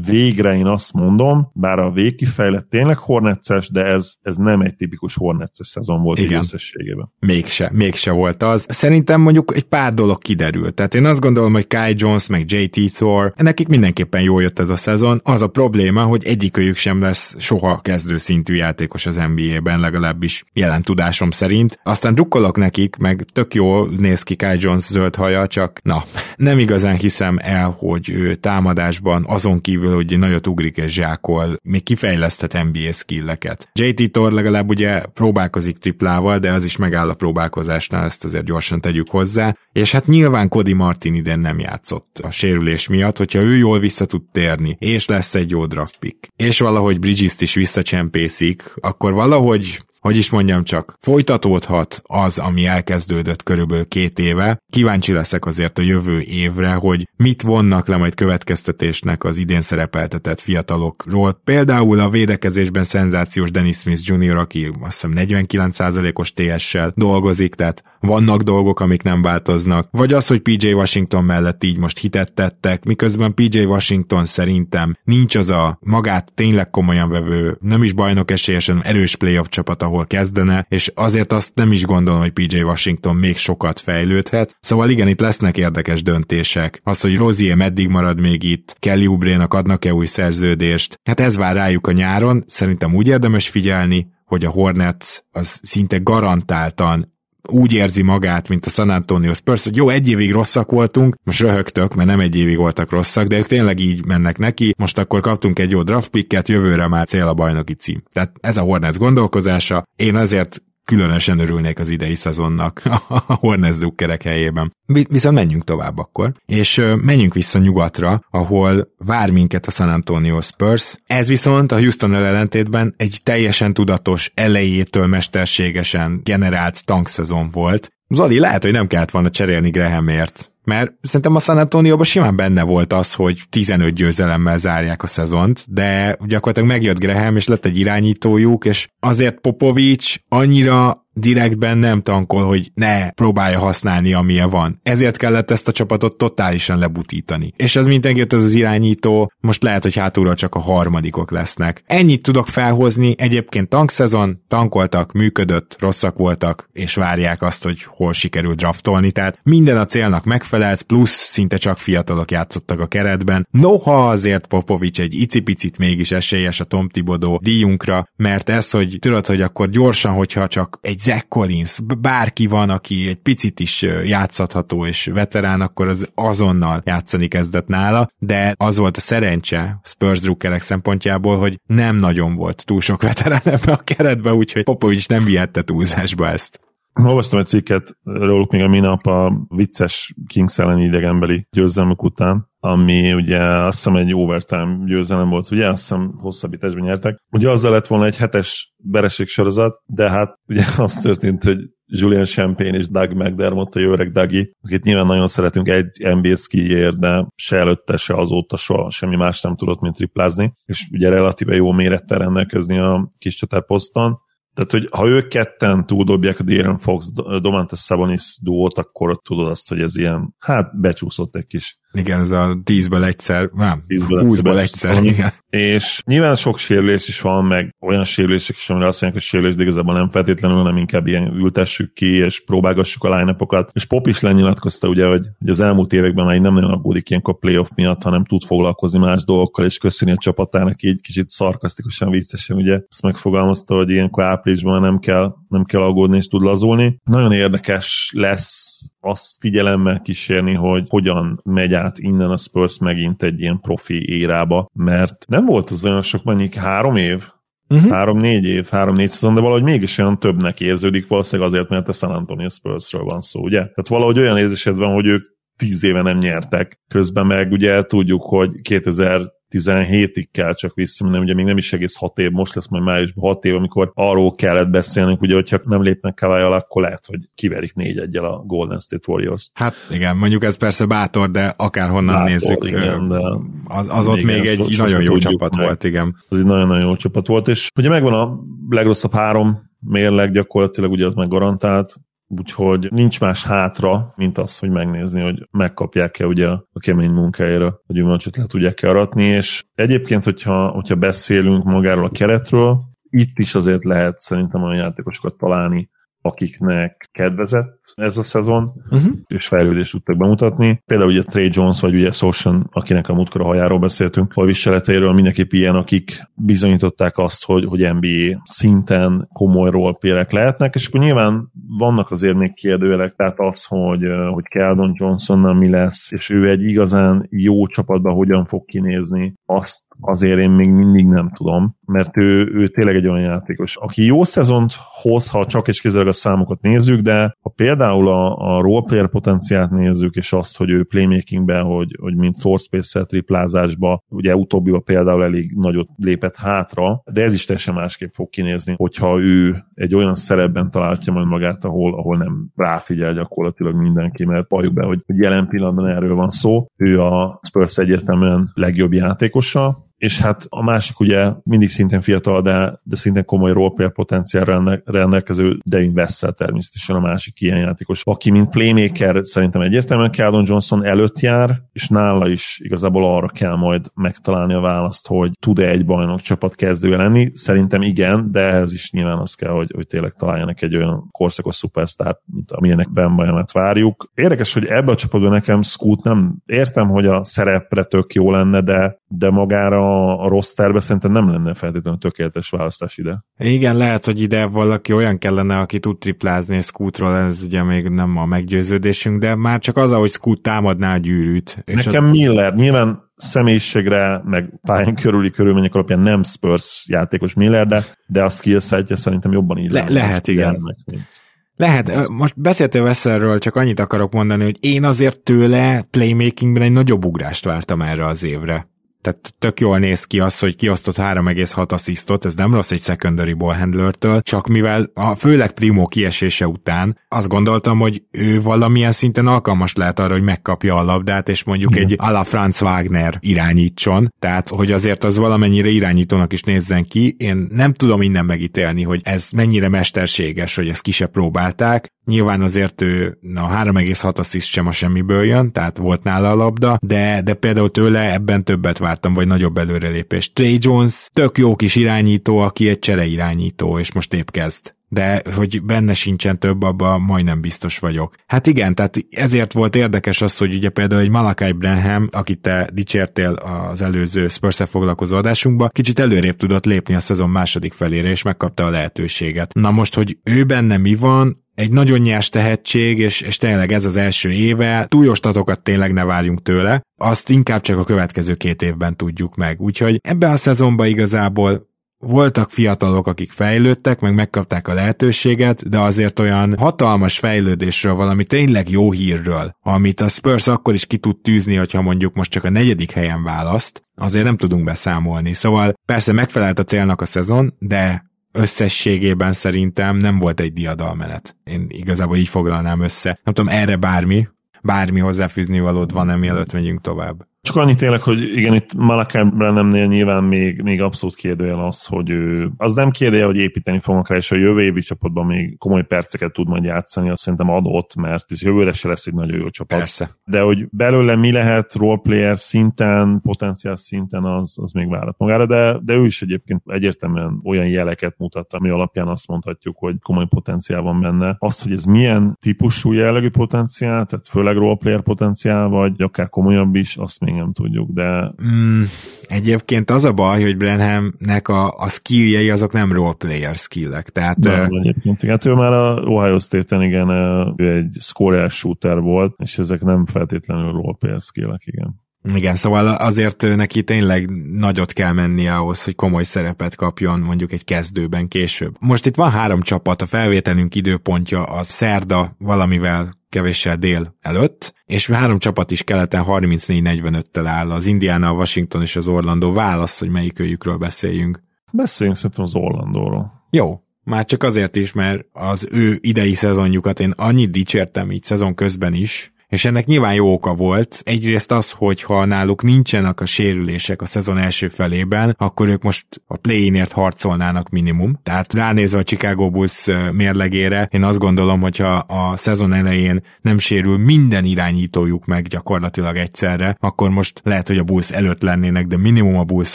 végre 0.07 0.57
én 0.57 0.67
azt 0.67 0.93
mondom, 0.93 1.51
bár 1.55 1.79
a 1.79 1.91
végkifejlett 1.91 2.71
tényleg 2.71 2.99
Hornetses, 2.99 3.71
de 3.71 3.85
ez, 3.85 4.13
ez 4.23 4.37
nem 4.37 4.61
egy 4.61 4.77
tipikus 4.77 5.15
Hornetses 5.15 5.69
szezon 5.69 6.03
volt 6.03 6.19
Igen. 6.19 6.39
összességében. 6.39 7.13
Mégse, 7.19 7.71
mégse 7.73 8.11
volt 8.11 8.43
az. 8.43 8.67
Szerintem 8.69 9.21
mondjuk 9.21 9.53
egy 9.55 9.65
pár 9.65 9.95
dolog 9.95 10.19
kiderült. 10.19 10.75
Tehát 10.75 10.95
én 10.95 11.05
azt 11.05 11.21
gondolom, 11.21 11.53
hogy 11.53 11.67
Kai 11.67 11.95
Jones 11.97 12.27
meg 12.29 12.53
JT 12.53 12.95
Thor, 12.95 13.33
nekik 13.37 13.69
mindenképpen 13.69 14.21
jól 14.21 14.43
jött 14.43 14.59
ez 14.59 14.71
a 14.71 14.77
szezon. 14.77 15.21
Az 15.25 15.43
a 15.43 15.47
probléma, 15.47 16.03
hogy 16.03 16.25
egyikőjük 16.25 16.77
sem 16.77 17.01
lesz 17.01 17.35
soha 17.39 17.81
kezdőszintű 17.81 18.55
játékos 18.55 19.07
az 19.07 19.21
NBA-ben, 19.35 19.81
legalábbis 19.81 20.45
jelen 20.53 20.83
tudásom 20.83 21.31
szerint. 21.31 21.81
Aztán 21.83 22.15
drukkolok 22.15 22.57
nekik, 22.57 22.97
meg 22.97 23.25
tök 23.33 23.55
jól 23.55 23.89
néz 23.97 24.23
ki 24.23 24.37
Kai 24.37 24.57
Jones 24.61 24.83
zöld 24.83 25.15
haja, 25.15 25.47
csak 25.47 25.81
na, 25.83 26.05
nem 26.37 26.59
igazán 26.59 26.97
hiszem 26.97 27.37
el, 27.41 27.77
hogy 27.79 28.11
ő 28.11 28.35
támadásban 28.35 29.25
azon 29.29 29.61
kívül, 29.61 29.88
hogy 29.95 30.19
nagyot 30.19 30.47
ugrik 30.47 30.77
és 30.77 30.93
zsákol, 30.93 31.57
még 31.63 31.83
kifejleszthet 31.83 32.53
NBA 32.53 32.93
skilleket. 32.93 33.69
JT 33.73 34.11
Thor 34.11 34.33
legalább 34.33 34.69
ugye 34.69 35.01
próbálkozik 35.01 35.79
triplával, 35.79 36.39
de 36.39 36.53
az 36.53 36.65
is 36.65 36.77
megáll 36.77 37.09
a 37.09 37.15
próbálkozásnál, 37.15 38.05
ezt 38.05 38.25
azért 38.25 38.45
gyorsan 38.45 38.81
tegyük 38.81 39.11
hozzá. 39.11 39.57
És 39.73 39.93
hát 39.93 40.07
nyilván 40.07 40.49
Cody 40.49 40.73
Martin 40.73 41.15
idén 41.15 41.39
nem 41.39 41.59
játszott 41.59 42.19
a 42.23 42.31
sérülés 42.31 42.89
miatt, 42.89 43.17
hogyha 43.17 43.41
ő 43.41 43.57
jól 43.57 43.79
vissza 43.79 44.05
tud 44.05 44.23
térni, 44.33 44.77
és 44.79 45.07
lesz 45.07 45.35
egy 45.35 45.51
jó 45.51 45.67
draft 45.67 45.97
pick, 45.99 46.29
és 46.37 46.59
valahogy 46.59 46.99
Bridges-t 46.99 47.41
is 47.41 47.55
visszacsempészik, 47.55 48.75
akkor 48.81 49.13
valahogy 49.13 49.79
hogy 50.01 50.17
is 50.17 50.31
mondjam 50.31 50.65
csak, 50.65 50.97
folytatódhat 51.01 52.03
az, 52.03 52.39
ami 52.39 52.67
elkezdődött 52.67 53.43
körülbelül 53.43 53.89
két 53.89 54.19
éve. 54.19 54.59
Kíváncsi 54.71 55.13
leszek 55.13 55.47
azért 55.47 55.79
a 55.79 55.83
jövő 55.83 56.21
évre, 56.21 56.73
hogy 56.73 57.09
mit 57.17 57.43
vonnak 57.43 57.89
le 57.89 57.97
majd 57.97 58.15
következtetésnek 58.15 59.25
az 59.25 59.39
idén 59.39 59.61
szerepeltetett 59.61 60.41
fiatalokról. 60.41 61.41
Például 61.45 62.01
a 62.01 62.11
védekezésben 62.11 62.85
szenzációs 62.85 63.51
Dennis 63.51 63.77
Smith 63.77 64.03
Jr., 64.05 64.37
aki 64.37 64.71
azt 64.81 65.07
hiszem 65.07 65.13
49%-os 65.15 66.33
TS-sel 66.33 66.93
dolgozik, 66.97 67.55
tehát 67.55 67.83
vannak 68.01 68.43
dolgok, 68.43 68.81
amik 68.81 69.03
nem 69.03 69.23
változnak. 69.23 69.89
Vagy 69.91 70.13
az, 70.13 70.27
hogy 70.27 70.41
PJ 70.41 70.73
Washington 70.73 71.25
mellett 71.25 71.65
így 71.65 71.79
most 71.79 71.99
hitet 71.99 72.33
tettek, 72.33 72.85
miközben 72.85 73.35
PJ 73.35 73.65
Washington 73.65 74.25
szerintem 74.25 74.97
nincs 75.05 75.35
az 75.35 75.51
a 75.51 75.79
magát 75.81 76.33
tényleg 76.35 76.71
komolyan 76.71 77.09
vevő, 77.09 77.59
nem 77.61 77.83
is 77.83 77.93
bajnok 77.93 78.31
esélyesen 78.31 78.83
erős 78.83 79.17
playoff 79.17 79.47
csapat, 79.49 79.83
ahol 79.89 80.07
kezdene, 80.07 80.67
és 80.69 80.93
azért 80.95 81.33
azt 81.33 81.55
nem 81.55 81.73
is 81.73 81.85
gondolom, 81.85 82.21
hogy 82.21 82.33
PJ 82.33 82.63
Washington 82.63 83.17
még 83.17 83.37
sokat 83.37 83.81
fejlődhet. 83.81 84.57
Szóval 84.61 84.91
igen, 84.91 85.09
itt 85.09 85.21
lesznek 85.21 85.57
érdekes 85.57 86.03
döntések. 86.03 86.81
Az, 86.85 87.01
hogy 87.01 87.17
Rozier 87.17 87.57
meddig 87.57 87.89
marad 87.89 88.21
még 88.21 88.43
itt, 88.43 88.77
Kelly 88.79 89.07
Ubrénak 89.07 89.55
adnak-e 89.55 89.95
új 89.95 90.07
szerződést, 90.07 91.01
hát 91.05 91.21
ez 91.21 91.37
vár 91.37 91.55
rájuk 91.55 91.87
a 91.87 91.93
nyáron, 91.93 92.45
szerintem 92.47 92.95
úgy 92.95 93.09
érdemes 93.09 93.49
figyelni, 93.49 94.07
hogy 94.25 94.45
a 94.45 94.51
Hornets 94.51 95.21
az 95.31 95.61
szinte 95.63 95.99
garantáltan 95.99 97.17
úgy 97.51 97.73
érzi 97.73 98.03
magát, 98.03 98.49
mint 98.49 98.67
a 98.67 98.71
San 98.71 98.91
Antonio 98.91 99.35
Spurs, 99.35 99.65
hogy 99.65 99.77
jó, 99.77 99.89
egy 99.89 100.09
évig 100.09 100.33
rosszak 100.33 100.71
voltunk, 100.71 101.15
most 101.25 101.41
röhögtök, 101.41 101.95
mert 101.95 102.09
nem 102.09 102.21
egy 102.21 102.37
évig 102.37 102.57
voltak 102.57 102.91
rosszak, 102.91 103.27
de 103.27 103.39
ők 103.39 103.47
tényleg 103.47 103.81
így 103.81 104.05
mennek 104.05 104.39
neki, 104.39 104.75
most 104.79 104.99
akkor 104.99 105.21
kaptunk 105.21 105.59
egy 105.59 105.71
jó 105.71 105.83
draft 105.83 106.09
picket, 106.09 106.49
jövőre 106.49 106.89
már 106.89 107.07
cél 107.07 107.27
a 107.27 107.35
bajnoki 107.35 107.75
cím. 107.75 108.03
Tehát 108.13 108.33
ez 108.41 108.57
a 108.57 108.63
Hornets 108.63 108.97
gondolkozása, 108.97 109.83
én 109.97 110.17
azért 110.17 110.63
különösen 110.89 111.39
örülnék 111.39 111.79
az 111.79 111.89
idei 111.89 112.15
szezonnak 112.15 112.83
a 113.09 113.35
Hornets 113.35 113.77
drukkerek 113.77 114.23
helyében. 114.23 114.73
Viszont 114.87 115.35
menjünk 115.35 115.65
tovább 115.65 115.99
akkor, 115.99 116.33
és 116.47 116.85
menjünk 116.97 117.35
vissza 117.35 117.59
nyugatra, 117.59 118.21
ahol 118.31 118.89
vár 118.99 119.31
minket 119.31 119.67
a 119.67 119.71
San 119.71 119.89
Antonio 119.89 120.41
Spurs. 120.41 120.97
Ez 121.07 121.29
viszont 121.29 121.73
a 121.73 121.79
Houston 121.79 122.15
ellentétben 122.15 122.95
egy 122.97 123.21
teljesen 123.23 123.75
tudatos, 123.75 124.33
elejétől 124.35 125.07
mesterségesen 125.07 126.21
generált 126.23 126.85
tankszezon 126.85 127.49
volt. 127.51 127.89
Zoli, 128.09 128.39
lehet, 128.39 128.63
hogy 128.63 128.73
nem 128.73 128.87
kellett 128.87 129.11
volna 129.11 129.31
cserélni 129.31 129.71
Grahamért, 129.71 130.53
mert 130.69 130.93
szerintem 131.03 131.35
a 131.35 131.41
San 131.41 131.59
Antonio 131.59 132.03
simán 132.03 132.37
benne 132.37 132.63
volt 132.63 132.93
az, 132.93 133.15
hogy 133.15 133.41
15 133.51 133.95
győzelemmel 133.95 134.59
zárják 134.59 135.03
a 135.03 135.07
szezont, 135.07 135.65
de 135.69 136.19
gyakorlatilag 136.27 136.69
megjött 136.69 136.99
Graham, 136.99 137.37
és 137.37 137.47
lett 137.47 137.65
egy 137.65 137.79
irányítójuk, 137.79 138.65
és 138.65 138.89
azért 139.01 139.41
Popovics 139.41 140.17
annyira 140.29 141.07
direktben 141.19 141.79
nem 141.79 142.03
tankol, 142.03 142.47
hogy 142.47 142.71
ne 142.75 143.11
próbálja 143.11 143.59
használni, 143.59 144.13
amilyen 144.13 144.51
van. 144.51 144.81
Ezért 144.83 145.17
kellett 145.17 145.51
ezt 145.51 145.69
a 145.69 145.73
csapatot 145.73 146.17
totálisan 146.17 146.79
lebutítani. 146.79 147.53
És 147.57 147.77
ez 147.77 147.87
mindenki 147.87 148.21
az 148.21 148.43
az 148.43 148.55
irányító, 148.55 149.33
most 149.41 149.63
lehet, 149.63 149.83
hogy 149.83 149.97
hátulról 149.97 150.35
csak 150.35 150.55
a 150.55 150.61
harmadikok 150.61 151.31
lesznek. 151.31 151.83
Ennyit 151.87 152.23
tudok 152.23 152.49
felhozni, 152.49 153.15
egyébként 153.19 153.69
tankszezon, 153.69 154.43
tankoltak, 154.49 155.13
működött, 155.13 155.77
rosszak 155.79 156.17
voltak, 156.17 156.69
és 156.73 156.95
várják 156.95 157.43
azt, 157.43 157.63
hogy 157.63 157.83
hol 157.83 158.13
sikerül 158.13 158.55
draftolni, 158.55 159.13
tehát 159.13 159.39
minden 159.43 159.79
a 159.79 159.87
célnak 159.87 160.25
megfelelt, 160.25 160.83
plusz 160.83 161.11
szinte 161.11 161.57
csak 161.57 161.79
fiatalok 161.79 162.31
játszottak 162.31 162.81
a 162.81 162.87
keretben. 162.87 163.47
Noha 163.51 164.09
azért 164.09 164.47
Popovics 164.47 165.01
egy 165.01 165.15
icipicit 165.15 165.79
mégis 165.79 166.11
esélyes 166.11 166.61
a 166.61 166.65
Tom 166.65 166.89
Tibodó 166.89 167.41
díjunkra, 167.43 168.09
mert 168.17 168.49
ez, 168.49 168.71
hogy 168.71 168.97
tudod, 169.01 169.27
hogy 169.27 169.43
akkor 169.43 169.71
gyorsan, 169.71 170.13
hogyha 170.13 170.47
csak 170.47 170.79
egy 170.81 171.01
Zach 171.09 171.29
Collins, 171.29 171.81
bárki 171.99 172.47
van, 172.47 172.71
aki 172.71 173.09
egy 173.09 173.17
picit 173.23 173.61
is 173.61 173.83
játszható 174.05 174.87
és 174.87 175.07
veterán, 175.07 175.61
akkor 175.61 175.89
az 175.89 176.11
azonnal 176.15 176.83
játszani 176.85 177.29
kezdett 177.29 177.67
nála, 177.67 178.09
de 178.19 178.55
az 178.57 178.77
volt 178.77 178.97
a 178.97 179.01
szerencse 179.01 179.81
Spurs 179.83 180.21
drukkerek 180.21 180.61
szempontjából, 180.61 181.39
hogy 181.39 181.61
nem 181.67 181.97
nagyon 181.97 182.35
volt 182.35 182.67
túl 182.67 182.81
sok 182.81 183.03
veterán 183.03 183.41
ebbe 183.45 183.73
a 183.73 183.77
keretbe, 183.85 184.33
úgyhogy 184.33 184.63
Popovics 184.63 185.09
nem 185.09 185.25
vihette 185.25 185.63
túlzásba 185.63 186.29
ezt. 186.29 186.61
Olvastam 186.95 187.39
egy 187.39 187.47
cikket 187.47 187.97
róluk 188.05 188.51
még 188.51 188.63
a 188.63 188.69
minap 188.69 189.07
a 189.07 189.47
vicces 189.49 190.15
Kings 190.27 190.59
elleni 190.59 190.85
idegenbeli 190.85 191.47
győzelmük 191.51 192.03
után, 192.03 192.48
ami 192.61 193.13
ugye 193.13 193.39
azt 193.41 193.77
hiszem 193.77 193.97
egy 193.97 194.15
overtime 194.15 194.79
győzelem 194.85 195.29
volt, 195.29 195.51
ugye 195.51 195.69
azt 195.69 195.81
hiszem 195.81 196.13
hosszabbításban 196.19 196.85
nyertek. 196.85 197.19
Ugye 197.31 197.51
azzal 197.51 197.71
lett 197.71 197.87
volna 197.87 198.05
egy 198.05 198.17
hetes 198.17 198.75
vereség 198.83 199.27
sorozat, 199.27 199.83
de 199.87 200.11
hát 200.11 200.39
ugye 200.47 200.65
az 200.77 200.99
történt, 200.99 201.43
hogy 201.45 201.59
Julian 201.91 202.25
Champagne 202.25 202.79
és 202.79 202.89
Doug 202.89 203.13
McDermott, 203.13 203.75
a 203.75 203.81
öreg 203.81 204.13
Dougie, 204.13 204.49
akit 204.63 204.83
nyilván 204.83 205.07
nagyon 205.07 205.29
szeretünk 205.29 205.69
egy 205.69 206.17
NBA 206.21 206.37
skiért, 206.37 206.99
de 206.99 207.27
se 207.35 207.57
előtte, 207.57 207.97
se 207.97 208.15
azóta 208.15 208.57
soha 208.57 208.91
semmi 208.91 209.17
más 209.17 209.41
nem 209.41 209.57
tudott, 209.57 209.81
mint 209.81 209.95
triplázni, 209.95 210.53
és 210.65 210.89
ugye 210.93 211.09
relatíve 211.09 211.55
jó 211.55 211.73
mérettel 211.73 212.19
rendelkezni 212.19 212.79
a 212.79 213.11
kis 213.19 213.35
csatár 213.35 213.65
poszton, 213.65 214.19
tehát, 214.59 214.73
hogy 214.73 214.89
ha 214.91 215.07
ők 215.07 215.29
ketten 215.29 215.87
túldobják 215.87 216.41
a 216.41 216.43
Darren 216.43 216.77
Fox, 216.77 217.13
Domantas 217.41 217.81
Sabonis 217.81 218.39
duót, 218.43 218.79
akkor 218.79 219.21
tudod 219.23 219.49
azt, 219.49 219.69
hogy 219.69 219.81
ez 219.81 219.97
ilyen, 219.97 220.35
hát 220.39 220.81
becsúszott 220.81 221.37
egy 221.37 221.47
kis 221.47 221.79
igen, 221.93 222.21
ez 222.21 222.31
a 222.31 222.57
tízből 222.65 223.05
egyszer, 223.05 223.51
nem, 223.55 223.83
tízből 223.87 224.23
húszból 224.23 224.59
egyszer, 224.59 224.91
egyszer 224.91 225.05
igen. 225.05 225.33
És 225.51 226.03
nyilván 226.07 226.37
sok 226.37 226.59
sérülés 226.59 227.09
is 227.09 227.21
van, 227.21 227.45
meg 227.45 227.75
olyan 227.81 228.05
sérülések 228.05 228.57
is, 228.57 228.71
amire 228.71 228.87
azt 228.87 229.01
mondják, 229.01 229.23
hogy 229.23 229.31
sérülés, 229.31 229.55
de 229.55 229.63
igazából 229.63 229.95
nem 229.95 230.09
feltétlenül, 230.09 230.57
hanem 230.57 230.77
inkább 230.77 231.07
ilyen 231.07 231.35
ültessük 231.35 231.93
ki, 231.93 232.15
és 232.15 232.45
próbálgassuk 232.45 233.05
a 233.05 233.17
line 233.17 233.37
És 233.73 233.85
Pop 233.85 234.07
is 234.07 234.21
lenyilatkozta 234.21 234.89
ugye, 234.89 235.07
hogy, 235.07 235.27
hogy 235.39 235.49
az 235.49 235.61
elmúlt 235.61 235.93
években 235.93 236.25
már 236.25 236.41
nem 236.41 236.55
nagyon 236.55 236.71
aggódik 236.71 237.11
ilyenkor 237.11 237.39
playoff 237.39 237.69
miatt, 237.75 238.03
hanem 238.03 238.25
tud 238.25 238.45
foglalkozni 238.45 238.99
más 238.99 239.25
dolgokkal, 239.25 239.65
és 239.65 239.79
köszöni 239.79 240.11
a 240.11 240.17
csapatának 240.17 240.83
így 240.83 241.01
kicsit 241.01 241.29
szarkasztikusan, 241.29 242.11
viccesen, 242.11 242.57
ugye 242.57 242.81
ezt 242.89 243.03
megfogalmazta, 243.03 243.75
hogy 243.75 243.91
ilyenkor 243.91 244.25
áprilisban 244.25 244.81
nem 244.81 244.99
kell, 244.99 245.35
nem 245.49 245.65
kell 245.65 245.83
aggódni, 245.83 246.17
és 246.17 246.27
tud 246.27 246.43
lazulni. 246.43 247.01
Nagyon 247.05 247.33
érdekes 247.33 248.13
lesz 248.15 248.81
azt 249.09 249.37
figyelemmel 249.41 250.01
kísérni, 250.01 250.55
hogy 250.55 250.85
hogyan 250.89 251.41
megy 251.45 251.75
át 251.75 251.99
innen 251.99 252.31
a 252.31 252.37
Spurs 252.37 252.79
megint 252.79 253.23
egy 253.23 253.41
ilyen 253.41 253.61
profi 253.61 254.11
érába, 254.11 254.69
mert 254.73 255.25
nem 255.29 255.45
volt 255.45 255.71
az 255.71 255.85
olyan 255.85 256.03
sok, 256.03 256.25
mondjuk 256.25 256.55
három 256.55 256.97
év, 256.97 257.29
Uh-huh. 257.71 257.91
Három-négy 257.91 258.45
év, 258.45 258.69
három-négy 258.69 259.09
szezon, 259.09 259.35
de 259.35 259.41
valahogy 259.41 259.63
mégis 259.63 259.99
olyan 259.99 260.19
többnek 260.19 260.61
érződik, 260.61 261.09
valószínűleg 261.09 261.51
azért, 261.51 261.69
mert 261.69 261.89
a 261.89 261.93
San 261.93 262.11
Antonio 262.11 262.49
Spursről 262.49 263.03
van 263.03 263.21
szó, 263.21 263.43
ugye? 263.43 263.59
Tehát 263.59 263.89
valahogy 263.89 264.19
olyan 264.19 264.39
érzésed 264.39 264.77
van, 264.77 264.93
hogy 264.93 265.07
ők 265.07 265.23
tíz 265.57 265.85
éve 265.85 266.03
nem 266.03 266.19
nyertek. 266.19 266.81
Közben 266.89 267.27
meg 267.27 267.53
ugye 267.53 267.83
tudjuk, 267.83 268.23
hogy 268.23 268.61
2000 268.63 269.21
17-ig 269.51 270.27
kell 270.31 270.55
csak 270.55 270.75
visszamenni, 270.75 271.19
ugye 271.19 271.35
még 271.35 271.45
nem 271.45 271.57
is 271.57 271.73
egész 271.73 271.97
6 271.97 272.19
év, 272.19 272.31
most 272.31 272.55
lesz 272.55 272.69
majd 272.69 272.85
májusban 272.85 273.25
6 273.35 273.45
év, 273.45 273.55
amikor 273.55 273.91
arról 273.95 274.35
kellett 274.35 274.69
beszélnünk, 274.69 275.21
ugye, 275.21 275.35
hogyha 275.35 275.61
nem 275.65 275.83
lépnek 275.83 276.15
Kawai 276.15 276.43
alá, 276.43 276.57
akkor 276.57 276.83
lehet, 276.83 277.07
hogy 277.07 277.19
kiverik 277.35 277.75
4 277.75 277.99
1 277.99 278.17
a 278.17 278.43
Golden 278.47 278.79
State 278.79 279.13
Warriors. 279.13 279.51
Hát 279.55 279.75
igen, 279.91 280.17
mondjuk 280.17 280.45
ez 280.45 280.57
persze 280.57 280.87
bátor, 280.87 281.31
de 281.31 281.55
akárhonnan 281.57 282.15
bátor, 282.15 282.31
nézzük, 282.31 282.65
igen, 282.65 283.09
de 283.09 283.21
az, 283.65 283.89
az 283.91 284.07
ott 284.07 284.23
még 284.23 284.47
egy 284.47 284.77
nagyon 284.79 285.03
jó 285.03 285.17
csapat 285.17 285.57
meg. 285.57 285.67
volt, 285.67 285.85
igen. 285.85 286.17
Az 286.29 286.39
egy 286.39 286.45
nagyon-nagyon 286.45 286.87
jó 286.87 286.97
csapat 286.97 287.27
volt, 287.27 287.49
és 287.49 287.71
ugye 287.77 287.89
megvan 287.89 288.13
a 288.13 288.39
legrosszabb 288.69 289.13
három 289.13 289.67
mérleg 289.81 290.33
gyakorlatilag, 290.33 290.91
ugye 290.91 291.07
az 291.07 291.15
meg 291.15 291.29
garantált, 291.29 291.95
úgyhogy 292.29 292.89
nincs 292.91 293.21
más 293.21 293.45
hátra, 293.45 294.13
mint 294.17 294.39
az, 294.39 294.59
hogy 294.59 294.71
megnézni, 294.71 295.21
hogy 295.21 295.49
megkapják-e 295.51 296.27
ugye 296.27 296.47
a 296.49 296.79
kemény 296.81 297.11
munkájára 297.11 297.67
a 297.67 297.93
gyümölcsöt 297.93 298.37
le 298.37 298.47
tudják-e 298.47 298.89
aratni, 298.89 299.25
és 299.25 299.65
egyébként, 299.75 300.25
hogyha, 300.25 300.69
hogyha 300.69 300.95
beszélünk 300.95 301.65
magáról 301.65 302.05
a 302.05 302.11
keretről, 302.11 302.79
itt 303.11 303.39
is 303.39 303.55
azért 303.55 303.85
lehet 303.85 304.21
szerintem 304.21 304.63
olyan 304.63 304.77
játékosokat 304.77 305.37
találni, 305.37 305.91
akiknek 306.23 307.09
kedvezett 307.13 307.79
ez 307.95 308.17
a 308.17 308.23
szezon, 308.23 308.73
uh-huh. 308.91 309.13
és 309.27 309.47
fejlődést 309.47 309.93
tudtak 309.93 310.17
bemutatni. 310.17 310.83
Például 310.87 311.11
ugye 311.11 311.23
Trey 311.23 311.49
Jones, 311.53 311.81
vagy 311.81 311.95
ugye 311.95 312.11
Soshan, 312.11 312.69
akinek 312.73 313.09
a 313.09 313.15
múltkor 313.15 313.41
a 313.41 313.45
hajáról 313.45 313.79
beszéltünk, 313.79 314.33
a 314.35 314.45
viseleteiről 314.45 315.13
mindenképp 315.13 315.53
ilyen, 315.53 315.75
akik 315.75 316.23
bizonyították 316.35 317.19
azt, 317.19 317.45
hogy, 317.45 317.65
hogy 317.65 317.95
NBA 317.95 318.43
szinten 318.45 319.29
komoly 319.33 319.71
rolepérek 319.71 320.33
lehetnek, 320.33 320.75
és 320.75 320.87
akkor 320.87 321.01
nyilván 321.01 321.51
vannak 321.79 322.11
azért 322.11 322.37
még 322.37 322.55
kérdőjelek, 322.55 323.15
tehát 323.15 323.39
az, 323.39 323.65
hogy, 323.65 324.03
hogy 324.33 324.49
Keldon 324.49 324.93
Johnsonnal 324.95 325.55
mi 325.55 325.71
lesz, 325.71 326.13
és 326.13 326.31
ő 326.31 326.49
egy 326.49 326.63
igazán 326.63 327.27
jó 327.31 327.67
csapatban 327.67 328.15
hogyan 328.15 328.45
fog 328.45 328.65
kinézni, 328.65 329.35
azt 329.47 329.83
azért 330.01 330.39
én 330.39 330.51
még 330.51 330.71
mindig 330.71 331.07
nem 331.07 331.31
tudom, 331.31 331.77
mert 331.87 332.17
ő, 332.17 332.51
ő 332.55 332.69
tényleg 332.69 332.95
egy 332.95 333.07
olyan 333.07 333.25
játékos, 333.25 333.77
aki 333.77 334.05
jó 334.05 334.25
szezont 334.25 334.73
hoz, 335.03 335.31
ha 335.31 335.47
csak 335.47 335.69
és 335.69 335.81
kizárólag 335.81 336.09
a 336.09 336.13
számokat 336.13 336.61
nézzük, 336.61 337.01
de 337.01 337.37
ha 337.41 337.53
például 337.57 338.09
a, 338.09 338.37
a 338.37 338.61
roleplayer 338.61 339.09
potenciát 339.09 339.71
nézzük, 339.71 340.15
és 340.15 340.33
azt, 340.33 340.57
hogy 340.57 340.71
ő 340.71 340.85
playmakingben, 340.85 341.65
hogy, 341.65 341.97
hogy 342.01 342.17
mint 342.17 342.41
floor 342.41 342.59
space 342.59 343.05
triplázásba, 343.05 344.03
ugye 344.09 344.37
utóbbiba 344.37 344.79
például 344.81 345.23
elég 345.23 345.53
nagyot 345.57 345.89
lépett 345.97 346.37
hátra, 346.37 347.03
de 347.13 347.23
ez 347.23 347.35
is 347.35 347.45
teljesen 347.45 347.75
másképp 347.75 348.13
fog 348.13 348.29
kinézni, 348.29 348.75
hogyha 348.77 349.19
ő 349.19 349.65
egy 349.75 349.95
olyan 349.95 350.15
szerepben 350.15 350.71
találja 350.71 351.13
majd 351.13 351.27
magát, 351.27 351.65
ahol, 351.65 351.95
ahol 351.95 352.17
nem 352.17 352.51
ráfigyel 352.57 353.15
gyakorlatilag 353.15 353.75
mindenki, 353.75 354.25
mert 354.25 354.49
valljuk 354.49 354.75
be, 354.75 354.85
hogy 354.85 355.03
jelen 355.07 355.49
pillanatban 355.49 355.87
erről 355.87 356.15
van 356.15 356.31
szó. 356.31 356.67
Ő 356.77 357.01
a 357.01 357.41
Spurs 357.43 357.79
egyértelműen 357.79 358.51
legjobb 358.55 358.93
játékosa, 358.93 359.88
és 359.99 360.19
hát 360.21 360.47
a 360.49 360.63
másik 360.63 361.01
ugye 361.01 361.33
mindig 361.45 361.71
szintén 361.71 362.01
fiatal, 362.01 362.43
de, 362.43 362.81
de 362.83 362.97
szintén 362.97 363.25
komoly 363.25 363.53
roleplayer 363.53 363.93
potenciál 363.93 364.83
rendelkező 364.85 365.59
Devin 365.65 365.95
Vessel 365.95 366.33
természetesen 366.33 366.97
a 366.97 367.01
másik 367.01 367.41
ilyen 367.41 367.59
játékos, 367.59 368.03
aki 368.05 368.31
mint 368.31 368.51
playmaker 368.51 369.25
szerintem 369.25 369.61
egyértelműen 369.61 370.11
Keldon 370.11 370.45
Johnson 370.47 370.85
előtt 370.85 371.21
jár, 371.21 371.63
és 371.73 371.89
nála 371.89 372.29
is 372.29 372.61
igazából 372.63 373.05
arra 373.05 373.29
kell 373.29 373.57
majd 373.57 373.87
megtalálni 373.95 374.55
a 374.55 374.61
választ, 374.61 375.07
hogy 375.07 375.31
tud-e 375.41 375.69
egy 375.69 375.85
bajnok 375.85 376.21
csapat 376.21 376.55
kezdője 376.55 376.97
lenni. 376.97 377.31
Szerintem 377.33 377.83
igen, 377.83 378.31
de 378.31 378.41
ehhez 378.41 378.73
is 378.73 378.91
nyilván 378.91 379.19
az 379.19 379.35
kell, 379.35 379.53
hogy, 379.53 379.71
hogy 379.75 379.87
tényleg 379.87 380.13
találjanak 380.13 380.63
egy 380.63 380.77
olyan 380.77 381.09
korszakos 381.11 381.55
szupersztár, 381.55 382.17
mint 382.25 382.51
amilyenek 382.53 382.93
Ben 382.93 383.47
várjuk. 383.53 384.11
Érdekes, 384.15 384.53
hogy 384.53 384.65
ebbe 384.65 384.91
a 384.91 384.97
csapatban 384.97 385.31
nekem 385.31 385.63
Scoot 385.63 386.03
nem 386.03 386.37
értem, 386.47 386.89
hogy 386.89 387.07
a 387.07 387.25
szerepre 387.25 387.85
tök 387.85 388.15
jó 388.15 388.31
lenne, 388.31 388.61
de 388.61 388.98
de 389.09 389.31
magára 389.31 390.17
a 390.19 390.29
rossz 390.29 390.53
terve 390.53 390.81
szerintem 390.81 391.13
nem 391.13 391.31
lenne 391.31 391.55
feltétlenül 391.55 392.01
tökéletes 392.01 392.51
választás 392.51 392.97
ide. 392.97 393.25
Igen, 393.39 393.77
lehet, 393.77 394.05
hogy 394.05 394.21
ide 394.21 394.47
valaki 394.47 394.93
olyan 394.93 395.19
kellene, 395.19 395.59
aki 395.59 395.79
tud 395.81 395.99
triplázni 395.99 396.61
Scootról, 396.61 397.17
ez 397.17 397.43
ugye 397.43 397.63
még 397.63 397.89
nem 397.89 398.17
a 398.17 398.27
meggyőződésünk, 398.27 399.21
de 399.21 399.35
már 399.35 399.59
csak 399.59 399.77
az, 399.77 399.93
ahogy 399.93 400.11
Scoot 400.11 400.43
támadná 400.43 400.95
a 400.95 400.99
gyűrűt. 400.99 401.63
És 401.65 401.85
Nekem 401.85 402.05
az... 402.05 402.11
Miller, 402.11 402.55
nyilván 402.55 403.13
személyiségre, 403.17 404.23
meg 404.25 404.61
pályán 404.63 404.95
körüli 404.95 405.31
körülmények 405.31 405.75
alapján 405.75 406.01
nem 406.01 406.23
Spurs 406.23 406.87
játékos 406.89 407.35
Miller, 407.35 407.67
de, 407.67 407.85
de 408.07 408.23
a 408.23 408.29
skillsetje 408.29 408.97
szerintem 408.97 409.33
jobban 409.33 409.59
így 409.59 409.71
Le- 409.71 409.89
lehet, 409.89 410.29
igen. 410.29 410.59
Meg, 410.61 410.77
mint... 410.87 411.27
Lehet, 411.57 412.09
most 412.09 412.41
beszéltél 412.41 412.83
Veszelről, 412.83 413.39
csak 413.39 413.57
annyit 413.57 413.81
akarok 413.81 414.13
mondani, 414.13 414.45
hogy 414.45 414.57
én 414.61 414.85
azért 414.85 415.21
tőle 415.21 415.87
playmakingben 415.91 416.63
egy 416.63 416.73
nagyobb 416.73 417.05
ugrást 417.05 417.45
vártam 417.45 417.83
erre 417.83 418.07
az 418.07 418.25
évre 418.25 418.69
tehát 419.01 419.35
tök 419.39 419.61
jól 419.61 419.79
néz 419.79 420.05
ki 420.05 420.21
az, 420.21 420.39
hogy 420.39 420.57
kiosztott 420.57 420.97
3,6 420.97 421.73
asszisztot, 421.73 422.25
ez 422.25 422.35
nem 422.35 422.55
rossz 422.55 422.71
egy 422.71 422.83
secondary 422.83 423.33
ball 423.33 423.55
handlertől, 423.55 424.21
csak 424.23 424.47
mivel 424.47 424.91
a 424.95 425.15
főleg 425.15 425.53
Primo 425.53 425.87
kiesése 425.87 426.47
után 426.47 426.99
azt 427.09 427.29
gondoltam, 427.29 427.79
hogy 427.79 428.03
ő 428.11 428.41
valamilyen 428.41 428.93
szinten 428.93 429.27
alkalmas 429.27 429.75
lehet 429.75 429.99
arra, 429.99 430.13
hogy 430.13 430.23
megkapja 430.23 430.77
a 430.77 430.83
labdát, 430.83 431.29
és 431.29 431.45
mondjuk 431.45 431.79
mm. 431.79 431.83
egy 431.83 431.95
ala 431.97 432.25
Franz 432.25 432.63
Wagner 432.63 433.17
irányítson, 433.21 434.15
tehát 434.19 434.49
hogy 434.49 434.73
azért 434.73 435.05
az 435.05 435.17
valamennyire 435.17 435.69
irányítónak 435.69 436.33
is 436.33 436.43
nézzen 436.43 436.85
ki. 436.85 437.15
Én 437.19 437.49
nem 437.51 437.73
tudom 437.73 438.03
innen 438.03 438.25
megítélni, 438.25 438.83
hogy 438.83 439.01
ez 439.05 439.31
mennyire 439.31 439.69
mesterséges, 439.69 440.55
hogy 440.55 440.69
ezt 440.69 440.83
ki 440.83 440.91
se 440.91 441.07
próbálták, 441.07 441.93
Nyilván 442.09 442.41
azért 442.43 442.83
ő 442.83 443.19
a 443.35 443.49
3,6 443.49 444.19
assziszt 444.19 444.49
sem 444.49 444.67
a 444.67 444.73
semmiből 444.73 445.25
jön, 445.25 445.53
tehát 445.53 445.77
volt 445.77 446.03
nála 446.03 446.31
a 446.31 446.35
labda, 446.35 446.79
de, 446.81 447.23
de 447.23 447.35
például 447.35 447.71
tőle 447.71 448.13
ebben 448.13 448.45
többet 448.45 448.79
vártam, 448.79 449.13
vagy 449.13 449.27
nagyobb 449.27 449.59
előrelépés. 449.59 450.33
Trey 450.33 450.57
Jones 450.61 451.09
tök 451.13 451.39
jó 451.39 451.57
kis 451.57 451.77
irányító, 451.77 452.39
aki 452.39 452.69
egy 452.69 452.79
csere 452.79 453.07
irányító, 453.07 453.79
és 453.79 453.93
most 453.93 454.15
épp 454.15 454.31
kezd 454.31 454.77
de 454.89 455.23
hogy 455.35 455.63
benne 455.63 455.93
sincsen 455.93 456.39
több, 456.39 456.63
abban 456.63 457.01
majdnem 457.01 457.41
biztos 457.41 457.79
vagyok. 457.79 458.15
Hát 458.27 458.47
igen, 458.47 458.75
tehát 458.75 458.97
ezért 459.11 459.53
volt 459.53 459.77
érdekes 459.77 460.21
az, 460.21 460.39
hogy 460.39 460.55
ugye 460.55 460.69
például 460.69 461.03
egy 461.03 461.11
Malakai 461.11 461.53
Brenham, 461.53 462.09
akit 462.11 462.41
te 462.41 462.69
dicsértél 462.73 463.33
az 463.33 463.83
előző 463.83 464.29
spurs 464.29 464.57
foglalkozó 464.67 465.17
adásunkba, 465.17 465.69
kicsit 465.69 465.99
előrébb 465.99 466.37
tudott 466.37 466.65
lépni 466.65 466.95
a 466.95 467.01
szezon 467.01 467.31
második 467.31 467.73
felére, 467.73 468.11
és 468.11 468.23
megkapta 468.23 468.65
a 468.65 468.71
lehetőséget. 468.71 469.55
Na 469.55 469.71
most, 469.71 469.95
hogy 469.95 470.19
ő 470.25 470.45
benne 470.45 470.77
mi 470.77 470.95
van, 470.95 471.47
egy 471.59 471.73
nagyon 471.73 471.99
nyers 471.99 472.29
tehetség, 472.29 472.99
és, 472.99 473.21
és 473.21 473.37
tényleg 473.37 473.73
ez 473.73 473.85
az 473.85 473.97
első 473.97 474.31
éve, 474.31 474.87
túljóstatokat 474.89 475.63
tényleg 475.63 475.93
ne 475.93 476.05
várjunk 476.05 476.43
tőle, 476.43 476.83
azt 477.01 477.31
inkább 477.31 477.61
csak 477.61 477.79
a 477.79 477.85
következő 477.85 478.35
két 478.35 478.63
évben 478.63 478.97
tudjuk 478.97 479.35
meg. 479.37 479.61
Úgyhogy 479.61 480.01
ebben 480.03 480.31
a 480.31 480.37
szezonban 480.37 480.87
igazából 480.87 481.67
voltak 481.99 482.51
fiatalok, 482.51 483.07
akik 483.07 483.31
fejlődtek, 483.31 484.01
meg 484.01 484.15
megkapták 484.15 484.69
a 484.69 484.75
lehetőséget, 484.75 485.69
de 485.69 485.79
azért 485.79 486.19
olyan 486.19 486.59
hatalmas 486.59 487.19
fejlődésről, 487.19 487.95
valami 487.95 488.25
tényleg 488.25 488.71
jó 488.71 488.93
hírről, 488.93 489.57
amit 489.61 490.01
a 490.01 490.09
Spurs 490.09 490.47
akkor 490.47 490.75
is 490.75 490.87
ki 490.87 490.97
tud 490.97 491.17
tűzni, 491.17 491.57
hogyha 491.57 491.83
mondjuk 491.83 492.15
most 492.15 492.31
csak 492.31 492.45
a 492.45 492.51
negyedik 492.51 492.91
helyen 492.91 493.23
választ, 493.23 493.83
azért 493.95 494.25
nem 494.25 494.37
tudunk 494.37 494.65
beszámolni. 494.65 495.35
Szóval 495.35 495.73
persze 495.87 496.13
megfelelt 496.13 496.59
a 496.59 496.65
célnak 496.65 497.01
a 497.01 497.07
szezon, 497.07 497.55
de 497.59 498.08
összességében 498.39 499.33
szerintem 499.33 499.97
nem 499.97 500.19
volt 500.19 500.41
egy 500.41 500.53
diadalmenet. 500.53 501.37
Én 501.45 501.67
igazából 501.69 502.17
így 502.17 502.29
foglalnám 502.29 502.81
össze. 502.81 503.21
Nem 503.25 503.35
tudom, 503.35 503.53
erre 503.53 503.77
bármi, 503.77 504.29
bármi 504.63 505.01
hozzáfűzni 505.01 505.61
valód 505.61 505.93
van, 505.93 506.19
mielőtt 506.19 506.53
megyünk 506.53 506.81
tovább. 506.81 507.27
Csak 507.49 507.57
annyit 507.57 507.77
tényleg, 507.77 508.03
hogy 508.03 508.23
igen, 508.23 508.55
itt 508.55 508.75
Malakai 508.75 509.23
Branhamnél 509.23 509.87
nyilván 509.87 510.25
még, 510.25 510.63
még 510.63 510.83
abszolút 510.83 511.15
kérdőjel 511.15 511.65
az, 511.65 511.85
hogy 511.85 512.11
ő, 512.11 512.51
az 512.57 512.75
nem 512.75 512.91
kérdője, 512.91 513.25
hogy 513.25 513.37
építeni 513.37 513.79
fognak 513.79 514.09
rá, 514.09 514.17
és 514.17 514.31
a 514.31 514.37
jövő 514.37 514.63
évi 514.63 514.81
csapatban 514.81 515.27
még 515.27 515.59
komoly 515.59 515.85
perceket 515.87 516.33
tud 516.33 516.49
majd 516.49 516.65
játszani, 516.65 517.11
azt 517.11 517.23
szerintem 517.23 517.51
adott, 517.51 517.95
mert 517.95 518.25
ez 518.29 518.43
jövőre 518.43 518.73
se 518.73 518.89
lesz 518.89 519.07
egy 519.07 519.15
nagyon 519.15 519.39
jó 519.39 519.51
csapat. 519.51 519.79
Persze. 519.79 520.11
De 520.25 520.41
hogy 520.41 520.69
belőle 520.71 521.17
mi 521.17 521.33
lehet 521.33 521.75
roleplayer 521.75 522.39
szinten, 522.39 523.21
potenciál 523.23 523.77
szinten, 523.77 524.25
az, 524.25 524.59
az 524.63 524.73
még 524.73 524.89
várat 524.89 525.19
magára, 525.19 525.47
de, 525.47 525.79
de 525.83 525.95
ő 525.95 526.05
is 526.05 526.23
egyébként 526.23 526.63
egyértelműen 526.67 527.41
olyan 527.45 527.67
jeleket 527.67 528.15
mutat, 528.19 528.53
ami 528.53 528.69
alapján 528.69 529.09
azt 529.09 529.29
mondhatjuk, 529.29 529.77
hogy 529.79 529.97
komoly 530.03 530.27
potenciál 530.27 530.81
van 530.81 531.01
benne. 531.01 531.37
Az, 531.39 531.63
hogy 531.63 531.73
ez 531.73 531.85
milyen 531.85 532.37
típusú 532.41 532.93
jellegű 532.93 533.29
potenciál, 533.31 534.07
tehát 534.07 534.29
főleg 534.29 534.57
roleplayer 534.57 535.03
potenciál, 535.03 535.69
vagy 535.69 536.03
akár 536.03 536.29
komolyabb 536.29 536.75
is, 536.75 536.97
azt 536.97 537.21
még 537.21 537.37
nem 537.39 537.53
tudjuk, 537.53 537.91
de... 537.91 538.35
Mm, 538.45 538.83
egyébként 539.23 539.91
az 539.91 540.05
a 540.05 540.13
baj, 540.13 540.43
hogy 540.43 540.57
Brenhamnek 540.57 541.49
a, 541.49 541.71
a 541.71 541.89
skilljei 541.89 542.51
azok 542.51 542.73
nem 542.73 542.93
roleplayer 542.93 543.55
skillek, 543.55 544.09
tehát... 544.09 544.39
De, 544.39 544.63
uh, 544.63 544.79
egyébként, 544.79 545.23
hát 545.23 545.45
ő 545.45 545.55
már 545.55 545.73
a 545.73 545.95
Ohio 545.95 546.39
State-en 546.39 546.83
igen, 546.83 547.09
ő 547.57 547.77
egy 547.77 547.97
scorer 548.01 548.51
shooter 548.51 549.01
volt, 549.01 549.35
és 549.37 549.59
ezek 549.59 549.83
nem 549.83 550.05
feltétlenül 550.05 550.73
roleplayer 550.73 551.21
skillek, 551.21 551.63
igen. 551.65 552.07
Igen, 552.35 552.55
szóval 552.55 552.87
azért 552.87 553.57
neki 553.57 553.83
tényleg 553.83 554.31
nagyot 554.53 554.93
kell 554.93 555.13
mennie 555.13 555.57
ahhoz, 555.57 555.85
hogy 555.85 555.95
komoly 555.95 556.23
szerepet 556.23 556.75
kapjon 556.75 557.21
mondjuk 557.21 557.53
egy 557.53 557.65
kezdőben 557.65 558.29
később. 558.29 558.77
Most 558.81 559.07
itt 559.07 559.17
van 559.17 559.31
három 559.31 559.61
csapat, 559.61 560.03
a 560.03 560.07
felvételünk 560.07 560.75
időpontja 560.75 561.43
a 561.43 561.63
szerda 561.63 562.35
valamivel 562.39 563.18
kevéssel 563.29 563.77
dél 563.77 564.17
előtt, 564.21 564.75
és 564.87 565.11
három 565.11 565.39
csapat 565.39 565.71
is 565.71 565.83
keleten 565.83 566.25
34-45-tel 566.27 567.45
áll, 567.47 567.71
az 567.71 567.87
Indiana, 567.87 568.29
a 568.29 568.33
Washington 568.33 568.83
és 568.83 568.97
az 568.97 569.09
Orlando. 569.09 569.53
Válasz, 569.53 569.99
hogy 569.99 570.09
melyik 570.09 570.39
őjükről 570.39 570.77
beszéljünk. 570.77 571.43
Beszéljünk 571.73 572.19
szerintem 572.19 572.45
az 572.45 572.55
Orlandóról. 572.55 573.47
Jó, 573.51 573.83
már 574.03 574.25
csak 574.25 574.43
azért 574.43 574.77
is, 574.77 574.93
mert 574.93 575.27
az 575.33 575.69
ő 575.71 575.99
idei 576.01 576.35
szezonjukat 576.35 577.01
én 577.01 577.11
annyit 577.11 577.51
dicsértem 577.51 578.11
így 578.11 578.23
szezon 578.23 578.55
közben 578.55 578.95
is, 578.95 579.33
és 579.49 579.65
ennek 579.65 579.87
nyilván 579.87 580.15
jó 580.15 580.33
oka 580.33 580.55
volt. 580.55 581.03
Egyrészt 581.05 581.53
az, 581.53 581.71
hogy 581.71 582.03
ha 582.03 582.25
náluk 582.25 582.63
nincsenek 582.63 583.21
a 583.21 583.27
sérülések 583.27 584.03
a 584.03 584.07
szezon 584.07 584.39
első 584.39 584.69
felében, 584.69 585.35
akkor 585.39 585.69
ők 585.69 585.83
most 585.83 586.07
a 586.27 586.37
play-inért 586.37 586.93
harcolnának 586.93 587.69
minimum. 587.69 588.21
Tehát 588.23 588.55
ránézve 588.55 588.99
a 588.99 589.03
Chicago 589.03 589.51
Bulls 589.51 589.87
mérlegére, 590.13 590.89
én 590.91 591.03
azt 591.03 591.19
gondolom, 591.19 591.61
hogyha 591.61 591.97
a 591.97 592.37
szezon 592.37 592.73
elején 592.73 593.23
nem 593.41 593.59
sérül 593.59 593.99
minden 593.99 594.45
irányítójuk 594.45 595.25
meg 595.25 595.47
gyakorlatilag 595.47 596.17
egyszerre, 596.17 596.77
akkor 596.81 597.11
most 597.11 597.41
lehet, 597.45 597.67
hogy 597.67 597.79
a 597.79 597.85
Bulls 597.85 598.11
előtt 598.11 598.43
lennének, 598.43 598.87
de 598.87 598.97
minimum 598.97 599.39
a 599.39 599.45
bulls 599.45 599.75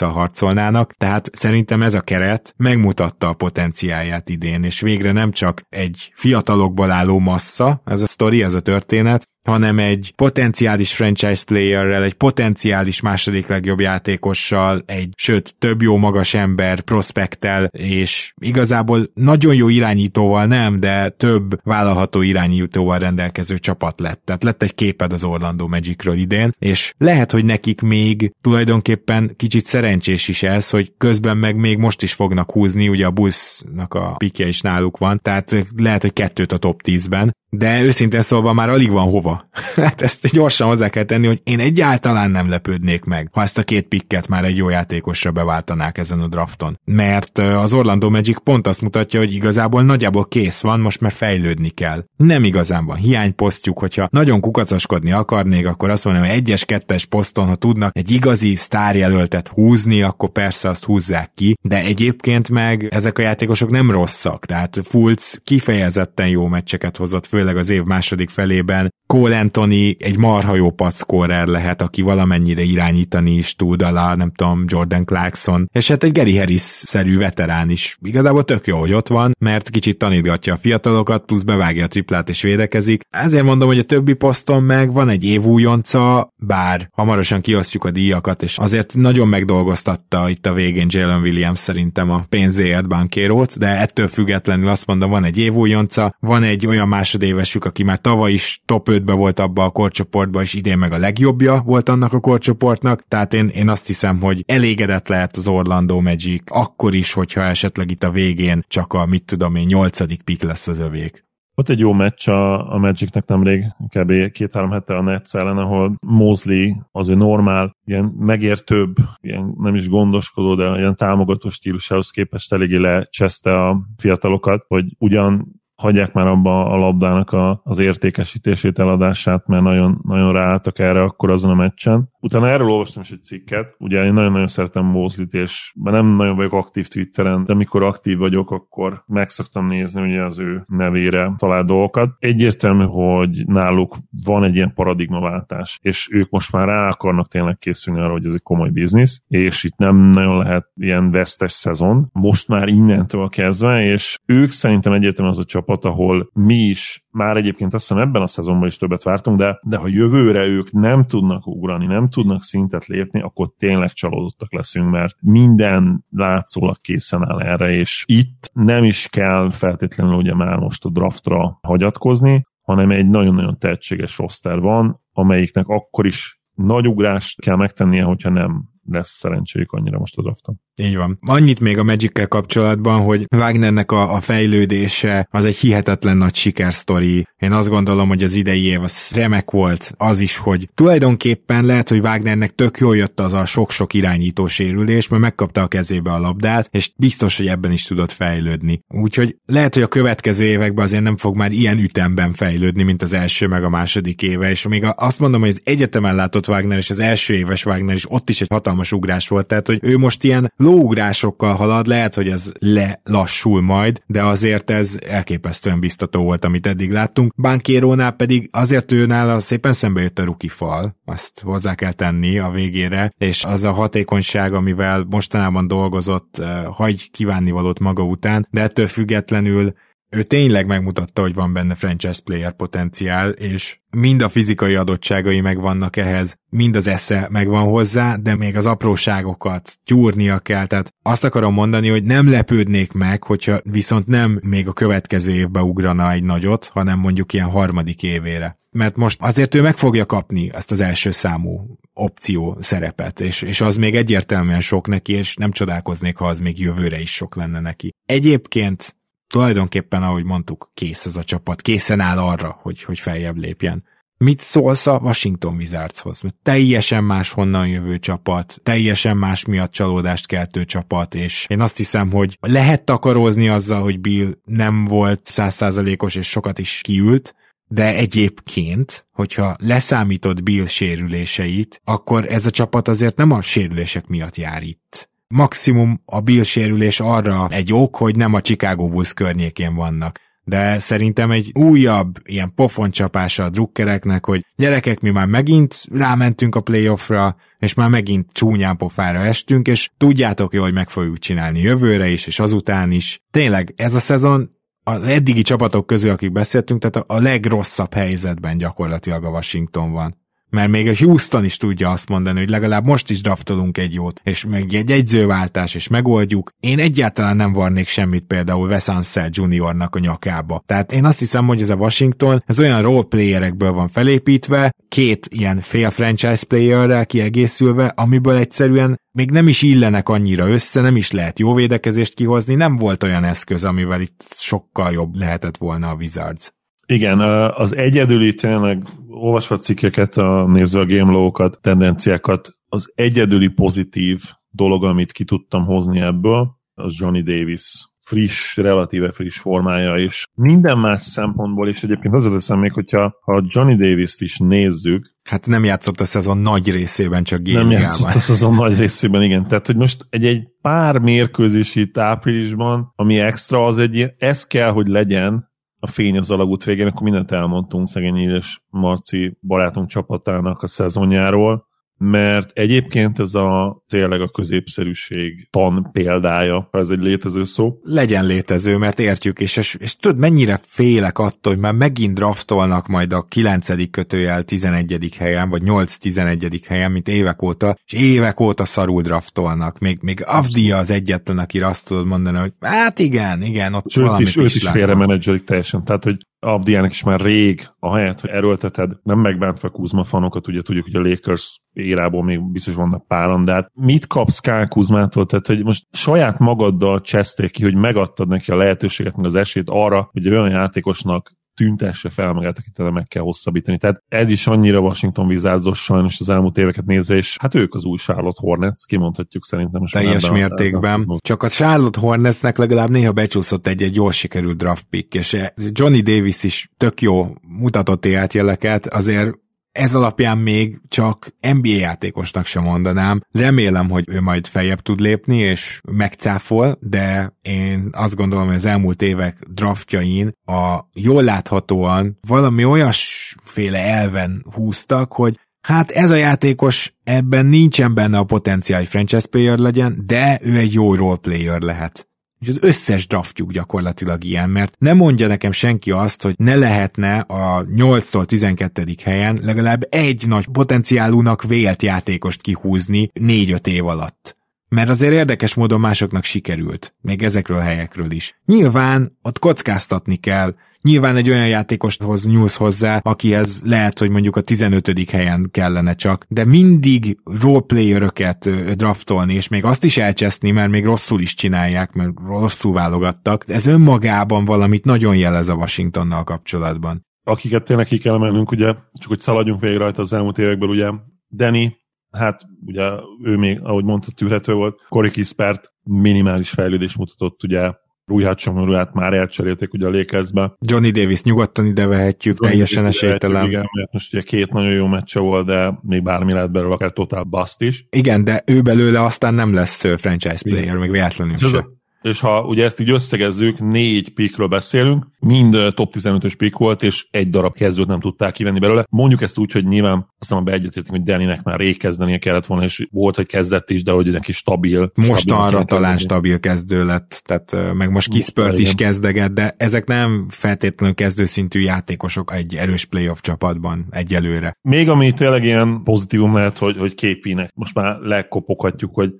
harcolnának. 0.00 0.92
Tehát 0.92 1.30
szerintem 1.32 1.82
ez 1.82 1.94
a 1.94 2.00
keret 2.00 2.54
megmutatta 2.56 3.28
a 3.28 3.32
potenciáját 3.32 4.28
idén, 4.28 4.64
és 4.64 4.80
végre 4.80 5.12
nem 5.12 5.30
csak 5.30 5.62
egy 5.68 6.12
fiatalokból 6.14 6.90
álló 6.90 7.18
massza, 7.18 7.82
ez 7.84 8.02
a 8.02 8.06
sztori, 8.06 8.42
ez 8.42 8.54
a 8.54 8.60
történet, 8.60 9.28
hanem 9.44 9.78
egy 9.78 10.12
potenciális 10.16 10.92
franchise 10.92 11.44
playerrel, 11.44 12.02
egy 12.02 12.14
potenciális 12.14 13.00
második 13.00 13.46
legjobb 13.46 13.80
játékossal, 13.80 14.82
egy 14.86 15.12
sőt 15.16 15.54
több 15.58 15.82
jó 15.82 15.96
magas 15.96 16.34
ember 16.34 16.80
prospektel, 16.80 17.64
és 17.72 18.32
igazából 18.40 19.10
nagyon 19.14 19.54
jó 19.54 19.68
irányítóval 19.68 20.46
nem, 20.46 20.80
de 20.80 21.08
több 21.08 21.60
vállalható 21.64 22.22
irányítóval 22.22 22.98
rendelkező 22.98 23.58
csapat 23.58 24.00
lett. 24.00 24.20
Tehát 24.24 24.44
lett 24.44 24.62
egy 24.62 24.74
képed 24.74 25.12
az 25.12 25.24
Orlando 25.24 25.68
Magicről 25.68 26.18
idén, 26.18 26.54
és 26.58 26.94
lehet, 26.98 27.30
hogy 27.30 27.44
nekik 27.44 27.80
még 27.80 28.32
tulajdonképpen 28.40 29.34
kicsit 29.36 29.64
szerencsés 29.64 30.28
is 30.28 30.42
ez, 30.42 30.70
hogy 30.70 30.92
közben 30.98 31.36
meg 31.36 31.56
még 31.56 31.78
most 31.78 32.02
is 32.02 32.12
fognak 32.12 32.50
húzni, 32.50 32.88
ugye 32.88 33.06
a 33.06 33.10
Bullsnak 33.10 33.94
a 33.94 34.14
pikje 34.16 34.46
is 34.46 34.60
náluk 34.60 34.98
van, 34.98 35.20
tehát 35.22 35.66
lehet, 35.76 36.02
hogy 36.02 36.12
kettőt 36.12 36.52
a 36.52 36.56
top 36.56 36.80
10-ben, 36.84 37.34
de 37.56 37.82
őszintén 37.82 38.22
szólva 38.22 38.52
már 38.52 38.68
alig 38.68 38.90
van 38.90 39.10
hova. 39.10 39.48
hát 39.76 40.02
ezt 40.02 40.32
gyorsan 40.32 40.66
hozzá 40.66 40.88
kell 40.88 41.04
tenni, 41.04 41.26
hogy 41.26 41.40
én 41.44 41.60
egyáltalán 41.60 42.30
nem 42.30 42.48
lepődnék 42.48 43.04
meg, 43.04 43.28
ha 43.32 43.42
ezt 43.42 43.58
a 43.58 43.62
két 43.62 43.88
pikket 43.88 44.28
már 44.28 44.44
egy 44.44 44.56
jó 44.56 44.68
játékosra 44.68 45.30
beváltanák 45.30 45.98
ezen 45.98 46.20
a 46.20 46.28
drafton. 46.28 46.80
Mert 46.84 47.38
az 47.38 47.72
Orlando 47.72 48.10
Magic 48.10 48.42
pont 48.42 48.66
azt 48.66 48.80
mutatja, 48.80 49.20
hogy 49.20 49.32
igazából 49.32 49.82
nagyjából 49.82 50.26
kész 50.28 50.60
van, 50.60 50.80
most 50.80 51.00
már 51.00 51.12
fejlődni 51.12 51.70
kell. 51.70 52.04
Nem 52.16 52.44
igazán 52.44 52.84
van 52.86 52.96
hiányposztjuk, 52.96 53.78
hogyha 53.78 54.08
nagyon 54.10 54.40
kukacoskodni 54.40 55.12
akarnék, 55.12 55.66
akkor 55.66 55.90
azt 55.90 56.04
mondom, 56.04 56.22
hogy 56.22 56.32
egyes, 56.32 56.64
kettes 56.64 57.04
poszton, 57.04 57.46
ha 57.46 57.54
tudnak 57.54 57.96
egy 57.96 58.10
igazi 58.10 58.54
sztárjelöltet 58.54 59.48
húzni, 59.48 60.02
akkor 60.02 60.28
persze 60.28 60.68
azt 60.68 60.84
húzzák 60.84 61.30
ki, 61.34 61.56
de 61.62 61.84
egyébként 61.84 62.50
meg 62.50 62.88
ezek 62.90 63.18
a 63.18 63.22
játékosok 63.22 63.70
nem 63.70 63.90
rosszak, 63.90 64.46
tehát 64.46 64.78
Fultz 64.82 65.40
kifejezetten 65.44 66.28
jó 66.28 66.46
meccseket 66.46 66.96
hozott, 66.96 67.26
főleg 67.26 67.43
főleg 67.44 67.58
az 67.58 67.70
év 67.70 67.82
második 67.82 68.30
felében. 68.30 68.92
Cole 69.14 69.38
Anthony 69.38 69.96
egy 69.98 70.18
marha 70.18 70.54
jó 70.54 70.70
packorer 70.70 71.46
lehet, 71.46 71.82
aki 71.82 72.02
valamennyire 72.02 72.62
irányítani 72.62 73.36
is 73.36 73.56
tud, 73.56 73.82
alá, 73.82 74.14
nem 74.14 74.32
tudom, 74.34 74.64
Jordan 74.66 75.04
Clarkson, 75.04 75.68
és 75.72 75.88
hát 75.88 76.04
egy 76.04 76.12
Gary 76.12 76.38
Harris-szerű 76.38 77.18
veterán 77.18 77.70
is. 77.70 77.98
Igazából 78.02 78.44
tök 78.44 78.66
jó, 78.66 78.78
hogy 78.78 78.92
ott 78.92 79.08
van, 79.08 79.32
mert 79.38 79.70
kicsit 79.70 79.98
tanítgatja 79.98 80.52
a 80.52 80.56
fiatalokat, 80.56 81.24
plusz 81.24 81.42
bevágja 81.42 81.84
a 81.84 81.88
triplát 81.88 82.28
és 82.28 82.42
védekezik. 82.42 83.00
Ezért 83.10 83.44
mondom, 83.44 83.68
hogy 83.68 83.78
a 83.78 83.82
többi 83.82 84.12
poszton 84.12 84.62
meg 84.62 84.92
van 84.92 85.08
egy 85.08 85.24
évújonca, 85.24 86.32
bár 86.36 86.88
hamarosan 86.92 87.40
kiosztjuk 87.40 87.84
a 87.84 87.90
díjakat, 87.90 88.42
és 88.42 88.58
azért 88.58 88.94
nagyon 88.94 89.28
megdolgoztatta 89.28 90.28
itt 90.28 90.46
a 90.46 90.52
végén 90.52 90.86
Jalen 90.90 91.20
Williams 91.20 91.58
szerintem 91.58 92.10
a 92.10 92.24
pénzéért 92.28 92.88
bankérót, 92.88 93.58
de 93.58 93.80
ettől 93.80 94.08
függetlenül 94.08 94.68
azt 94.68 94.86
mondom, 94.86 95.10
van 95.10 95.24
egy 95.24 95.38
évújonca, 95.38 96.16
van 96.20 96.42
egy 96.42 96.66
olyan 96.66 96.88
másodév 96.88 97.28
évesük, 97.34 97.64
aki 97.64 97.82
már 97.82 97.98
tavaly 98.00 98.32
is 98.32 98.62
top 98.64 98.88
5-be 99.04 99.12
volt 99.12 99.38
abba 99.38 99.64
a 99.64 99.70
korcsoportba, 99.70 100.40
és 100.40 100.54
idén 100.54 100.78
meg 100.78 100.92
a 100.92 100.98
legjobbja 100.98 101.62
volt 101.64 101.88
annak 101.88 102.12
a 102.12 102.20
korcsoportnak, 102.20 103.04
tehát 103.08 103.34
én, 103.34 103.48
én 103.48 103.68
azt 103.68 103.86
hiszem, 103.86 104.20
hogy 104.20 104.42
elégedett 104.46 105.08
lehet 105.08 105.36
az 105.36 105.48
Orlando 105.48 106.00
Magic, 106.00 106.42
akkor 106.56 106.94
is, 106.94 107.12
hogyha 107.12 107.40
esetleg 107.40 107.90
itt 107.90 108.02
a 108.02 108.10
végén 108.10 108.64
csak 108.68 108.92
a, 108.92 109.06
mit 109.06 109.24
tudom 109.24 109.56
én, 109.56 109.66
nyolcadik 109.66 110.22
pik 110.22 110.42
lesz 110.42 110.68
az 110.68 110.78
övék. 110.78 111.22
Ott 111.56 111.68
egy 111.68 111.78
jó 111.78 111.92
meccs 111.92 112.28
a, 112.28 112.72
a 112.72 112.78
Magicnek 112.78 113.26
nemrég, 113.26 113.64
kb. 113.88 114.30
két-három 114.32 114.70
hete 114.70 114.96
a 114.96 115.02
Nets 115.02 115.34
ellen, 115.34 115.58
ahol 115.58 115.94
Mosley 116.06 116.72
az 116.92 117.08
ő 117.08 117.14
normál, 117.14 117.76
ilyen 117.84 118.04
megértőbb, 118.04 118.94
ilyen 119.20 119.54
nem 119.58 119.74
is 119.74 119.88
gondoskodó, 119.88 120.54
de 120.54 120.78
ilyen 120.78 120.96
támogató 120.96 121.48
stílusához 121.48 122.10
képest 122.10 122.52
eléggé 122.52 122.76
lecseszte 122.76 123.66
a 123.66 123.80
fiatalokat, 123.96 124.64
hogy 124.68 124.84
ugyan 124.98 125.62
hagyják 125.74 126.12
már 126.12 126.26
abba 126.26 126.66
a 126.66 126.76
labdának 126.76 127.30
a, 127.30 127.60
az 127.64 127.78
értékesítését, 127.78 128.78
eladását, 128.78 129.46
mert 129.46 129.62
nagyon, 129.62 130.00
nagyon 130.02 130.32
ráálltak 130.32 130.78
erre 130.78 131.02
akkor 131.02 131.30
azon 131.30 131.50
a 131.50 131.54
meccsen. 131.54 132.08
Utána 132.20 132.48
erről 132.48 132.70
olvastam 132.70 133.02
is 133.02 133.10
egy 133.10 133.22
cikket, 133.22 133.74
ugye 133.78 134.04
én 134.04 134.12
nagyon-nagyon 134.12 134.46
szeretem 134.46 134.84
Mózlit, 134.84 135.32
és 135.32 135.72
nem 135.82 136.06
nagyon 136.06 136.36
vagyok 136.36 136.52
aktív 136.52 136.88
Twitteren, 136.88 137.44
de 137.44 137.54
mikor 137.54 137.82
aktív 137.82 138.18
vagyok, 138.18 138.50
akkor 138.50 139.02
meg 139.06 139.28
szoktam 139.28 139.66
nézni 139.66 140.02
ugye 140.02 140.24
az 140.24 140.38
ő 140.38 140.64
nevére 140.66 141.32
talál 141.36 141.64
dolgokat. 141.64 142.10
Egyértelmű, 142.18 142.84
hogy 142.84 143.46
náluk 143.46 143.96
van 144.24 144.44
egy 144.44 144.54
ilyen 144.54 144.74
paradigmaváltás, 144.74 145.78
és 145.82 146.08
ők 146.12 146.30
most 146.30 146.52
már 146.52 146.66
rá 146.66 146.88
akarnak 146.88 147.28
tényleg 147.28 147.56
készülni 147.58 148.00
arra, 148.00 148.12
hogy 148.12 148.26
ez 148.26 148.32
egy 148.32 148.42
komoly 148.42 148.70
biznisz, 148.70 149.24
és 149.28 149.64
itt 149.64 149.76
nem 149.76 149.96
nagyon 149.96 150.38
lehet 150.38 150.66
ilyen 150.76 151.10
vesztes 151.10 151.52
szezon, 151.52 152.08
most 152.12 152.48
már 152.48 152.68
innentől 152.68 153.28
kezdve, 153.28 153.84
és 153.84 154.18
ők 154.26 154.50
szerintem 154.50 154.92
egyértelműen 154.92 155.36
az 155.36 155.42
a 155.42 155.44
csapat, 155.44 155.63
ahol 155.68 156.30
mi 156.32 156.54
is 156.54 157.04
már 157.10 157.36
egyébként 157.36 157.74
azt 157.74 157.88
hiszem 157.88 158.02
ebben 158.02 158.22
a 158.22 158.26
szezonban 158.26 158.68
is 158.68 158.76
többet 158.76 159.02
vártunk, 159.02 159.38
de, 159.38 159.58
de 159.62 159.76
ha 159.76 159.88
jövőre 159.88 160.46
ők 160.46 160.72
nem 160.72 161.04
tudnak 161.06 161.46
ugrani, 161.46 161.86
nem 161.86 162.08
tudnak 162.08 162.42
szintet 162.42 162.86
lépni, 162.86 163.20
akkor 163.20 163.48
tényleg 163.58 163.92
csalódottak 163.92 164.52
leszünk, 164.52 164.90
mert 164.90 165.16
minden 165.20 166.04
látszólag 166.10 166.80
készen 166.80 167.30
áll 167.30 167.40
erre, 167.40 167.70
és 167.70 168.04
itt 168.06 168.50
nem 168.52 168.84
is 168.84 169.08
kell 169.08 169.50
feltétlenül 169.50 170.14
ugye 170.14 170.34
már 170.34 170.58
most 170.58 170.84
a 170.84 170.90
draftra 170.90 171.58
hagyatkozni, 171.62 172.46
hanem 172.62 172.90
egy 172.90 173.08
nagyon-nagyon 173.08 173.58
tehetséges 173.58 174.18
roster 174.18 174.60
van, 174.60 175.00
amelyiknek 175.12 175.66
akkor 175.66 176.06
is 176.06 176.40
nagy 176.54 176.88
ugrást 176.88 177.40
kell 177.40 177.56
megtennie, 177.56 178.02
hogyha 178.02 178.30
nem 178.30 178.73
lesz 178.90 179.10
szerencséjük 179.10 179.72
annyira 179.72 179.98
most 179.98 180.16
a 180.16 180.22
drafton. 180.22 180.60
Így 180.76 180.96
van. 180.96 181.18
Annyit 181.20 181.60
még 181.60 181.78
a 181.78 181.84
magic 181.84 182.28
kapcsolatban, 182.28 183.00
hogy 183.00 183.26
Wagnernek 183.36 183.92
a, 183.92 184.14
a 184.14 184.20
fejlődése 184.20 185.28
az 185.30 185.44
egy 185.44 185.56
hihetetlen 185.56 186.16
nagy 186.16 186.34
sikersztori. 186.34 187.26
Én 187.36 187.52
azt 187.52 187.68
gondolom, 187.68 188.08
hogy 188.08 188.22
az 188.22 188.34
idei 188.34 188.64
év 188.64 188.82
az 188.82 189.12
remek 189.14 189.50
volt 189.50 189.94
az 189.96 190.20
is, 190.20 190.36
hogy 190.36 190.68
tulajdonképpen 190.74 191.64
lehet, 191.64 191.88
hogy 191.88 192.00
Wagnernek 192.00 192.54
tök 192.54 192.78
jól 192.78 192.96
jött 192.96 193.20
az 193.20 193.32
a 193.32 193.46
sok-sok 193.46 193.94
irányító 193.94 194.46
sérülés, 194.46 195.08
mert 195.08 195.22
megkapta 195.22 195.62
a 195.62 195.68
kezébe 195.68 196.12
a 196.12 196.18
labdát, 196.18 196.68
és 196.70 196.92
biztos, 196.96 197.36
hogy 197.36 197.46
ebben 197.46 197.72
is 197.72 197.82
tudott 197.84 198.12
fejlődni. 198.12 198.80
Úgyhogy 198.88 199.36
lehet, 199.46 199.74
hogy 199.74 199.82
a 199.82 199.88
következő 199.88 200.44
években 200.44 200.84
azért 200.84 201.02
nem 201.02 201.16
fog 201.16 201.36
már 201.36 201.52
ilyen 201.52 201.78
ütemben 201.78 202.32
fejlődni, 202.32 202.82
mint 202.82 203.02
az 203.02 203.12
első 203.12 203.46
meg 203.46 203.64
a 203.64 203.68
második 203.68 204.22
éve, 204.22 204.50
és 204.50 204.66
még 204.66 204.86
azt 204.96 205.18
mondom, 205.18 205.40
hogy 205.40 205.50
az 205.50 205.60
egyetemen 205.64 206.14
látott 206.14 206.48
Wagner 206.48 206.78
és 206.78 206.90
az 206.90 207.00
első 207.00 207.34
éves 207.34 207.66
Wagner 207.66 207.94
is 207.94 208.10
ott 208.10 208.30
is 208.30 208.40
egy 208.40 208.48
hatalmas 208.50 208.73
ugrás 208.92 209.28
volt, 209.28 209.46
tehát 209.46 209.66
hogy 209.66 209.78
ő 209.82 209.98
most 209.98 210.24
ilyen 210.24 210.52
lóugrásokkal 210.56 211.54
halad, 211.54 211.86
lehet, 211.86 212.14
hogy 212.14 212.28
ez 212.28 212.52
lelassul 212.58 213.62
majd, 213.62 214.02
de 214.06 214.22
azért 214.22 214.70
ez 214.70 214.98
elképesztően 215.08 215.80
biztató 215.80 216.22
volt, 216.22 216.44
amit 216.44 216.66
eddig 216.66 216.92
láttunk. 216.92 217.34
Bankérónál 217.36 218.10
pedig 218.12 218.48
azért 218.52 218.92
ő 218.92 219.06
nála 219.06 219.40
szépen 219.40 219.72
szembe 219.72 220.00
jött 220.00 220.18
a 220.18 220.24
ruki 220.24 220.48
fal, 220.48 220.96
azt 221.04 221.40
hozzá 221.40 221.74
kell 221.74 221.92
tenni 221.92 222.38
a 222.38 222.50
végére, 222.50 223.12
és 223.18 223.44
az 223.44 223.62
a 223.62 223.72
hatékonyság, 223.72 224.54
amivel 224.54 225.06
mostanában 225.10 225.66
dolgozott, 225.66 226.38
eh, 226.38 226.64
hagy 226.70 227.10
kívánni 227.10 227.50
valót 227.50 227.78
maga 227.78 228.02
után, 228.02 228.46
de 228.50 228.60
ettől 228.60 228.86
függetlenül 228.86 229.74
ő 230.14 230.22
tényleg 230.22 230.66
megmutatta, 230.66 231.20
hogy 231.20 231.34
van 231.34 231.52
benne 231.52 231.74
franchise 231.74 232.20
player 232.24 232.56
potenciál, 232.56 233.30
és 233.30 233.78
mind 233.90 234.22
a 234.22 234.28
fizikai 234.28 234.74
adottságai 234.74 235.40
megvannak 235.40 235.96
ehhez, 235.96 236.38
mind 236.50 236.76
az 236.76 236.86
esze 236.86 237.28
megvan 237.30 237.62
hozzá, 237.62 238.16
de 238.16 238.36
még 238.36 238.56
az 238.56 238.66
apróságokat 238.66 239.78
gyúrnia 239.84 240.38
kell, 240.38 240.66
tehát 240.66 240.94
azt 241.02 241.24
akarom 241.24 241.54
mondani, 241.54 241.88
hogy 241.88 242.04
nem 242.04 242.30
lepődnék 242.30 242.92
meg, 242.92 243.24
hogyha 243.24 243.58
viszont 243.64 244.06
nem 244.06 244.40
még 244.42 244.68
a 244.68 244.72
következő 244.72 245.32
évbe 245.32 245.62
ugrana 245.62 246.12
egy 246.12 246.22
nagyot, 246.22 246.70
hanem 246.72 246.98
mondjuk 246.98 247.32
ilyen 247.32 247.50
harmadik 247.50 248.02
évére. 248.02 248.58
Mert 248.70 248.96
most 248.96 249.22
azért 249.22 249.54
ő 249.54 249.62
meg 249.62 249.76
fogja 249.76 250.06
kapni 250.06 250.50
ezt 250.54 250.70
az 250.70 250.80
első 250.80 251.10
számú 251.10 251.78
opció 251.92 252.56
szerepet, 252.60 253.20
és, 253.20 253.42
és 253.42 253.60
az 253.60 253.76
még 253.76 253.94
egyértelműen 253.96 254.60
sok 254.60 254.86
neki, 254.86 255.12
és 255.12 255.36
nem 255.36 255.50
csodálkoznék, 255.50 256.16
ha 256.16 256.26
az 256.26 256.38
még 256.38 256.60
jövőre 256.60 257.00
is 257.00 257.12
sok 257.12 257.36
lenne 257.36 257.60
neki. 257.60 257.94
Egyébként 258.06 258.96
tulajdonképpen, 259.34 260.02
ahogy 260.02 260.24
mondtuk, 260.24 260.70
kész 260.74 261.06
ez 261.06 261.16
a 261.16 261.24
csapat, 261.24 261.62
készen 261.62 262.00
áll 262.00 262.18
arra, 262.18 262.58
hogy, 262.62 262.82
hogy 262.82 262.98
feljebb 262.98 263.36
lépjen. 263.36 263.84
Mit 264.16 264.40
szólsz 264.40 264.86
a 264.86 265.00
Washington 265.02 265.54
Wizardshoz? 265.54 266.20
Mert 266.20 266.34
teljesen 266.42 267.04
más 267.04 267.30
honnan 267.30 267.68
jövő 267.68 267.98
csapat, 267.98 268.60
teljesen 268.62 269.16
más 269.16 269.44
miatt 269.44 269.72
csalódást 269.72 270.26
keltő 270.26 270.64
csapat, 270.64 271.14
és 271.14 271.46
én 271.48 271.60
azt 271.60 271.76
hiszem, 271.76 272.10
hogy 272.12 272.38
lehet 272.40 272.84
takarózni 272.84 273.48
azzal, 273.48 273.82
hogy 273.82 274.00
Bill 274.00 274.34
nem 274.44 274.84
volt 274.84 275.20
százszázalékos 275.24 276.14
és 276.14 276.28
sokat 276.28 276.58
is 276.58 276.80
kiült, 276.82 277.34
de 277.68 277.94
egyébként, 277.94 279.06
hogyha 279.12 279.56
leszámítod 279.58 280.42
Bill 280.42 280.66
sérüléseit, 280.66 281.80
akkor 281.84 282.26
ez 282.28 282.46
a 282.46 282.50
csapat 282.50 282.88
azért 282.88 283.16
nem 283.16 283.30
a 283.30 283.40
sérülések 283.40 284.06
miatt 284.06 284.36
jár 284.36 284.62
itt. 284.62 285.08
Maximum 285.36 286.02
a 286.04 286.20
Bill 286.20 286.42
sérülés 286.42 287.00
arra 287.00 287.46
egy 287.50 287.72
ok, 287.72 287.96
hogy 287.96 288.16
nem 288.16 288.34
a 288.34 288.40
Chicago 288.40 288.88
Bulls 288.88 289.14
környékén 289.14 289.74
vannak 289.74 290.20
de 290.44 290.78
szerintem 290.78 291.30
egy 291.30 291.50
újabb 291.54 292.18
ilyen 292.24 292.52
pofoncsapása 292.54 293.44
a 293.44 293.50
drukkereknek, 293.50 294.24
hogy 294.24 294.44
gyerekek, 294.56 295.00
mi 295.00 295.10
már 295.10 295.26
megint 295.26 295.84
rámentünk 295.90 296.54
a 296.54 296.60
playoffra, 296.60 297.36
és 297.58 297.74
már 297.74 297.88
megint 297.88 298.32
csúnyán 298.32 298.76
pofára 298.76 299.18
estünk, 299.18 299.66
és 299.66 299.90
tudjátok 299.96 300.54
jó, 300.54 300.62
hogy 300.62 300.72
meg 300.72 300.88
fogjuk 300.88 301.18
csinálni 301.18 301.60
jövőre 301.60 302.08
is, 302.08 302.26
és 302.26 302.38
azután 302.38 302.90
is. 302.90 303.20
Tényleg, 303.30 303.74
ez 303.76 303.94
a 303.94 303.98
szezon 303.98 304.50
az 304.82 305.06
eddigi 305.06 305.42
csapatok 305.42 305.86
közül, 305.86 306.10
akik 306.10 306.32
beszéltünk, 306.32 306.80
tehát 306.80 307.10
a 307.10 307.20
legrosszabb 307.20 307.94
helyzetben 307.94 308.58
gyakorlatilag 308.58 309.24
a 309.24 309.28
Washington 309.28 309.92
van 309.92 310.22
mert 310.54 310.70
még 310.70 310.88
a 310.88 310.94
Houston 310.98 311.44
is 311.44 311.56
tudja 311.56 311.90
azt 311.90 312.08
mondani, 312.08 312.38
hogy 312.38 312.48
legalább 312.48 312.84
most 312.84 313.10
is 313.10 313.20
draftolunk 313.20 313.78
egy 313.78 313.94
jót, 313.94 314.20
és 314.24 314.44
meg 314.44 314.74
egy 314.74 314.90
egyzőváltás, 314.90 315.74
és 315.74 315.88
megoldjuk. 315.88 316.50
Én 316.60 316.78
egyáltalán 316.78 317.36
nem 317.36 317.52
varnék 317.52 317.88
semmit 317.88 318.24
például 318.24 318.68
Wes 318.68 318.88
Ansel 318.88 319.28
Juniornak 319.32 319.94
a 319.94 319.98
nyakába. 319.98 320.62
Tehát 320.66 320.92
én 320.92 321.04
azt 321.04 321.18
hiszem, 321.18 321.46
hogy 321.46 321.60
ez 321.60 321.70
a 321.70 321.74
Washington, 321.74 322.42
ez 322.46 322.58
olyan 322.58 322.82
roleplayerekből 322.82 323.72
van 323.72 323.88
felépítve, 323.88 324.70
két 324.88 325.28
ilyen 325.30 325.60
fél 325.60 325.90
franchise 325.90 326.46
playerrel 326.48 327.06
kiegészülve, 327.06 327.86
amiből 327.86 328.36
egyszerűen 328.36 329.00
még 329.12 329.30
nem 329.30 329.48
is 329.48 329.62
illenek 329.62 330.08
annyira 330.08 330.48
össze, 330.48 330.80
nem 330.80 330.96
is 330.96 331.10
lehet 331.10 331.38
jó 331.38 331.54
védekezést 331.54 332.14
kihozni, 332.14 332.54
nem 332.54 332.76
volt 332.76 333.02
olyan 333.02 333.24
eszköz, 333.24 333.64
amivel 333.64 334.00
itt 334.00 334.24
sokkal 334.30 334.92
jobb 334.92 335.14
lehetett 335.14 335.56
volna 335.56 335.88
a 335.88 335.94
Wizards. 335.94 336.52
Igen, 336.86 337.20
az 337.50 337.76
egyedüli 337.76 338.34
tényleg 338.34 338.82
olvasva 339.08 339.56
cikkeket, 339.56 340.16
a, 340.16 340.46
nézve 340.46 340.80
a 340.80 340.86
game 340.86 341.12
law-okat, 341.12 341.58
tendenciákat, 341.60 342.48
az 342.68 342.92
egyedüli 342.94 343.48
pozitív 343.48 344.20
dolog, 344.50 344.84
amit 344.84 345.12
ki 345.12 345.24
tudtam 345.24 345.64
hozni 345.64 346.00
ebből, 346.00 346.62
az 346.74 346.94
Johnny 346.98 347.22
Davis 347.22 347.88
friss, 348.00 348.56
relatíve 348.56 349.12
friss 349.12 349.38
formája, 349.38 349.94
és 349.94 350.24
minden 350.34 350.78
más 350.78 351.02
szempontból, 351.02 351.68
és 351.68 351.82
egyébként 351.82 352.14
hozzáteszem 352.14 352.58
még, 352.58 352.72
hogyha 352.72 353.18
ha 353.20 353.42
Johnny 353.46 353.76
Davis-t 353.76 354.20
is 354.20 354.38
nézzük, 354.38 355.12
Hát 355.24 355.46
nem 355.46 355.64
játszott 355.64 356.00
a 356.00 356.04
szezon 356.04 356.38
nagy 356.38 356.70
részében, 356.70 357.24
csak 357.24 357.42
Nem 357.42 357.70
játszott 357.70 358.14
a 358.14 358.18
szezon 358.18 358.54
nagy 358.54 358.78
részében, 358.78 359.22
igen. 359.22 359.46
Tehát, 359.46 359.66
hogy 359.66 359.76
most 359.76 360.06
egy, 360.10 360.24
egy 360.24 360.48
pár 360.60 360.98
mérkőzés 360.98 361.74
itt 361.74 361.98
áprilisban, 361.98 362.92
ami 362.96 363.18
extra, 363.18 363.64
az 363.64 363.78
egy, 363.78 364.06
ez 364.18 364.46
kell, 364.46 364.70
hogy 364.70 364.86
legyen, 364.86 365.52
a 365.84 365.86
fény 365.86 366.18
az 366.18 366.30
alagút 366.30 366.64
végén, 366.64 366.86
akkor 366.86 367.02
mindent 367.02 367.32
elmondtunk 367.32 367.88
szegény 367.88 368.16
és 368.16 368.60
Marci 368.68 369.38
barátunk 369.40 369.88
csapatának 369.88 370.62
a 370.62 370.66
szezonjáról, 370.66 371.66
mert 371.96 372.50
egyébként 372.52 373.18
ez 373.18 373.34
a 373.34 373.82
tényleg 373.94 374.20
a 374.20 374.28
középszerűség 374.28 375.48
tan 375.50 375.88
példája, 375.92 376.68
ha 376.70 376.78
ez 376.78 376.90
egy 376.90 377.02
létező 377.02 377.44
szó. 377.44 377.78
Legyen 377.82 378.26
létező, 378.26 378.76
mert 378.76 378.98
értjük, 378.98 379.40
és, 379.40 379.56
és, 379.56 379.76
és 379.80 379.96
tudod, 379.96 380.18
mennyire 380.18 380.60
félek 380.62 381.18
attól, 381.18 381.52
hogy 381.52 381.62
már 381.62 381.72
megint 381.72 382.14
draftolnak 382.14 382.86
majd 382.86 383.12
a 383.12 383.22
9. 383.28 383.90
kötőjel 383.90 384.42
11. 384.42 385.14
helyen, 385.18 385.48
vagy 385.48 385.62
8-11. 385.64 386.60
helyen, 386.68 386.92
mint 386.92 387.08
évek 387.08 387.42
óta, 387.42 387.76
és 387.86 387.92
évek 387.92 388.40
óta 388.40 388.64
szarul 388.64 389.02
draftolnak. 389.02 389.78
Még, 389.78 389.98
még 390.00 390.22
Avdia 390.26 390.76
az 390.76 390.90
egyetlen, 390.90 391.38
aki 391.38 391.60
azt 391.60 391.88
tudod 391.88 392.06
mondani, 392.06 392.38
hogy 392.38 392.52
hát 392.60 392.98
igen, 392.98 393.42
igen, 393.42 393.74
ott 393.74 393.90
Sőt, 393.90 394.18
is, 394.18 394.36
őt 394.36 394.44
is, 394.44 394.54
is 394.54 394.68
félre 394.68 394.94
menedzselik 394.94 395.44
teljesen. 395.44 395.84
Tehát, 395.84 396.04
hogy 396.04 396.16
Avdiának 396.44 396.90
is 396.90 397.02
már 397.02 397.20
rég, 397.20 397.68
ahelyett, 397.78 398.20
hogy 398.20 398.30
erőlteted, 398.30 398.92
nem 399.02 399.18
megbántva 399.18 399.68
Kuzma 399.68 400.04
fanokat, 400.04 400.48
ugye 400.48 400.62
tudjuk, 400.62 400.84
hogy 400.84 400.94
a 400.94 401.08
Lakers 401.08 401.60
érából 401.72 402.24
még 402.24 402.52
biztos 402.52 402.74
vannak 402.74 403.06
páran, 403.06 403.44
de 403.44 403.52
hát 403.52 403.70
mit 403.84 404.06
kapsz 404.06 404.38
Kál 404.38 404.68
Kuzmától? 404.68 405.26
Tehát, 405.26 405.46
hogy 405.46 405.64
most 405.64 405.86
saját 405.92 406.38
magaddal 406.38 407.00
cseszték 407.00 407.50
ki, 407.50 407.62
hogy 407.62 407.74
megadtad 407.74 408.28
neki 408.28 408.50
a 408.50 408.56
lehetőséget, 408.56 409.16
meg 409.16 409.26
az 409.26 409.34
esélyt 409.34 409.70
arra, 409.70 410.08
hogy 410.12 410.28
olyan 410.28 410.50
játékosnak 410.50 411.32
tüntesse 411.54 412.10
fel 412.10 412.32
magát, 412.32 412.58
akit 412.58 412.92
meg 412.92 413.06
kell 413.08 413.22
hosszabbítani. 413.22 413.78
Tehát 413.78 414.02
ez 414.08 414.28
is 414.28 414.46
annyira 414.46 414.78
Washington 414.78 415.26
Wizards 415.26 415.78
sajnos 415.78 416.20
az 416.20 416.28
elmúlt 416.28 416.58
éveket 416.58 416.84
nézve, 416.84 417.16
és 417.16 417.36
hát 417.40 417.54
ők 417.54 417.74
az 417.74 417.84
új 417.84 417.96
Charlotte 417.96 418.40
Hornets, 418.40 418.84
kimondhatjuk 418.86 419.44
szerintem. 419.44 419.80
Most 419.80 419.92
Teljes 419.92 420.30
mértékben. 420.30 421.04
A, 421.06 421.16
Csak 421.20 421.42
a 421.42 421.48
Charlotte 421.48 422.00
Hornetsnek 422.00 422.58
legalább 422.58 422.90
néha 422.90 423.12
becsúszott 423.12 423.66
egy-egy 423.66 423.94
jól 423.94 424.12
sikerült 424.12 424.56
draft 424.56 424.86
pick, 424.90 425.14
és 425.14 425.36
Johnny 425.70 426.00
Davis 426.00 426.42
is 426.42 426.70
tök 426.76 427.00
jó 427.00 427.26
mutatott 427.42 428.06
jeleket, 428.32 428.86
azért 428.86 429.42
ez 429.74 429.94
alapján 429.94 430.38
még 430.38 430.80
csak 430.88 431.34
NBA 431.52 431.68
játékosnak 431.68 432.46
sem 432.46 432.62
mondanám. 432.62 433.20
Remélem, 433.30 433.90
hogy 433.90 434.04
ő 434.08 434.20
majd 434.20 434.46
feljebb 434.46 434.80
tud 434.80 435.00
lépni, 435.00 435.38
és 435.38 435.80
megcáfol, 435.92 436.78
de 436.80 437.36
én 437.42 437.88
azt 437.92 438.16
gondolom, 438.16 438.46
hogy 438.46 438.54
az 438.54 438.64
elmúlt 438.64 439.02
évek 439.02 439.38
draftjain 439.48 440.32
a 440.44 440.78
jól 440.92 441.22
láthatóan 441.22 442.18
valami 442.28 442.64
olyasféle 442.64 443.78
elven 443.78 444.44
húztak, 444.54 445.12
hogy 445.12 445.38
Hát 445.60 445.90
ez 445.90 446.10
a 446.10 446.14
játékos 446.14 446.94
ebben 447.04 447.46
nincsen 447.46 447.94
benne 447.94 448.18
a 448.18 448.24
potenciál, 448.24 448.78
hogy 448.78 448.88
franchise 448.88 449.26
player 449.26 449.58
legyen, 449.58 450.02
de 450.06 450.40
ő 450.42 450.56
egy 450.56 450.72
jó 450.72 450.94
role 450.94 451.16
player 451.16 451.60
lehet 451.60 452.08
és 452.44 452.50
az 452.50 452.58
összes 452.60 453.06
draftjuk 453.06 453.52
gyakorlatilag 453.52 454.24
ilyen, 454.24 454.50
mert 454.50 454.74
nem 454.78 454.96
mondja 454.96 455.26
nekem 455.26 455.52
senki 455.52 455.90
azt, 455.90 456.22
hogy 456.22 456.34
ne 456.36 456.54
lehetne 456.54 457.18
a 457.18 457.64
8-tól 457.64 458.24
12. 458.24 458.84
helyen 459.02 459.40
legalább 459.42 459.86
egy 459.90 460.24
nagy 460.28 460.46
potenciálúnak 460.52 461.42
vélt 461.42 461.82
játékost 461.82 462.40
kihúzni 462.40 463.10
4-5 463.20 463.66
év 463.66 463.86
alatt. 463.86 464.36
Mert 464.68 464.88
azért 464.88 465.12
érdekes 465.12 465.54
módon 465.54 465.80
másoknak 465.80 466.24
sikerült, 466.24 466.94
még 467.00 467.22
ezekről 467.22 467.58
a 467.58 467.62
helyekről 467.62 468.10
is. 468.10 468.40
Nyilván 468.44 469.18
ott 469.22 469.38
kockáztatni 469.38 470.16
kell, 470.16 470.54
Nyilván 470.84 471.16
egy 471.16 471.30
olyan 471.30 471.48
játékoshoz 471.48 472.26
nyúlsz 472.26 472.56
hozzá, 472.56 473.00
akihez 473.02 473.62
lehet, 473.64 473.98
hogy 473.98 474.10
mondjuk 474.10 474.36
a 474.36 474.40
15. 474.40 475.10
helyen 475.10 475.48
kellene 475.50 475.94
csak, 475.94 476.26
de 476.28 476.44
mindig 476.44 477.18
roleplayeröket 477.40 478.50
draftolni, 478.76 479.34
és 479.34 479.48
még 479.48 479.64
azt 479.64 479.84
is 479.84 479.96
elcseszni, 479.96 480.50
mert 480.50 480.70
még 480.70 480.84
rosszul 480.84 481.20
is 481.20 481.34
csinálják, 481.34 481.92
mert 481.92 482.12
rosszul 482.26 482.72
válogattak. 482.72 483.44
Ez 483.46 483.66
önmagában 483.66 484.44
valamit 484.44 484.84
nagyon 484.84 485.16
jelez 485.16 485.48
a 485.48 485.54
Washingtonnal 485.54 486.24
kapcsolatban. 486.24 487.02
Akiket 487.22 487.64
tényleg 487.64 487.86
ki 487.86 487.98
kell 487.98 488.14
emelnünk, 488.14 488.50
ugye, 488.50 488.74
csak 488.92 489.08
hogy 489.08 489.20
szaladjunk 489.20 489.60
végig 489.60 489.78
rajta 489.78 490.02
az 490.02 490.12
elmúlt 490.12 490.38
évekből, 490.38 490.68
ugye 490.68 490.90
Danny, 491.30 491.76
hát 492.16 492.40
ugye 492.66 492.90
ő 493.22 493.36
még, 493.36 493.60
ahogy 493.62 493.84
mondta, 493.84 494.12
tűrhető 494.16 494.52
volt. 494.52 494.80
Corey 494.88 495.10
Kispert 495.10 495.72
minimális 495.82 496.50
fejlődés 496.50 496.96
mutatott, 496.96 497.42
ugye 497.42 497.70
Hachimurát 498.06 498.94
már 498.94 499.12
elcserélték 499.12 499.72
ugye 499.72 499.86
a 499.86 499.90
Lakersbe. 499.90 500.56
Johnny 500.68 500.90
Davis 500.90 501.22
nyugodtan 501.22 501.66
ide 501.66 501.86
vehetjük, 501.86 502.36
Johnny 502.40 502.56
teljesen 502.56 502.86
esélytelen. 502.86 503.46
Igen, 503.46 503.68
mert 503.76 503.92
most 503.92 504.14
ugye 504.14 504.22
két 504.22 504.52
nagyon 504.52 504.72
jó 504.72 504.86
meccse 504.86 505.20
volt, 505.20 505.46
de 505.46 505.78
még 505.82 506.02
bármi 506.02 506.32
lehet 506.32 506.52
belőle, 506.52 506.74
akár 506.74 506.92
totál 506.92 507.22
bust 507.22 507.60
is. 507.60 507.86
Igen, 507.90 508.24
de 508.24 508.42
ő 508.46 508.62
belőle 508.62 509.02
aztán 509.02 509.34
nem 509.34 509.54
lesz 509.54 509.80
franchise 509.96 510.42
player, 510.42 510.62
Igen. 510.62 510.76
még 510.76 510.90
véletlenül 510.90 511.36
se 511.36 511.66
és 512.04 512.20
ha 512.20 512.42
ugye 512.42 512.64
ezt 512.64 512.80
így 512.80 512.90
összegezzük, 512.90 513.58
négy 513.58 514.14
pikről 514.14 514.46
beszélünk, 514.46 515.06
mind 515.18 515.56
top 515.74 515.94
15-ös 515.98 516.34
pik 516.38 516.56
volt, 516.56 516.82
és 516.82 517.06
egy 517.10 517.30
darab 517.30 517.54
kezdőt 517.54 517.86
nem 517.86 518.00
tudták 518.00 518.32
kivenni 518.32 518.58
belőle. 518.58 518.84
Mondjuk 518.90 519.22
ezt 519.22 519.38
úgy, 519.38 519.52
hogy 519.52 519.66
nyilván 519.66 519.96
azt 520.18 520.30
hiszem, 520.30 520.46
egyetértünk, 520.46 520.90
hogy 520.90 521.02
Daninek 521.02 521.42
már 521.42 521.58
rég 521.58 521.78
kezdenie 521.78 522.18
kellett 522.18 522.46
volna, 522.46 522.64
és 522.64 522.86
volt, 522.90 523.16
hogy 523.16 523.26
kezdett 523.26 523.70
is, 523.70 523.82
de 523.82 523.92
hogy 523.92 524.10
neki 524.10 524.32
stabil. 524.32 524.92
Most 524.94 525.30
arra 525.30 525.62
talán 525.62 525.96
stabil 525.96 526.40
kezdő 526.40 526.84
lett, 526.84 527.22
tehát 527.24 527.74
meg 527.74 527.90
most 527.90 528.08
Kispert 528.08 528.58
is 528.58 528.74
kezdeget, 528.74 529.32
de 529.32 529.54
ezek 529.56 529.86
nem 529.86 530.26
feltétlenül 530.28 530.94
kezdőszintű 530.94 531.60
játékosok 531.60 532.32
egy 532.32 532.54
erős 532.54 532.84
playoff 532.84 533.20
csapatban 533.20 533.86
egyelőre. 533.90 534.56
Még 534.62 534.88
ami 534.88 535.12
tényleg 535.12 535.44
ilyen 535.44 535.80
pozitívum 535.84 536.34
lehet, 536.34 536.58
hogy, 536.58 536.76
hogy 536.76 536.94
képinek. 536.94 537.50
Most 537.54 537.74
már 537.74 537.98
lekopoghatjuk, 537.98 538.94
hogy 538.94 539.10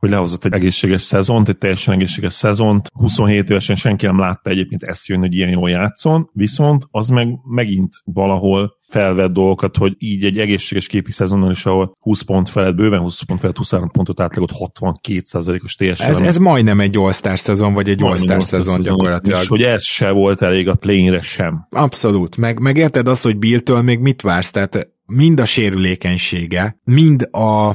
hogy 0.00 0.10
lehozott 0.10 0.44
egy 0.44 0.52
egészséges 0.52 1.02
szezont, 1.02 1.48
egy 1.48 1.58
teljesen 1.58 1.94
egészséges 1.94 2.32
szezont. 2.32 2.90
27 2.92 3.50
évesen 3.50 3.76
senki 3.76 4.06
nem 4.06 4.18
látta 4.18 4.50
egyébként 4.50 4.82
ezt 4.82 5.06
jönni, 5.06 5.20
hogy 5.20 5.34
ilyen 5.34 5.50
jól 5.50 5.70
játszon, 5.70 6.30
viszont 6.32 6.86
az 6.90 7.08
meg 7.08 7.28
megint 7.44 7.92
valahol 8.04 8.78
felvett 8.88 9.32
dolgokat, 9.32 9.76
hogy 9.76 9.94
így 9.98 10.24
egy 10.24 10.38
egészséges 10.38 10.86
képi 10.86 11.12
szezonnal 11.12 11.50
is, 11.50 11.66
ahol 11.66 11.96
20 11.98 12.22
pont 12.22 12.48
felett, 12.48 12.74
bőven 12.74 13.00
20 13.00 13.22
pont 13.22 13.40
felett, 13.40 13.56
23 13.56 13.90
pontot 13.90 14.20
átlagot 14.20 14.52
62%-os 14.54 15.74
TSL. 15.74 16.02
Ez, 16.02 16.20
ez 16.20 16.38
majdnem 16.38 16.80
egy 16.80 16.96
all 16.96 17.12
szezon, 17.12 17.74
vagy 17.74 17.88
egy 17.88 18.02
all 18.02 18.16
szezon, 18.16 18.40
szezon 18.40 18.80
gyakorlatilag. 18.80 19.40
És 19.40 19.48
hogy 19.48 19.62
ez 19.62 19.84
se 19.84 20.10
volt 20.10 20.42
elég 20.42 20.68
a 20.68 20.74
play 20.74 21.20
sem. 21.20 21.66
Abszolút. 21.70 22.36
Meg, 22.36 22.60
meg 22.60 22.76
érted 22.76 23.08
azt, 23.08 23.22
hogy 23.22 23.38
Bill-től 23.38 23.82
még 23.82 23.98
mit 23.98 24.22
vársz? 24.22 24.50
Tehát 24.50 24.88
mind 25.06 25.40
a 25.40 25.44
sérülékenysége, 25.44 26.80
mind 26.84 27.28
a 27.30 27.72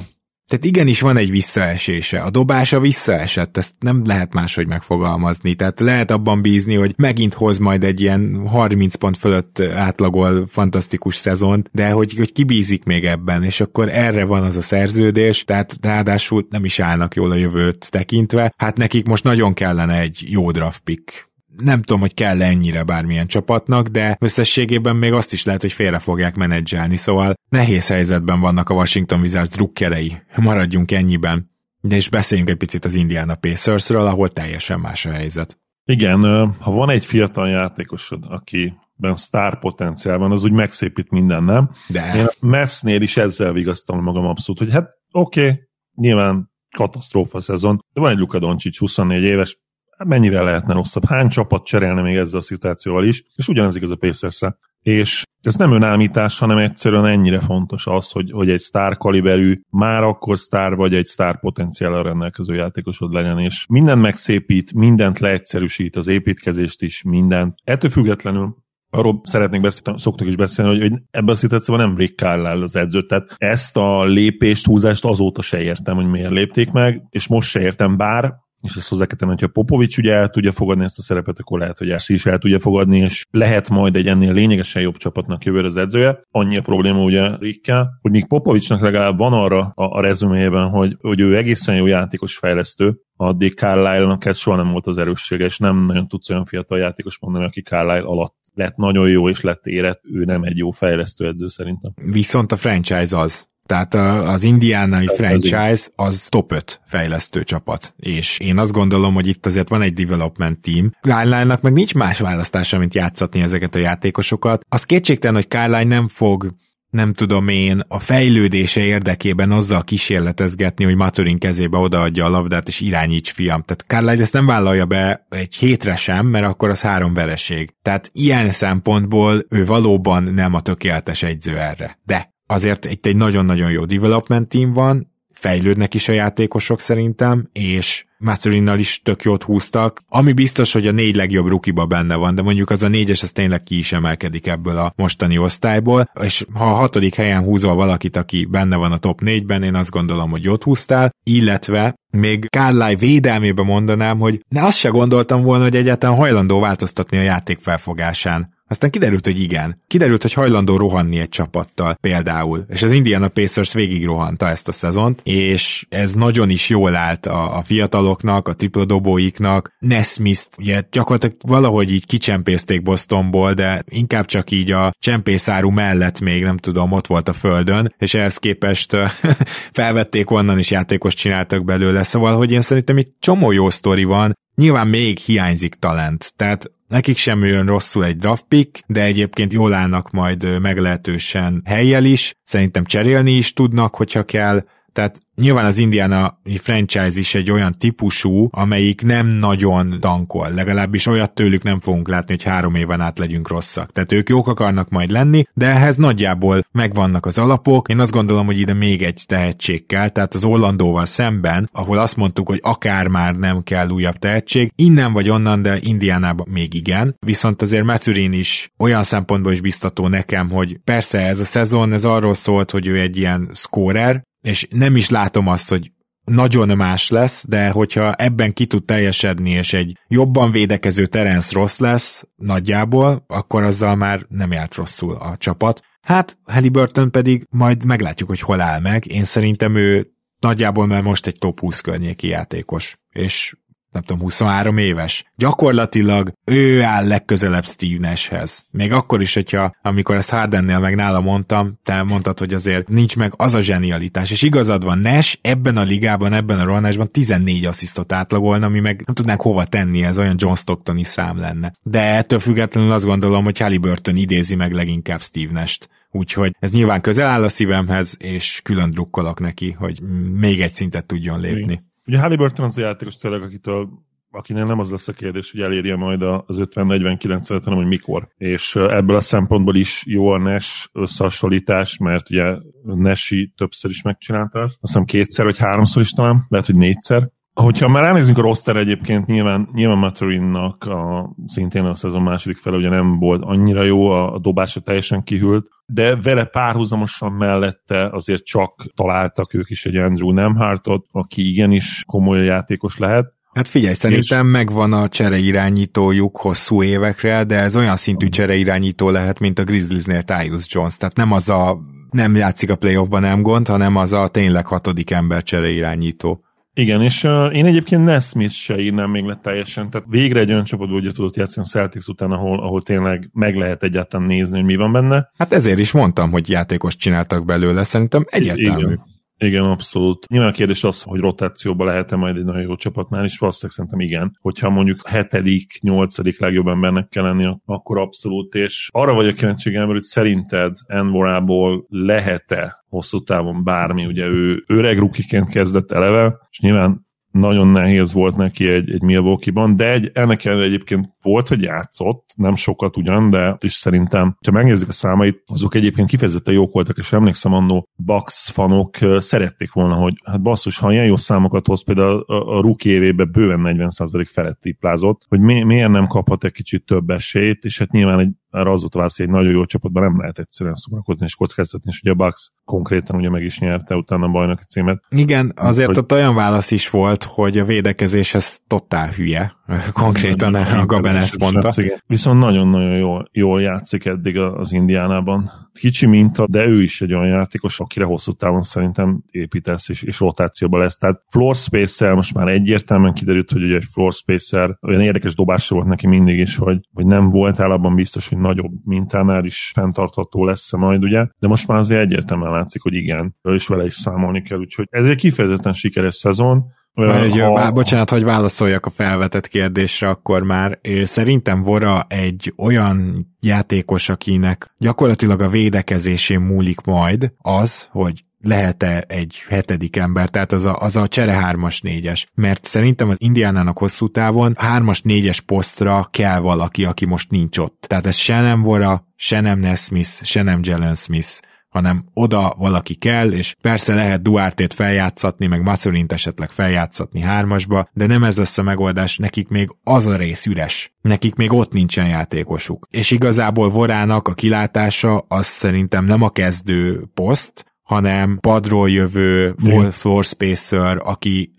Tehát 0.48 0.66
igenis 0.66 1.02
van 1.02 1.18
egy 1.18 1.32
visszaesése. 1.32 2.22
A 2.22 2.30
dobása 2.30 2.80
visszaesett, 2.80 3.58
ezt 3.58 3.74
nem 3.80 4.02
lehet 4.06 4.34
máshogy 4.34 4.68
megfogalmazni. 4.68 5.56
Tehát 5.56 5.80
lehet 5.80 6.12
abban 6.12 6.42
bízni, 6.42 6.76
hogy 6.76 6.94
megint 6.98 7.34
hoz 7.34 7.58
majd 7.58 7.84
egy 7.84 8.02
ilyen 8.02 8.48
30 8.48 8.96
pont 8.96 9.18
fölött 9.18 9.60
átlagol 9.60 10.48
fantasztikus 10.48 11.16
szezon, 11.16 11.68
de 11.72 11.90
hogy, 11.90 12.14
hogy 12.18 12.32
kibízik 12.32 12.84
még 12.84 13.06
ebben, 13.06 13.44
és 13.44 13.62
akkor 13.62 13.90
erre 13.90 14.26
van 14.26 14.44
az 14.44 14.58
a 14.58 14.62
szerződés, 14.62 15.44
tehát 15.44 15.78
ráadásul 15.82 16.48
nem 16.50 16.66
is 16.66 16.80
állnak 16.80 17.16
jól 17.16 17.32
a 17.32 17.36
jövőt 17.36 17.92
tekintve. 17.92 18.54
Hát 18.58 18.78
nekik 18.78 19.06
most 19.08 19.24
nagyon 19.24 19.54
kellene 19.54 20.00
egy 20.00 20.26
jó 20.28 20.52
draft 20.52 20.82
pick 20.84 21.34
nem 21.58 21.82
tudom, 21.82 22.02
hogy 22.02 22.14
kell 22.14 22.42
ennyire 22.42 22.84
bármilyen 22.84 23.28
csapatnak, 23.28 23.88
de 23.88 24.18
összességében 24.20 24.96
még 24.96 25.14
azt 25.14 25.34
is 25.34 25.46
lehet, 25.46 25.62
hogy 25.62 25.72
félre 25.72 26.00
fogják 26.00 26.36
menedzselni, 26.36 26.96
szóval 26.96 27.34
nehéz 27.50 27.88
helyzetben 27.88 28.40
vannak 28.40 28.70
a 28.70 28.74
Washington 28.74 29.20
Wizards 29.20 29.50
drukkerei. 29.50 30.18
Maradjunk 30.36 30.92
ennyiben. 30.92 31.54
De 31.82 31.96
és 31.96 32.10
beszéljünk 32.10 32.50
egy 32.50 32.58
picit 32.58 32.86
az 32.86 32.96
Indiana 32.96 33.36
Pacersről, 33.36 34.06
ahol 34.06 34.30
teljesen 34.30 34.80
más 34.80 35.06
a 35.06 35.12
helyzet. 35.12 35.60
Igen, 35.84 36.20
ha 36.60 36.72
van 36.72 36.90
egy 36.90 37.06
fiatal 37.06 37.50
játékosod, 37.50 38.24
aki 38.28 38.74
ben 38.94 39.16
sztár 39.16 39.60
potenciál 39.60 40.18
van, 40.18 40.32
az 40.32 40.44
úgy 40.44 40.52
megszépít 40.52 41.10
minden, 41.10 41.44
nem? 41.44 41.70
De. 41.88 42.14
Én 42.16 42.26
a 42.26 42.32
Mavs-nél 42.40 43.02
is 43.02 43.18
ezzel 43.18 43.54
vigasztalom 43.54 44.04
magam 44.04 44.26
abszolút, 44.26 44.60
hogy 44.60 44.72
hát 44.72 44.90
oké, 45.12 45.42
okay, 45.42 45.60
nyilván 45.96 46.52
katasztrófa 46.76 47.40
szezon, 47.40 47.80
de 47.94 48.02
van 48.02 48.12
egy 48.12 48.18
Luka 48.18 48.40
Doncic, 48.40 48.78
24 48.78 49.24
éves, 49.24 49.60
mennyivel 49.98 50.44
lehetne 50.44 50.74
rosszabb? 50.74 51.06
Hány 51.06 51.30
csapat 51.30 51.66
cserélne 51.66 52.02
még 52.02 52.16
ezzel 52.16 52.40
a 52.40 52.42
szituációval 52.42 53.06
is? 53.06 53.24
És 53.36 53.48
ugyanez 53.48 53.76
igaz 53.76 53.92
a 53.92 53.96
Pacersre. 53.96 54.58
És 54.82 55.24
ez 55.42 55.56
nem 55.56 55.72
önállítás, 55.72 56.40
hanem 56.40 56.58
egyszerűen 56.58 57.06
ennyire 57.06 57.40
fontos 57.40 57.88
az, 57.88 58.12
hogy, 58.12 58.32
hogy 58.32 58.50
egy 58.50 58.60
sztár 58.60 58.98
kaliberű, 58.98 59.62
már 59.70 60.04
akkor 60.04 60.40
sztár 60.40 60.76
vagy 60.76 60.96
egy 60.96 61.06
sztár 61.06 61.40
potenciállal 61.40 62.04
rendelkező 62.04 62.56
játékosod 62.56 63.14
legyen, 63.14 63.40
és 63.40 63.66
mindent 63.70 64.02
megszépít, 64.02 64.74
mindent 64.74 65.20
leegyszerűsít, 65.20 65.96
az 65.96 66.08
építkezést 66.08 66.82
is, 66.82 67.04
mindent. 67.04 67.56
Ettől 67.64 67.90
függetlenül 67.90 68.56
arról 68.90 69.22
szeretnék 69.24 69.62
beszélni, 69.62 70.00
szoktuk 70.00 70.28
is 70.28 70.36
beszélni, 70.36 70.72
hogy, 70.72 70.90
hogy 70.90 71.00
ebben 71.12 71.34
a 71.34 71.36
szituációban 71.36 71.88
nem 71.88 71.98
Rick 71.98 72.20
Carlisle 72.20 72.64
az 72.64 72.76
edző, 72.76 73.06
tehát 73.06 73.36
ezt 73.38 73.78
a 73.78 74.04
lépést, 74.04 74.66
húzást 74.66 75.06
azóta 75.06 75.42
se 75.42 75.62
értem, 75.62 75.96
hogy 75.96 76.08
miért 76.08 76.32
lépték 76.32 76.72
meg, 76.72 77.02
és 77.10 77.28
most 77.28 77.50
se 77.50 77.62
értem, 77.62 77.98
bár 77.98 78.34
és 78.66 78.76
ezt 78.76 78.90
hozzá 78.90 79.06
kell 79.06 79.28
hogyha 79.28 79.48
Popovics 79.48 79.98
ugye 79.98 80.14
el 80.14 80.30
tudja 80.30 80.52
fogadni 80.52 80.84
ezt 80.84 80.98
a 80.98 81.02
szerepet, 81.02 81.40
akkor 81.40 81.60
lehet, 81.60 81.78
hogy 81.78 81.92
Ászi 81.92 82.14
is 82.14 82.26
el 82.26 82.38
tudja 82.38 82.60
fogadni, 82.60 82.98
és 82.98 83.26
lehet 83.32 83.70
majd 83.70 83.96
egy 83.96 84.08
ennél 84.08 84.34
lényegesen 84.34 84.82
jobb 84.82 84.98
csapatnak 84.98 85.44
jövőre 85.44 85.68
az 85.68 85.78
edzője. 85.78 86.20
Annyi 86.32 86.58
a 86.58 86.62
probléma 86.62 87.04
ugye 87.04 87.36
Rikkel, 87.38 87.98
hogy 88.02 88.12
még 88.12 88.28
Popovicsnak 88.28 88.82
legalább 88.82 89.18
van 89.18 89.34
arra 89.34 89.60
a, 89.60 89.84
a 89.84 90.02
rezüméjében, 90.02 90.70
hogy, 90.70 90.98
hogy 91.02 91.20
ő 91.20 91.38
egészen 91.38 91.76
jó 91.76 91.86
játékos 91.86 92.38
fejlesztő, 92.38 93.00
addig 93.18 93.54
Carlisle-nak 93.54 94.26
ez 94.26 94.38
soha 94.38 94.58
nem 94.58 94.72
volt 94.72 94.88
az 94.88 94.98
erőssége, 94.98 95.46
és 95.46 95.58
nem 95.58 95.86
nagyon 95.86 96.08
tudsz 96.08 96.30
olyan 96.30 96.46
fiatal 96.46 96.78
játékos 96.78 97.20
mondani, 97.20 97.46
aki 97.46 97.62
Carlisle 97.62 98.08
alatt 98.08 98.36
lett 98.54 98.76
nagyon 98.76 99.10
jó 99.10 99.30
és 99.30 99.42
lett 99.42 99.66
érett, 99.66 100.02
ő 100.04 100.24
nem 100.24 100.44
egy 100.44 100.58
jó 100.58 100.72
fejlesztő 100.72 101.28
edző 101.28 101.48
szerintem. 101.48 101.92
Viszont 102.12 102.52
a 102.52 102.56
franchise 102.56 103.18
az. 103.18 103.48
Tehát 103.66 103.94
az 104.28 104.44
indiánai 104.44 105.08
franchise 105.16 105.88
az 105.96 106.28
top 106.30 106.52
5 106.52 106.82
fejlesztő 106.86 107.44
csapat, 107.44 107.94
és 107.98 108.40
én 108.40 108.58
azt 108.58 108.72
gondolom, 108.72 109.14
hogy 109.14 109.28
itt 109.28 109.46
azért 109.46 109.70
van 109.70 109.82
egy 109.82 109.94
development 109.94 110.60
team. 110.62 110.92
Carline-nak 111.02 111.62
meg 111.62 111.74
nincs 111.74 111.94
más 111.94 112.20
választása, 112.20 112.78
mint 112.78 112.96
játszatni 112.96 113.42
ezeket 113.42 113.76
a 113.76 113.80
játékosokat. 113.80 114.66
Az 114.70 114.84
kétségtelen, 114.84 115.36
hogy 115.36 115.48
Carline 115.48 115.84
nem 115.84 116.08
fog 116.08 116.56
nem 116.96 117.14
tudom 117.14 117.48
én, 117.48 117.84
a 117.88 118.00
fejlődése 118.00 118.82
érdekében 118.82 119.52
azzal 119.52 119.84
kísérletezgetni, 119.84 120.84
hogy 120.84 120.96
Maturin 120.96 121.40
kezébe 121.40 121.78
odaadja 121.78 122.26
a 122.26 122.30
labdát, 122.30 122.68
és 122.68 122.80
irányíts 122.80 123.32
fiam. 123.32 123.64
Tehát 123.64 123.86
Carlisle 123.88 124.22
ezt 124.22 124.34
nem 124.34 124.46
vállalja 124.46 124.86
be 124.86 125.26
egy 125.30 125.56
hétre 125.56 125.96
sem, 125.96 126.26
mert 126.26 126.46
akkor 126.46 126.70
az 126.70 126.82
három 126.82 127.14
vereség. 127.14 127.74
Tehát 127.82 128.10
ilyen 128.14 128.52
szempontból 128.52 129.46
ő 129.50 129.66
valóban 129.66 130.24
nem 130.24 130.54
a 130.54 130.62
tökéletes 130.62 131.24
egyző 131.24 131.58
erre. 131.58 132.00
De 132.06 132.35
azért 132.48 132.86
itt 132.86 133.06
egy 133.06 133.16
nagyon-nagyon 133.16 133.72
jó 133.72 133.86
development 133.86 134.48
team 134.48 134.74
van, 134.74 135.14
fejlődnek 135.32 135.94
is 135.94 136.08
a 136.08 136.12
játékosok 136.12 136.80
szerintem, 136.80 137.50
és 137.52 138.06
Maturinnal 138.18 138.80
is 138.80 139.02
tök 139.04 139.24
jót 139.24 139.44
húztak, 139.44 140.02
ami 140.08 140.34
biztos, 140.34 140.74
hogy 140.74 140.88
a 140.88 140.92
négy 140.92 141.16
legjobb 141.16 141.48
rukiba 141.48 141.86
benne 141.86 142.16
van, 142.16 142.36
de 142.36 142.42
mondjuk 142.42 142.70
az 142.70 142.84
a 142.84 142.88
négyes, 142.88 143.24
az 143.24 143.32
tényleg 143.32 143.64
ki 143.64 143.78
is 143.78 143.92
emelkedik 143.92 144.48
ebből 144.48 144.78
a 144.78 144.94
mostani 144.96 145.38
osztályból, 145.38 146.10
és 146.22 146.46
ha 146.54 146.66
a 146.66 146.76
hatodik 146.76 147.16
helyen 147.16 147.44
húzol 147.44 147.76
valakit, 147.76 148.18
aki 148.18 148.46
benne 148.46 148.76
van 148.76 148.92
a 148.92 148.98
top 148.98 149.22
négyben, 149.22 149.64
én 149.64 149.76
azt 149.76 149.90
gondolom, 149.90 150.30
hogy 150.30 150.44
jót 150.44 150.64
húztál, 150.64 151.10
illetve 151.24 151.96
még 152.12 152.46
Carlisle 152.50 152.96
védelmébe 152.96 153.64
mondanám, 153.64 154.20
hogy 154.20 154.46
ne 154.50 154.64
azt 154.64 154.78
se 154.78 154.90
gondoltam 154.90 155.42
volna, 155.42 155.64
hogy 155.64 155.76
egyáltalán 155.76 156.16
hajlandó 156.16 156.60
változtatni 156.60 157.18
a 157.18 157.22
játék 157.22 157.60
felfogásán. 157.60 158.55
Aztán 158.68 158.90
kiderült, 158.90 159.26
hogy 159.26 159.42
igen. 159.42 159.82
Kiderült, 159.88 160.22
hogy 160.22 160.34
hajlandó 160.34 160.78
rohanni 160.78 161.20
egy 161.20 161.30
csapattal 161.30 161.98
például. 162.02 162.66
És 162.70 162.82
az 162.82 162.92
Indiana 162.92 163.28
Pacers 163.28 163.74
végig 163.74 164.06
rohanta 164.06 164.50
ezt 164.50 164.68
a 164.68 164.72
szezont, 164.72 165.22
és 165.24 165.86
ez 165.90 166.14
nagyon 166.14 166.50
is 166.50 166.70
jól 166.70 166.96
állt 166.96 167.26
a, 167.26 167.58
a 167.58 167.64
fiataloknak, 167.64 168.48
a 168.48 168.54
triplodobóiknak. 168.54 169.76
Nesmith 169.80 170.42
ugye 170.58 170.82
gyakorlatilag 170.92 171.36
valahogy 171.48 171.92
így 171.92 172.06
kicsempészték 172.06 172.84
Bostonból, 172.84 173.54
de 173.54 173.84
inkább 173.90 174.26
csak 174.26 174.52
így 174.52 174.72
a 174.72 174.94
csempészáru 175.00 175.70
mellett 175.70 176.20
még 176.20 176.44
nem 176.44 176.58
tudom, 176.58 176.92
ott 176.92 177.08
volt 177.08 177.30
a 177.30 177.34
földön, 177.34 177.94
és 177.98 178.14
ehhez 178.14 178.38
képest 178.38 178.96
felvették 179.72 180.32
onnan, 180.32 180.58
és 180.58 180.72
játékos 180.72 181.14
csináltak 181.14 181.66
belőle. 181.66 182.04
Szóval, 182.04 182.38
hogy 182.38 182.52
én 182.52 182.62
szerintem 182.62 182.98
itt 182.98 183.16
csomó 183.20 183.52
jó 183.52 183.70
sztori 183.70 184.04
van, 184.04 184.34
Nyilván 184.56 184.88
még 184.88 185.18
hiányzik 185.18 185.76
talent, 185.76 186.34
tehát 186.36 186.70
Nekik 186.88 187.18
sem 187.18 187.46
jön 187.46 187.66
rosszul 187.66 188.06
egy 188.06 188.18
draft 188.18 188.46
pick, 188.48 188.84
de 188.88 189.02
egyébként 189.02 189.54
jól 189.54 189.74
állnak 189.74 190.12
majd 190.12 190.60
meglehetősen 190.60 191.62
helyjel 191.66 192.04
is, 192.06 192.34
szerintem 192.44 192.86
cserélni 192.86 193.32
is 193.32 193.54
tudnak, 193.54 193.96
hogyha 193.96 194.24
kell, 194.24 194.64
tehát 194.96 195.26
Nyilván 195.36 195.66
az 195.66 195.78
Indiana 195.78 196.40
franchise 196.58 197.20
is 197.20 197.36
egy 197.36 197.52
olyan 197.52 197.74
típusú, 197.78 198.48
amelyik 198.52 199.02
nem 199.02 199.28
nagyon 199.28 199.98
tankol, 200.00 200.52
legalábbis 200.52 201.08
olyat 201.08 201.34
tőlük 201.34 201.64
nem 201.64 201.80
fogunk 201.80 202.08
látni, 202.08 202.34
hogy 202.34 202.44
három 202.44 202.76
éven 202.76 203.02
át 203.02 203.20
legyünk 203.20 203.48
rosszak. 203.48 203.92
Tehát 203.92 204.12
ők 204.12 204.30
jók 204.30 204.48
akarnak 204.48 204.90
majd 204.90 205.10
lenni, 205.10 205.44
de 205.54 205.66
ehhez 205.66 205.96
nagyjából 205.96 206.66
megvannak 206.72 207.26
az 207.26 207.38
alapok. 207.38 207.90
Én 207.90 208.00
azt 208.00 208.12
gondolom, 208.12 208.46
hogy 208.46 208.60
ide 208.60 208.74
még 208.74 209.04
egy 209.04 209.24
tehetség 209.28 209.86
kell, 209.86 210.10
tehát 210.10 210.34
az 210.34 210.44
Orlandóval 210.44 211.06
szemben, 211.06 211.70
ahol 211.74 211.98
azt 211.98 212.16
mondtuk, 212.16 212.48
hogy 212.48 212.60
akár 212.64 213.08
már 213.08 213.36
nem 213.36 213.64
kell 213.64 213.90
újabb 213.90 214.18
tehetség, 214.18 214.72
innen 214.76 215.14
vagy 215.14 215.30
onnan, 215.30 215.62
de 215.62 215.78
Indiánában 215.82 216.48
még 216.50 216.74
igen. 216.74 217.16
Viszont 217.20 217.62
azért 217.62 217.84
Maturin 217.84 218.34
is 218.34 218.72
olyan 218.78 219.04
szempontból 219.04 219.52
is 219.52 219.62
biztató 219.62 220.08
nekem, 220.08 220.50
hogy 220.50 220.80
persze 220.84 221.20
ez 221.20 221.40
a 221.40 221.46
szezon, 221.46 221.94
ez 221.94 222.04
arról 222.04 222.34
szólt, 222.34 222.72
hogy 222.72 222.88
ő 222.88 223.00
egy 223.00 223.18
ilyen 223.18 223.50
scorer, 223.54 224.24
és 224.46 224.68
nem 224.72 224.96
is 224.96 225.10
látom 225.10 225.48
azt, 225.48 225.70
hogy 225.70 225.92
nagyon 226.24 226.78
más 226.78 227.10
lesz, 227.10 227.46
de 227.48 227.70
hogyha 227.70 228.14
ebben 228.14 228.54
ki 228.54 228.66
tud 228.66 228.86
teljesedni, 228.86 229.50
és 229.50 229.74
egy 229.74 229.98
jobban 230.08 230.52
védekező 230.52 231.06
Terence 231.06 231.50
rossz 231.54 231.78
lesz 231.78 232.28
nagyjából, 232.36 233.24
akkor 233.28 233.64
azzal 233.64 233.96
már 233.96 234.26
nem 234.30 234.52
járt 234.52 234.76
rosszul 234.76 235.16
a 235.16 235.38
csapat. 235.38 235.82
Hát 236.02 236.38
Halliburton 236.44 237.12
pedig 237.12 237.48
majd 237.50 237.86
meglátjuk, 237.86 238.30
hogy 238.30 238.40
hol 238.40 238.62
áll 238.62 238.80
meg. 238.80 239.06
Én 239.06 239.24
szerintem 239.24 239.76
ő 239.76 240.12
nagyjából 240.40 240.86
már 240.86 241.02
most 241.02 241.28
egy 241.28 241.38
top 241.40 241.60
20 241.60 241.82
környéki 241.82 242.28
játékos, 242.28 242.98
és 243.10 243.56
nem 243.96 244.04
tudom, 244.04 244.22
23 244.22 244.78
éves. 244.78 245.26
Gyakorlatilag 245.36 246.32
ő 246.46 246.84
áll 246.84 247.08
legközelebb 247.08 247.66
Steve 247.66 248.10
Nashhez. 248.10 248.66
Még 248.72 248.92
akkor 248.92 249.22
is, 249.22 249.34
hogyha 249.34 249.76
amikor 249.82 250.16
ezt 250.16 250.30
Hardennél 250.30 250.80
meg 250.80 250.96
nála 250.96 251.22
mondtam, 251.22 251.80
te 251.84 252.04
mondtad, 252.04 252.40
hogy 252.40 252.54
azért 252.54 252.88
nincs 252.88 253.16
meg 253.16 253.34
az 253.36 253.54
a 253.54 253.62
zsenialitás. 253.62 254.32
És 254.32 254.42
igazad 254.42 254.84
van, 254.84 254.98
Nash 254.98 255.38
ebben 255.42 255.78
a 255.78 255.82
ligában, 255.82 256.34
ebben 256.34 256.60
a 256.60 256.64
rohanásban 256.64 257.12
14 257.12 257.66
asszisztot 257.66 258.12
átlagolna, 258.12 258.66
ami 258.66 258.80
meg 258.80 259.04
nem 259.06 259.16
tudnánk 259.16 259.42
hova 259.42 259.66
tenni, 259.66 260.04
ez 260.04 260.18
olyan 260.18 260.36
John 260.38 260.56
Stocktoni 260.56 261.04
szám 261.04 261.40
lenne. 261.40 261.74
De 261.84 262.02
ettől 262.02 262.40
függetlenül 262.40 262.92
azt 262.92 263.06
gondolom, 263.06 263.44
hogy 263.44 263.60
Halliburton 263.60 264.16
idézi 264.16 264.56
meg 264.56 264.72
leginkább 264.72 265.22
Steve 265.22 265.52
Nash-t. 265.52 265.90
Úgyhogy 266.12 266.56
ez 266.60 266.72
nyilván 266.72 267.02
közel 267.02 267.28
áll 267.28 267.44
a 267.44 267.50
szívemhez, 267.50 268.16
és 268.20 268.60
külön 268.64 268.92
drukkolok 268.92 269.40
neki, 269.40 269.72
hogy 269.72 270.00
még 270.34 270.62
egy 270.62 270.76
szintet 270.76 271.06
tudjon 271.06 271.40
lépni. 271.40 271.84
Ugye 272.08 272.20
Halliburton 272.20 272.66
az 272.66 272.78
a 272.78 272.82
játékos 272.82 273.16
tényleg, 273.16 273.42
akitől 273.42 273.90
akinek 274.36 274.66
nem 274.66 274.80
az 274.80 274.92
lesz 274.92 275.08
a 275.08 275.14
kérdés, 275.14 275.52
hogy 275.52 275.62
elérje 275.62 275.96
majd 275.96 276.22
az 276.22 276.44
50-49 276.48 277.60
hanem 277.64 277.80
hogy 277.80 277.88
mikor. 277.88 278.28
És 278.38 278.76
ebből 278.76 279.16
a 279.16 279.22
szempontból 279.22 279.76
is 279.76 280.04
jó 280.06 280.28
a 280.28 280.38
Nash 280.38 280.88
összehasonlítás, 280.94 281.98
mert 281.98 282.30
ugye 282.30 282.56
Nashi 282.84 283.54
többször 283.58 283.92
is 283.92 284.02
megcsinálta, 284.02 284.62
azt 284.62 284.78
hiszem 284.80 285.04
kétszer 285.04 285.46
vagy 285.46 285.58
háromszor 285.58 286.02
is 286.02 286.12
talán, 286.12 286.46
lehet, 286.50 286.66
hogy 286.66 286.76
négyszer, 286.76 287.30
Hogyha 287.62 287.88
már 287.88 288.04
elnézünk 288.04 288.38
a 288.38 288.42
roster 288.42 288.76
egyébként, 288.76 289.26
nyilván, 289.26 289.70
nyilván 289.74 289.98
Maturinnak 289.98 290.84
a, 290.84 291.34
szintén 291.48 291.86
a 291.86 291.96
szezon 291.96 292.22
második 292.22 292.58
fele 292.58 292.78
ugye 292.78 292.90
nem 292.90 293.20
volt 293.20 293.44
annyira 293.44 293.84
jó, 293.84 294.08
a, 294.08 294.34
a 294.34 294.40
dobása 294.40 294.80
teljesen 294.80 295.24
kihűlt, 295.24 295.68
de 295.86 296.16
vele 296.16 296.44
párhuzamosan 296.46 297.32
mellette 297.32 298.10
azért 298.12 298.46
csak 298.46 298.86
találtak 298.96 299.54
ők 299.54 299.70
is 299.70 299.86
egy 299.86 299.96
Andrew 299.96 300.32
Nemhartot, 300.32 301.06
aki 301.12 301.50
igenis 301.50 302.04
komoly 302.08 302.46
játékos 302.46 302.98
lehet, 302.98 303.34
Hát 303.54 303.68
figyelj, 303.68 303.94
szerintem 303.94 304.46
és... 304.46 304.52
megvan 304.52 304.94
a 304.94 305.08
csereirányítójuk 305.08 306.38
hosszú 306.38 306.84
évekre, 306.84 307.44
de 307.44 307.56
ez 307.56 307.76
olyan 307.76 307.96
szintű 307.96 308.30
csereirányító 308.30 309.10
lehet, 309.10 309.40
mint 309.40 309.60
a 309.60 309.64
Grizzliesnél 309.64 310.24
Tyus 310.24 310.66
Jones. 310.68 310.98
Tehát 310.98 311.16
nem 311.16 311.32
az 311.32 311.50
a 311.50 311.78
nem 312.10 312.36
játszik 312.36 312.70
a 312.70 312.76
playoffban, 312.76 313.22
nem 313.22 313.42
gond, 313.42 313.68
hanem 313.68 313.96
az 313.96 314.14
a 314.14 314.28
tényleg 314.28 314.66
hatodik 314.66 315.12
ember 315.12 315.44
csereirányító. 315.44 316.45
Igen, 316.78 317.02
és 317.02 317.24
uh, 317.24 317.56
én 317.56 317.66
egyébként 317.66 318.04
Nesmith 318.04 318.54
se 318.54 318.80
írnám 318.80 319.10
még 319.10 319.24
le 319.24 319.40
teljesen, 319.44 319.90
tehát 319.90 320.08
végre 320.10 320.40
egy 320.40 320.52
olyan 320.52 320.64
csapatból 320.64 320.98
ugye 320.98 321.12
tudott 321.12 321.36
játszani 321.36 321.66
a 321.66 321.70
Celtics 321.70 322.08
után, 322.08 322.32
ahol, 322.32 322.60
ahol 322.60 322.82
tényleg 322.82 323.30
meg 323.34 323.56
lehet 323.56 323.84
egyáltalán 323.84 324.28
nézni, 324.28 324.56
hogy 324.58 324.66
mi 324.66 324.76
van 324.76 324.92
benne. 324.92 325.32
Hát 325.38 325.54
ezért 325.54 325.80
is 325.80 325.92
mondtam, 325.92 326.32
hogy 326.32 326.50
játékos 326.50 326.96
csináltak 326.96 327.46
belőle, 327.46 327.84
szerintem 327.84 328.26
egyértelmű. 328.30 328.84
Igen. 328.86 329.15
Igen, 329.38 329.64
abszolút. 329.64 330.28
Nyilván 330.28 330.50
a 330.50 330.54
kérdés 330.54 330.84
az, 330.84 331.02
hogy 331.02 331.20
rotációba 331.20 331.86
lehet-e 331.86 332.16
majd 332.16 332.38
egy 332.38 332.44
nagyon 332.44 332.62
jó 332.62 332.76
csapatnál, 332.76 333.24
és 333.24 333.38
valószínűleg 333.38 333.76
szerintem 333.76 334.00
igen. 334.00 334.38
Hogyha 334.42 334.70
mondjuk 334.70 335.08
hetedik, 335.08 335.80
nyolcadik 335.82 336.40
legjobb 336.40 336.68
embernek 336.68 337.08
kell 337.08 337.24
lenni, 337.24 337.58
akkor 337.66 337.98
abszolút. 337.98 338.56
És 338.56 338.90
arra 338.92 339.14
vagyok 339.14 339.36
kíváncsi, 339.36 339.76
hogy 339.76 340.00
szerinted 340.00 340.76
Envorából 340.88 341.86
lehet-e 341.90 342.84
hosszú 342.90 343.20
távon 343.20 343.64
bármi, 343.64 344.06
ugye 344.06 344.26
ő 344.26 344.64
öreg 344.68 345.00
rukiként 345.00 345.50
kezdett 345.50 345.92
eleve, 345.92 346.38
és 346.50 346.60
nyilván 346.60 347.06
nagyon 347.32 347.68
nehéz 347.68 348.14
volt 348.14 348.38
neki 348.38 348.68
egy, 348.68 348.92
egy 348.92 349.02
Milwaukee-ban, 349.02 349.76
de 349.76 349.92
egy, 349.92 350.10
ennek 350.14 350.46
ellenére 350.46 350.68
egyébként 350.68 351.10
volt, 351.26 351.48
hogy 351.48 351.62
játszott, 351.62 352.24
nem 352.36 352.56
sokat 352.56 352.98
ugyan, 352.98 353.30
de 353.30 353.58
is 353.60 353.74
szerintem, 353.74 354.38
ha 354.46 354.52
megnézzük 354.52 354.88
a 354.88 354.92
számait, 354.92 355.44
azok 355.46 355.76
egyébként 355.76 356.10
kifejezetten 356.10 356.54
jók 356.54 356.74
voltak, 356.74 356.98
és 356.98 357.14
emlékszem 357.14 357.54
annó 357.54 357.90
Bucks 357.96 358.50
fanok 358.52 358.98
szerették 359.18 359.72
volna, 359.72 359.96
hogy 359.96 360.14
hát 360.26 360.42
basszus, 360.42 360.78
ha 360.78 360.92
ilyen 360.92 361.06
jó 361.06 361.16
számokat 361.16 361.68
hoz, 361.68 361.84
például 361.84 362.20
a, 362.20 362.58
a 362.58 362.62
rookie 362.62 362.94
évében 362.94 363.32
bőven 363.32 363.62
40% 363.64 364.28
felett 364.32 364.60
tiplázott, 364.60 365.26
hogy 365.28 365.40
mi, 365.40 365.64
miért 365.64 365.92
nem 365.92 366.08
kaphat 366.08 366.44
egy 366.44 366.52
kicsit 366.52 366.86
több 366.86 367.10
esélyt, 367.10 367.64
és 367.64 367.80
hát 367.80 367.92
nyilván 367.92 368.20
egy 368.20 368.30
erre 368.56 368.72
az 368.72 368.80
volt 368.80 368.94
válasz, 368.94 369.18
hogy 369.18 369.26
egy 369.26 369.32
nagyon 369.32 369.52
jó 369.52 369.66
csapatban 369.66 370.04
nem 370.04 370.20
lehet 370.20 370.40
egyszerűen 370.40 370.76
szórakozni 370.76 371.26
és 371.26 371.36
kockáztatni, 371.36 371.92
és 371.92 372.00
ugye 372.02 372.12
a 372.12 372.16
Bucks 372.16 372.52
konkrétan 372.66 373.16
ugye 373.16 373.30
meg 373.30 373.44
is 373.44 373.60
nyerte 373.60 373.96
utána 373.96 374.26
a 374.26 374.30
bajnoki 374.30 374.64
címet. 374.64 375.04
Igen, 375.10 375.52
azért 375.56 375.88
hogy... 375.88 375.98
ott 375.98 376.12
olyan 376.12 376.36
válasz 376.36 376.72
is 376.72 376.90
volt, 376.90 377.24
hogy 377.24 377.58
a 377.58 377.66
védekezéshez 377.66 378.62
totál 378.68 379.10
hülye, 379.10 379.56
konkrétan 379.94 380.54
a 380.54 380.86
Gaben 380.86 381.16
ezt 381.16 381.40
mondta. 381.40 381.72
Viszont 382.08 382.40
nagyon-nagyon 382.40 382.98
jól, 382.98 383.30
jól 383.32 383.62
játszik 383.62 384.06
eddig 384.06 384.38
az 384.38 384.72
Indiánában 384.72 385.52
kicsi 385.80 386.06
minta, 386.06 386.46
de 386.48 386.66
ő 386.66 386.82
is 386.82 387.02
egy 387.02 387.14
olyan 387.14 387.28
játékos, 387.28 387.80
akire 387.80 388.06
hosszú 388.06 388.32
távon 388.32 388.62
szerintem 388.62 389.24
építesz 389.32 389.90
és, 389.90 390.02
és 390.02 390.20
rotációba 390.20 390.78
lesz. 390.78 390.98
Tehát 390.98 391.22
floor 391.30 391.56
spacer 391.56 392.14
most 392.14 392.34
már 392.34 392.48
egyértelműen 392.48 393.14
kiderült, 393.14 393.52
hogy 393.52 393.64
ugye 393.64 393.76
egy 393.76 393.88
floor 393.92 394.14
spacer 394.14 394.78
olyan 394.82 395.02
érdekes 395.02 395.36
dobásra 395.36 395.76
volt 395.76 395.88
neki 395.88 396.08
mindig 396.08 396.40
is, 396.40 396.56
hogy, 396.56 396.80
hogy 396.94 397.06
nem 397.06 397.30
volt 397.30 397.60
abban 397.60 397.96
biztos, 397.96 398.28
hogy 398.30 398.38
nagyobb 398.38 398.72
mintánál 398.86 399.46
is 399.46 399.72
fenntartható 399.74 400.46
lesz 400.46 400.74
-e 400.74 400.78
majd, 400.78 401.04
ugye? 401.04 401.28
De 401.40 401.48
most 401.48 401.68
már 401.68 401.78
azért 401.78 402.02
egyértelműen 402.02 402.52
látszik, 402.52 402.82
hogy 402.82 402.94
igen, 402.94 403.36
és 403.42 403.68
vele 403.68 403.86
is 403.86 403.94
számolni 403.94 404.42
kell, 404.42 404.58
úgyhogy 404.58 404.88
ez 404.90 405.06
egy 405.06 405.16
kifejezetten 405.16 405.74
sikeres 405.74 406.16
szezon, 406.16 406.66
hogy, 406.96 407.40
ha... 407.40 407.72
Bocsánat, 407.72 408.10
hogy 408.10 408.24
válaszoljak 408.24 408.86
a 408.86 408.90
felvetett 408.90 409.48
kérdésre, 409.48 410.10
akkor 410.10 410.44
már 410.44 410.80
szerintem 411.04 411.62
Vora 411.62 412.06
egy 412.10 412.54
olyan 412.58 413.28
játékos, 413.40 414.10
akinek 414.10 414.74
gyakorlatilag 414.78 415.42
a 415.42 415.50
védekezésén 415.50 416.40
múlik 416.40 416.82
majd 416.82 417.32
az, 417.38 417.88
hogy 417.92 418.24
lehet-e 418.46 419.04
egy 419.08 419.44
hetedik 419.50 419.96
ember, 419.96 420.30
tehát 420.30 420.52
az 420.52 420.66
a, 420.66 420.78
az 420.78 420.96
a 420.96 421.08
csere 421.08 421.34
hármas 421.34 421.82
négyes. 421.82 422.28
Mert 422.34 422.64
szerintem 422.64 423.10
az 423.10 423.16
Indiánának 423.20 423.78
hosszú 423.78 424.08
távon 424.08 424.54
hármas 424.58 425.02
négyes 425.02 425.42
posztra 425.42 426.08
kell 426.12 426.40
valaki, 426.40 426.86
aki 426.86 427.06
most 427.06 427.30
nincs 427.30 427.58
ott. 427.58 427.86
Tehát 427.88 428.06
ez 428.06 428.16
se 428.16 428.42
nem 428.42 428.62
Vora, 428.62 429.08
se 429.16 429.42
nem 429.42 429.60
Nesmith, 429.60 430.24
se 430.24 430.42
nem 430.42 430.60
Jalen 430.64 430.96
Smith 430.96 431.40
hanem 431.76 432.04
oda 432.14 432.54
valaki 432.58 432.96
kell, 432.96 433.32
és 433.32 433.56
persze 433.62 433.94
lehet 433.94 434.22
Duartét 434.22 434.74
feljátszatni, 434.74 435.48
meg 435.48 435.62
Macolint 435.62 436.12
esetleg 436.12 436.52
feljátszatni 436.52 437.22
hármasba, 437.22 437.90
de 437.94 438.06
nem 438.06 438.24
ez 438.24 438.38
lesz 438.38 438.58
a 438.58 438.64
megoldás, 438.64 439.18
nekik 439.18 439.48
még 439.48 439.70
az 439.84 440.06
a 440.06 440.16
rész 440.16 440.46
üres. 440.46 440.94
Nekik 441.02 441.36
még 441.36 441.54
ott 441.54 441.72
nincsen 441.72 442.08
játékosuk. 442.08 442.88
És 442.92 443.12
igazából 443.12 443.70
Vorának 443.70 444.28
a 444.28 444.34
kilátása 444.34 445.26
az 445.28 445.46
szerintem 445.46 446.06
nem 446.06 446.22
a 446.22 446.30
kezdő 446.30 447.10
poszt, 447.14 447.66
hanem 447.84 448.38
padról 448.40 448.90
jövő 448.90 449.56
floor 449.92 450.24
spacer, 450.24 450.98
aki 451.04 451.54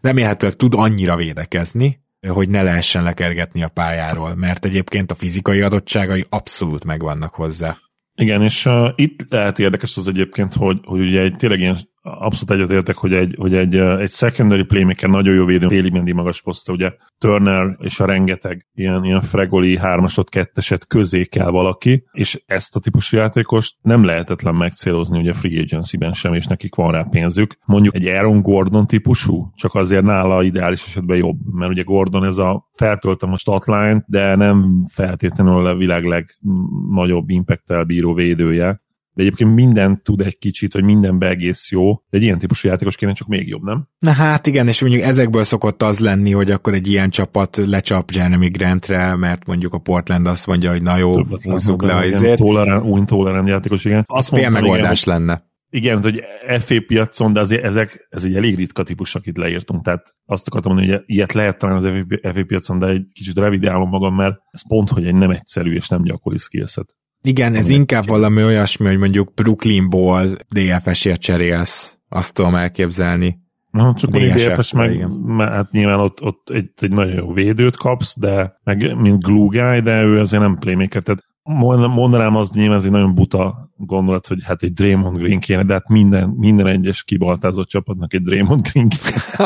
remélhetőleg 0.00 0.56
tud 0.56 0.74
annyira 0.74 1.16
védekezni, 1.16 2.00
hogy 2.28 2.48
ne 2.48 2.62
lehessen 2.62 3.02
lekergetni 3.02 3.62
a 3.62 3.68
pályáról, 3.68 4.34
mert 4.34 4.64
egyébként 4.64 5.10
a 5.10 5.14
fizikai 5.14 5.60
adottságai 5.60 6.26
abszolút 6.28 6.84
megvannak 6.84 7.34
hozzá. 7.34 7.76
Igen, 8.16 8.42
és 8.42 8.66
uh, 8.66 8.88
itt 8.94 9.24
lehet 9.28 9.58
érdekes 9.58 9.96
az 9.96 10.08
egyébként, 10.08 10.54
hogy, 10.54 10.80
hogy 10.84 11.00
ugye 11.00 11.20
egy 11.20 11.36
tényleg 11.36 11.60
ilyen 11.60 11.76
abszolút 12.06 12.50
egyetértek, 12.50 12.96
hogy 12.96 13.12
egy, 13.12 13.34
hogy 13.38 13.54
egy, 13.54 13.74
egy 13.76 14.10
secondary 14.10 14.64
playmaker 14.64 15.08
nagyon 15.08 15.34
jó 15.34 15.44
védő, 15.44 15.66
téli 15.66 15.90
mendi 15.90 16.12
magas 16.12 16.42
posztra, 16.42 16.74
ugye 16.74 16.92
Turner 17.18 17.76
és 17.80 18.00
a 18.00 18.06
rengeteg 18.06 18.66
ilyen, 18.74 19.04
ilyen 19.04 19.20
fregoli 19.20 19.78
hármasot, 19.78 20.28
ketteset 20.28 20.86
közé 20.86 21.24
kell 21.24 21.50
valaki, 21.50 22.04
és 22.12 22.42
ezt 22.46 22.76
a 22.76 22.80
típusú 22.80 23.16
játékost 23.16 23.76
nem 23.80 24.04
lehetetlen 24.04 24.54
megcélozni 24.54 25.18
ugye 25.18 25.32
free 25.32 25.60
agency-ben 25.60 26.12
sem, 26.12 26.34
és 26.34 26.46
nekik 26.46 26.74
van 26.74 26.92
rá 26.92 27.06
pénzük. 27.10 27.56
Mondjuk 27.64 27.94
egy 27.94 28.06
Aaron 28.06 28.42
Gordon 28.42 28.86
típusú, 28.86 29.50
csak 29.54 29.74
azért 29.74 30.04
nála 30.04 30.42
ideális 30.42 30.84
esetben 30.86 31.16
jobb, 31.16 31.38
mert 31.52 31.70
ugye 31.70 31.82
Gordon 31.82 32.24
ez 32.24 32.36
a 32.36 32.68
feltöltem 32.72 33.32
a 33.32 33.36
statline 33.36 34.04
de 34.06 34.36
nem 34.36 34.84
feltétlenül 34.92 35.66
a 35.66 35.76
világ 35.76 36.04
legnagyobb 36.04 37.28
impact 37.28 37.86
bíró 37.86 38.14
védője, 38.14 38.84
de 39.16 39.22
egyébként 39.22 39.54
minden 39.54 40.02
tud 40.02 40.20
egy 40.20 40.38
kicsit, 40.38 40.72
hogy 40.72 40.84
minden 40.84 41.22
egész 41.22 41.70
jó, 41.70 41.94
de 41.94 42.16
egy 42.16 42.22
ilyen 42.22 42.38
típusú 42.38 42.68
játékos 42.68 42.96
kéne 42.96 43.12
csak 43.12 43.28
még 43.28 43.48
jobb, 43.48 43.62
nem? 43.62 43.88
Na 43.98 44.12
hát 44.12 44.46
igen, 44.46 44.68
és 44.68 44.80
mondjuk 44.80 45.02
ezekből 45.02 45.44
szokott 45.44 45.82
az 45.82 45.98
lenni, 45.98 46.32
hogy 46.32 46.50
akkor 46.50 46.74
egy 46.74 46.86
ilyen 46.88 47.10
csapat 47.10 47.56
lecsap 47.56 48.10
Jeremy 48.10 48.48
Grantre, 48.48 49.16
mert 49.16 49.46
mondjuk 49.46 49.74
a 49.74 49.78
Portland 49.78 50.26
azt 50.26 50.46
mondja, 50.46 50.70
hogy 50.70 50.82
na 50.82 50.96
jó, 50.96 51.24
húzzuk 51.24 51.82
le 51.82 51.94
azért. 51.94 52.40
Új 52.82 53.04
tolerant 53.04 53.48
játékos, 53.48 53.84
igen. 53.84 54.04
Azt 54.06 54.30
mondta, 54.30 54.50
megoldás 54.50 55.02
igen, 55.02 55.18
lenne. 55.18 55.44
Igen, 55.70 56.02
hogy 56.02 56.22
FA 56.58 56.74
piacon, 56.86 57.32
de 57.32 57.40
azért 57.40 57.64
ezek, 57.64 58.06
ez 58.10 58.24
egy 58.24 58.36
elég 58.36 58.56
ritka 58.56 58.82
típus, 58.82 59.14
akit 59.14 59.36
leírtunk, 59.36 59.84
tehát 59.84 60.14
azt 60.24 60.48
akartam 60.48 60.72
mondani, 60.72 60.92
hogy 60.92 61.02
ilyet 61.06 61.32
lehet 61.32 61.58
talán 61.58 61.76
az 61.76 61.88
FA 62.22 62.44
piacon, 62.46 62.78
de 62.78 62.86
egy 62.86 63.10
kicsit 63.12 63.38
revidálom 63.38 63.88
magam, 63.88 64.14
mert 64.14 64.36
ez 64.50 64.68
pont, 64.68 64.88
hogy 64.88 65.06
egy 65.06 65.14
nem 65.14 65.30
egyszerű 65.30 65.74
és 65.74 65.88
nem 65.88 66.02
gyakori 66.02 66.38
skillset. 66.38 66.96
Igen, 67.22 67.54
ez 67.54 67.68
inkább 67.68 68.06
valami 68.06 68.44
olyasmi, 68.44 68.86
hogy 68.86 68.98
mondjuk 68.98 69.34
Brooklynból 69.34 70.36
DFS-ért 70.48 71.20
cserélsz, 71.20 71.98
azt 72.08 72.34
tudom 72.34 72.54
elképzelni. 72.54 73.38
Na, 73.70 73.94
csak 73.94 74.14
a 74.14 74.18
DFS 74.18 74.72
meg, 74.72 74.94
igen. 74.94 75.38
hát 75.38 75.70
nyilván 75.70 76.00
ott, 76.00 76.22
ott 76.22 76.50
egy, 76.50 76.70
egy 76.76 76.90
nagyon 76.90 77.14
jó 77.14 77.32
védőt 77.32 77.76
kapsz, 77.76 78.18
de 78.18 78.60
meg 78.64 78.96
mint 78.96 79.22
glue 79.22 79.46
guy, 79.46 79.80
de 79.80 80.02
ő 80.02 80.18
azért 80.18 80.42
nem 80.42 80.56
playmaker, 80.58 81.02
tehát 81.02 81.24
mondanám 81.46 82.36
az 82.36 82.50
nyilván 82.50 82.76
ez 82.76 82.84
egy 82.84 82.90
nagyon 82.90 83.14
buta 83.14 83.70
gondolat, 83.76 84.26
hogy 84.26 84.42
hát 84.44 84.62
egy 84.62 84.72
Draymond 84.72 85.16
Green 85.16 85.40
kéne, 85.40 85.62
de 85.62 85.72
hát 85.72 85.88
minden, 85.88 86.28
minden 86.28 86.66
egyes 86.66 87.02
kibaltázott 87.02 87.68
csapatnak 87.68 88.14
egy 88.14 88.22
Draymond 88.22 88.68
Green 88.68 88.88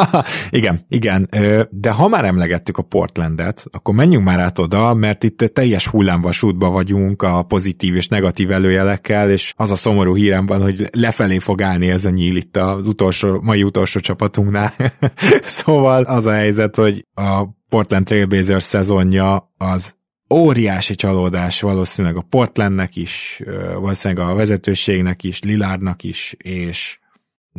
igen, 0.50 0.84
igen, 0.88 1.28
de 1.70 1.90
ha 1.90 2.08
már 2.08 2.24
emlegettük 2.24 2.76
a 2.76 2.82
Portlandet, 2.82 3.64
akkor 3.70 3.94
menjünk 3.94 4.24
már 4.24 4.38
át 4.38 4.58
oda, 4.58 4.94
mert 4.94 5.24
itt 5.24 5.38
teljes 5.38 5.86
hullámvasútba 5.86 6.70
vagyunk 6.70 7.22
a 7.22 7.42
pozitív 7.42 7.96
és 7.96 8.08
negatív 8.08 8.50
előjelekkel, 8.50 9.30
és 9.30 9.54
az 9.56 9.70
a 9.70 9.76
szomorú 9.76 10.16
hírem 10.16 10.46
van, 10.46 10.62
hogy 10.62 10.88
lefelé 10.92 11.38
fog 11.38 11.62
állni 11.62 11.90
ez 11.90 12.04
a 12.04 12.10
nyíl 12.10 12.36
itt 12.36 12.56
az 12.56 12.88
utolsó, 12.88 13.40
mai 13.42 13.62
utolsó 13.62 14.00
csapatunknál. 14.00 14.72
szóval 15.42 16.02
az 16.02 16.26
a 16.26 16.32
helyzet, 16.32 16.76
hogy 16.76 17.06
a 17.14 17.46
Portland 17.68 18.04
Trailblazers 18.04 18.64
szezonja 18.64 19.52
az 19.56 19.98
óriási 20.34 20.94
csalódás 20.94 21.60
valószínűleg 21.60 22.16
a 22.16 22.26
Portlandnek 22.28 22.96
is, 22.96 23.42
valószínűleg 23.74 24.28
a 24.28 24.34
vezetőségnek 24.34 25.24
is, 25.24 25.42
Lilárnak 25.42 26.02
is, 26.02 26.34
és 26.38 26.98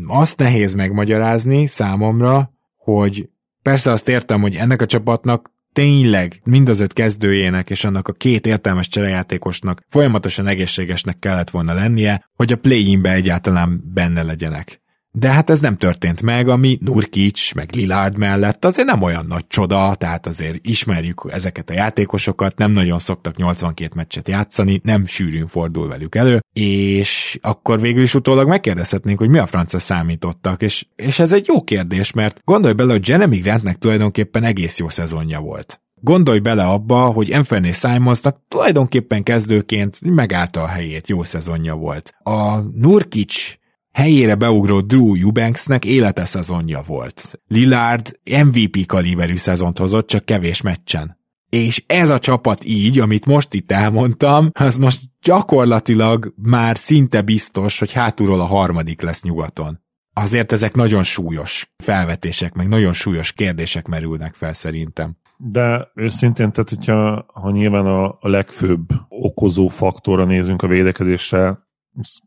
azt 0.05 0.39
nehéz 0.39 0.73
megmagyarázni 0.73 1.65
számomra, 1.65 2.53
hogy 2.75 3.29
persze 3.61 3.91
azt 3.91 4.09
értem, 4.09 4.41
hogy 4.41 4.55
ennek 4.55 4.81
a 4.81 4.85
csapatnak 4.85 5.51
tényleg 5.73 6.41
mind 6.43 6.69
az 6.69 6.79
öt 6.79 6.93
kezdőjének 6.93 7.69
és 7.69 7.83
annak 7.83 8.07
a 8.07 8.13
két 8.13 8.45
értelmes 8.45 8.87
cserejátékosnak 8.87 9.85
folyamatosan 9.89 10.47
egészségesnek 10.47 11.19
kellett 11.19 11.49
volna 11.49 11.73
lennie, 11.73 12.29
hogy 12.35 12.51
a 12.51 12.57
play-inbe 12.57 13.11
egyáltalán 13.13 13.81
benne 13.93 14.23
legyenek. 14.23 14.80
De 15.13 15.29
hát 15.29 15.49
ez 15.49 15.61
nem 15.61 15.77
történt 15.77 16.21
meg, 16.21 16.47
ami 16.47 16.77
Nurkic, 16.81 17.53
meg 17.53 17.69
Lillard 17.75 18.17
mellett 18.17 18.65
azért 18.65 18.87
nem 18.87 19.01
olyan 19.01 19.25
nagy 19.25 19.47
csoda, 19.47 19.95
tehát 19.95 20.27
azért 20.27 20.65
ismerjük 20.65 21.27
ezeket 21.29 21.69
a 21.69 21.73
játékosokat, 21.73 22.57
nem 22.57 22.71
nagyon 22.71 22.99
szoktak 22.99 23.37
82 23.37 23.91
meccset 23.95 24.27
játszani, 24.27 24.81
nem 24.83 25.05
sűrűn 25.05 25.47
fordul 25.47 25.87
velük 25.87 26.15
elő, 26.15 26.39
és 26.53 27.39
akkor 27.41 27.79
végül 27.79 28.03
is 28.03 28.15
utólag 28.15 28.47
megkérdezhetnénk, 28.47 29.19
hogy 29.19 29.29
mi 29.29 29.37
a 29.37 29.45
francia 29.45 29.79
számítottak, 29.79 30.61
és, 30.61 30.85
és 30.95 31.19
ez 31.19 31.33
egy 31.33 31.47
jó 31.47 31.63
kérdés, 31.63 32.11
mert 32.11 32.41
gondolj 32.43 32.73
bele, 32.73 32.91
hogy 32.91 33.07
Jeremy 33.07 33.37
Grantnek 33.37 33.77
tulajdonképpen 33.77 34.43
egész 34.43 34.79
jó 34.79 34.89
szezonja 34.89 35.39
volt. 35.39 35.81
Gondolj 36.03 36.39
bele 36.39 36.63
abba, 36.63 37.05
hogy 37.05 37.31
Anthony 37.31 37.71
Simonsnak 37.71 38.41
tulajdonképpen 38.47 39.23
kezdőként 39.23 39.97
megállta 40.01 40.61
a 40.61 40.67
helyét, 40.67 41.07
jó 41.07 41.23
szezonja 41.23 41.75
volt. 41.75 42.13
A 42.23 42.59
Nurkic 42.59 43.59
helyére 43.91 44.35
beugró 44.35 44.81
Drew 44.81 45.15
Eubanksnek 45.15 45.85
élete 45.85 46.25
szezonja 46.25 46.81
volt. 46.81 47.39
Lillard 47.47 48.19
MVP 48.43 48.85
kaliberű 48.85 49.35
szezont 49.35 49.77
hozott, 49.77 50.07
csak 50.07 50.25
kevés 50.25 50.61
meccsen. 50.61 51.19
És 51.49 51.83
ez 51.87 52.09
a 52.09 52.19
csapat 52.19 52.63
így, 52.63 52.99
amit 52.99 53.25
most 53.25 53.53
itt 53.53 53.71
elmondtam, 53.71 54.49
az 54.59 54.77
most 54.77 55.01
gyakorlatilag 55.21 56.33
már 56.35 56.77
szinte 56.77 57.21
biztos, 57.21 57.79
hogy 57.79 57.93
hátulról 57.93 58.39
a 58.39 58.45
harmadik 58.45 59.01
lesz 59.01 59.23
nyugaton. 59.23 59.79
Azért 60.13 60.51
ezek 60.51 60.75
nagyon 60.75 61.03
súlyos 61.03 61.73
felvetések, 61.83 62.53
meg 62.53 62.67
nagyon 62.67 62.93
súlyos 62.93 63.31
kérdések 63.31 63.87
merülnek 63.87 64.33
fel 64.33 64.53
szerintem. 64.53 65.15
De 65.37 65.91
őszintén, 65.95 66.51
tehát 66.51 66.69
hogyha 66.69 67.25
ha 67.33 67.51
nyilván 67.51 67.85
a, 67.85 68.05
a 68.05 68.27
legfőbb 68.27 68.87
okozó 69.09 69.67
faktorra 69.67 70.25
nézünk 70.25 70.61
a 70.61 70.67
védekezésre, 70.67 71.59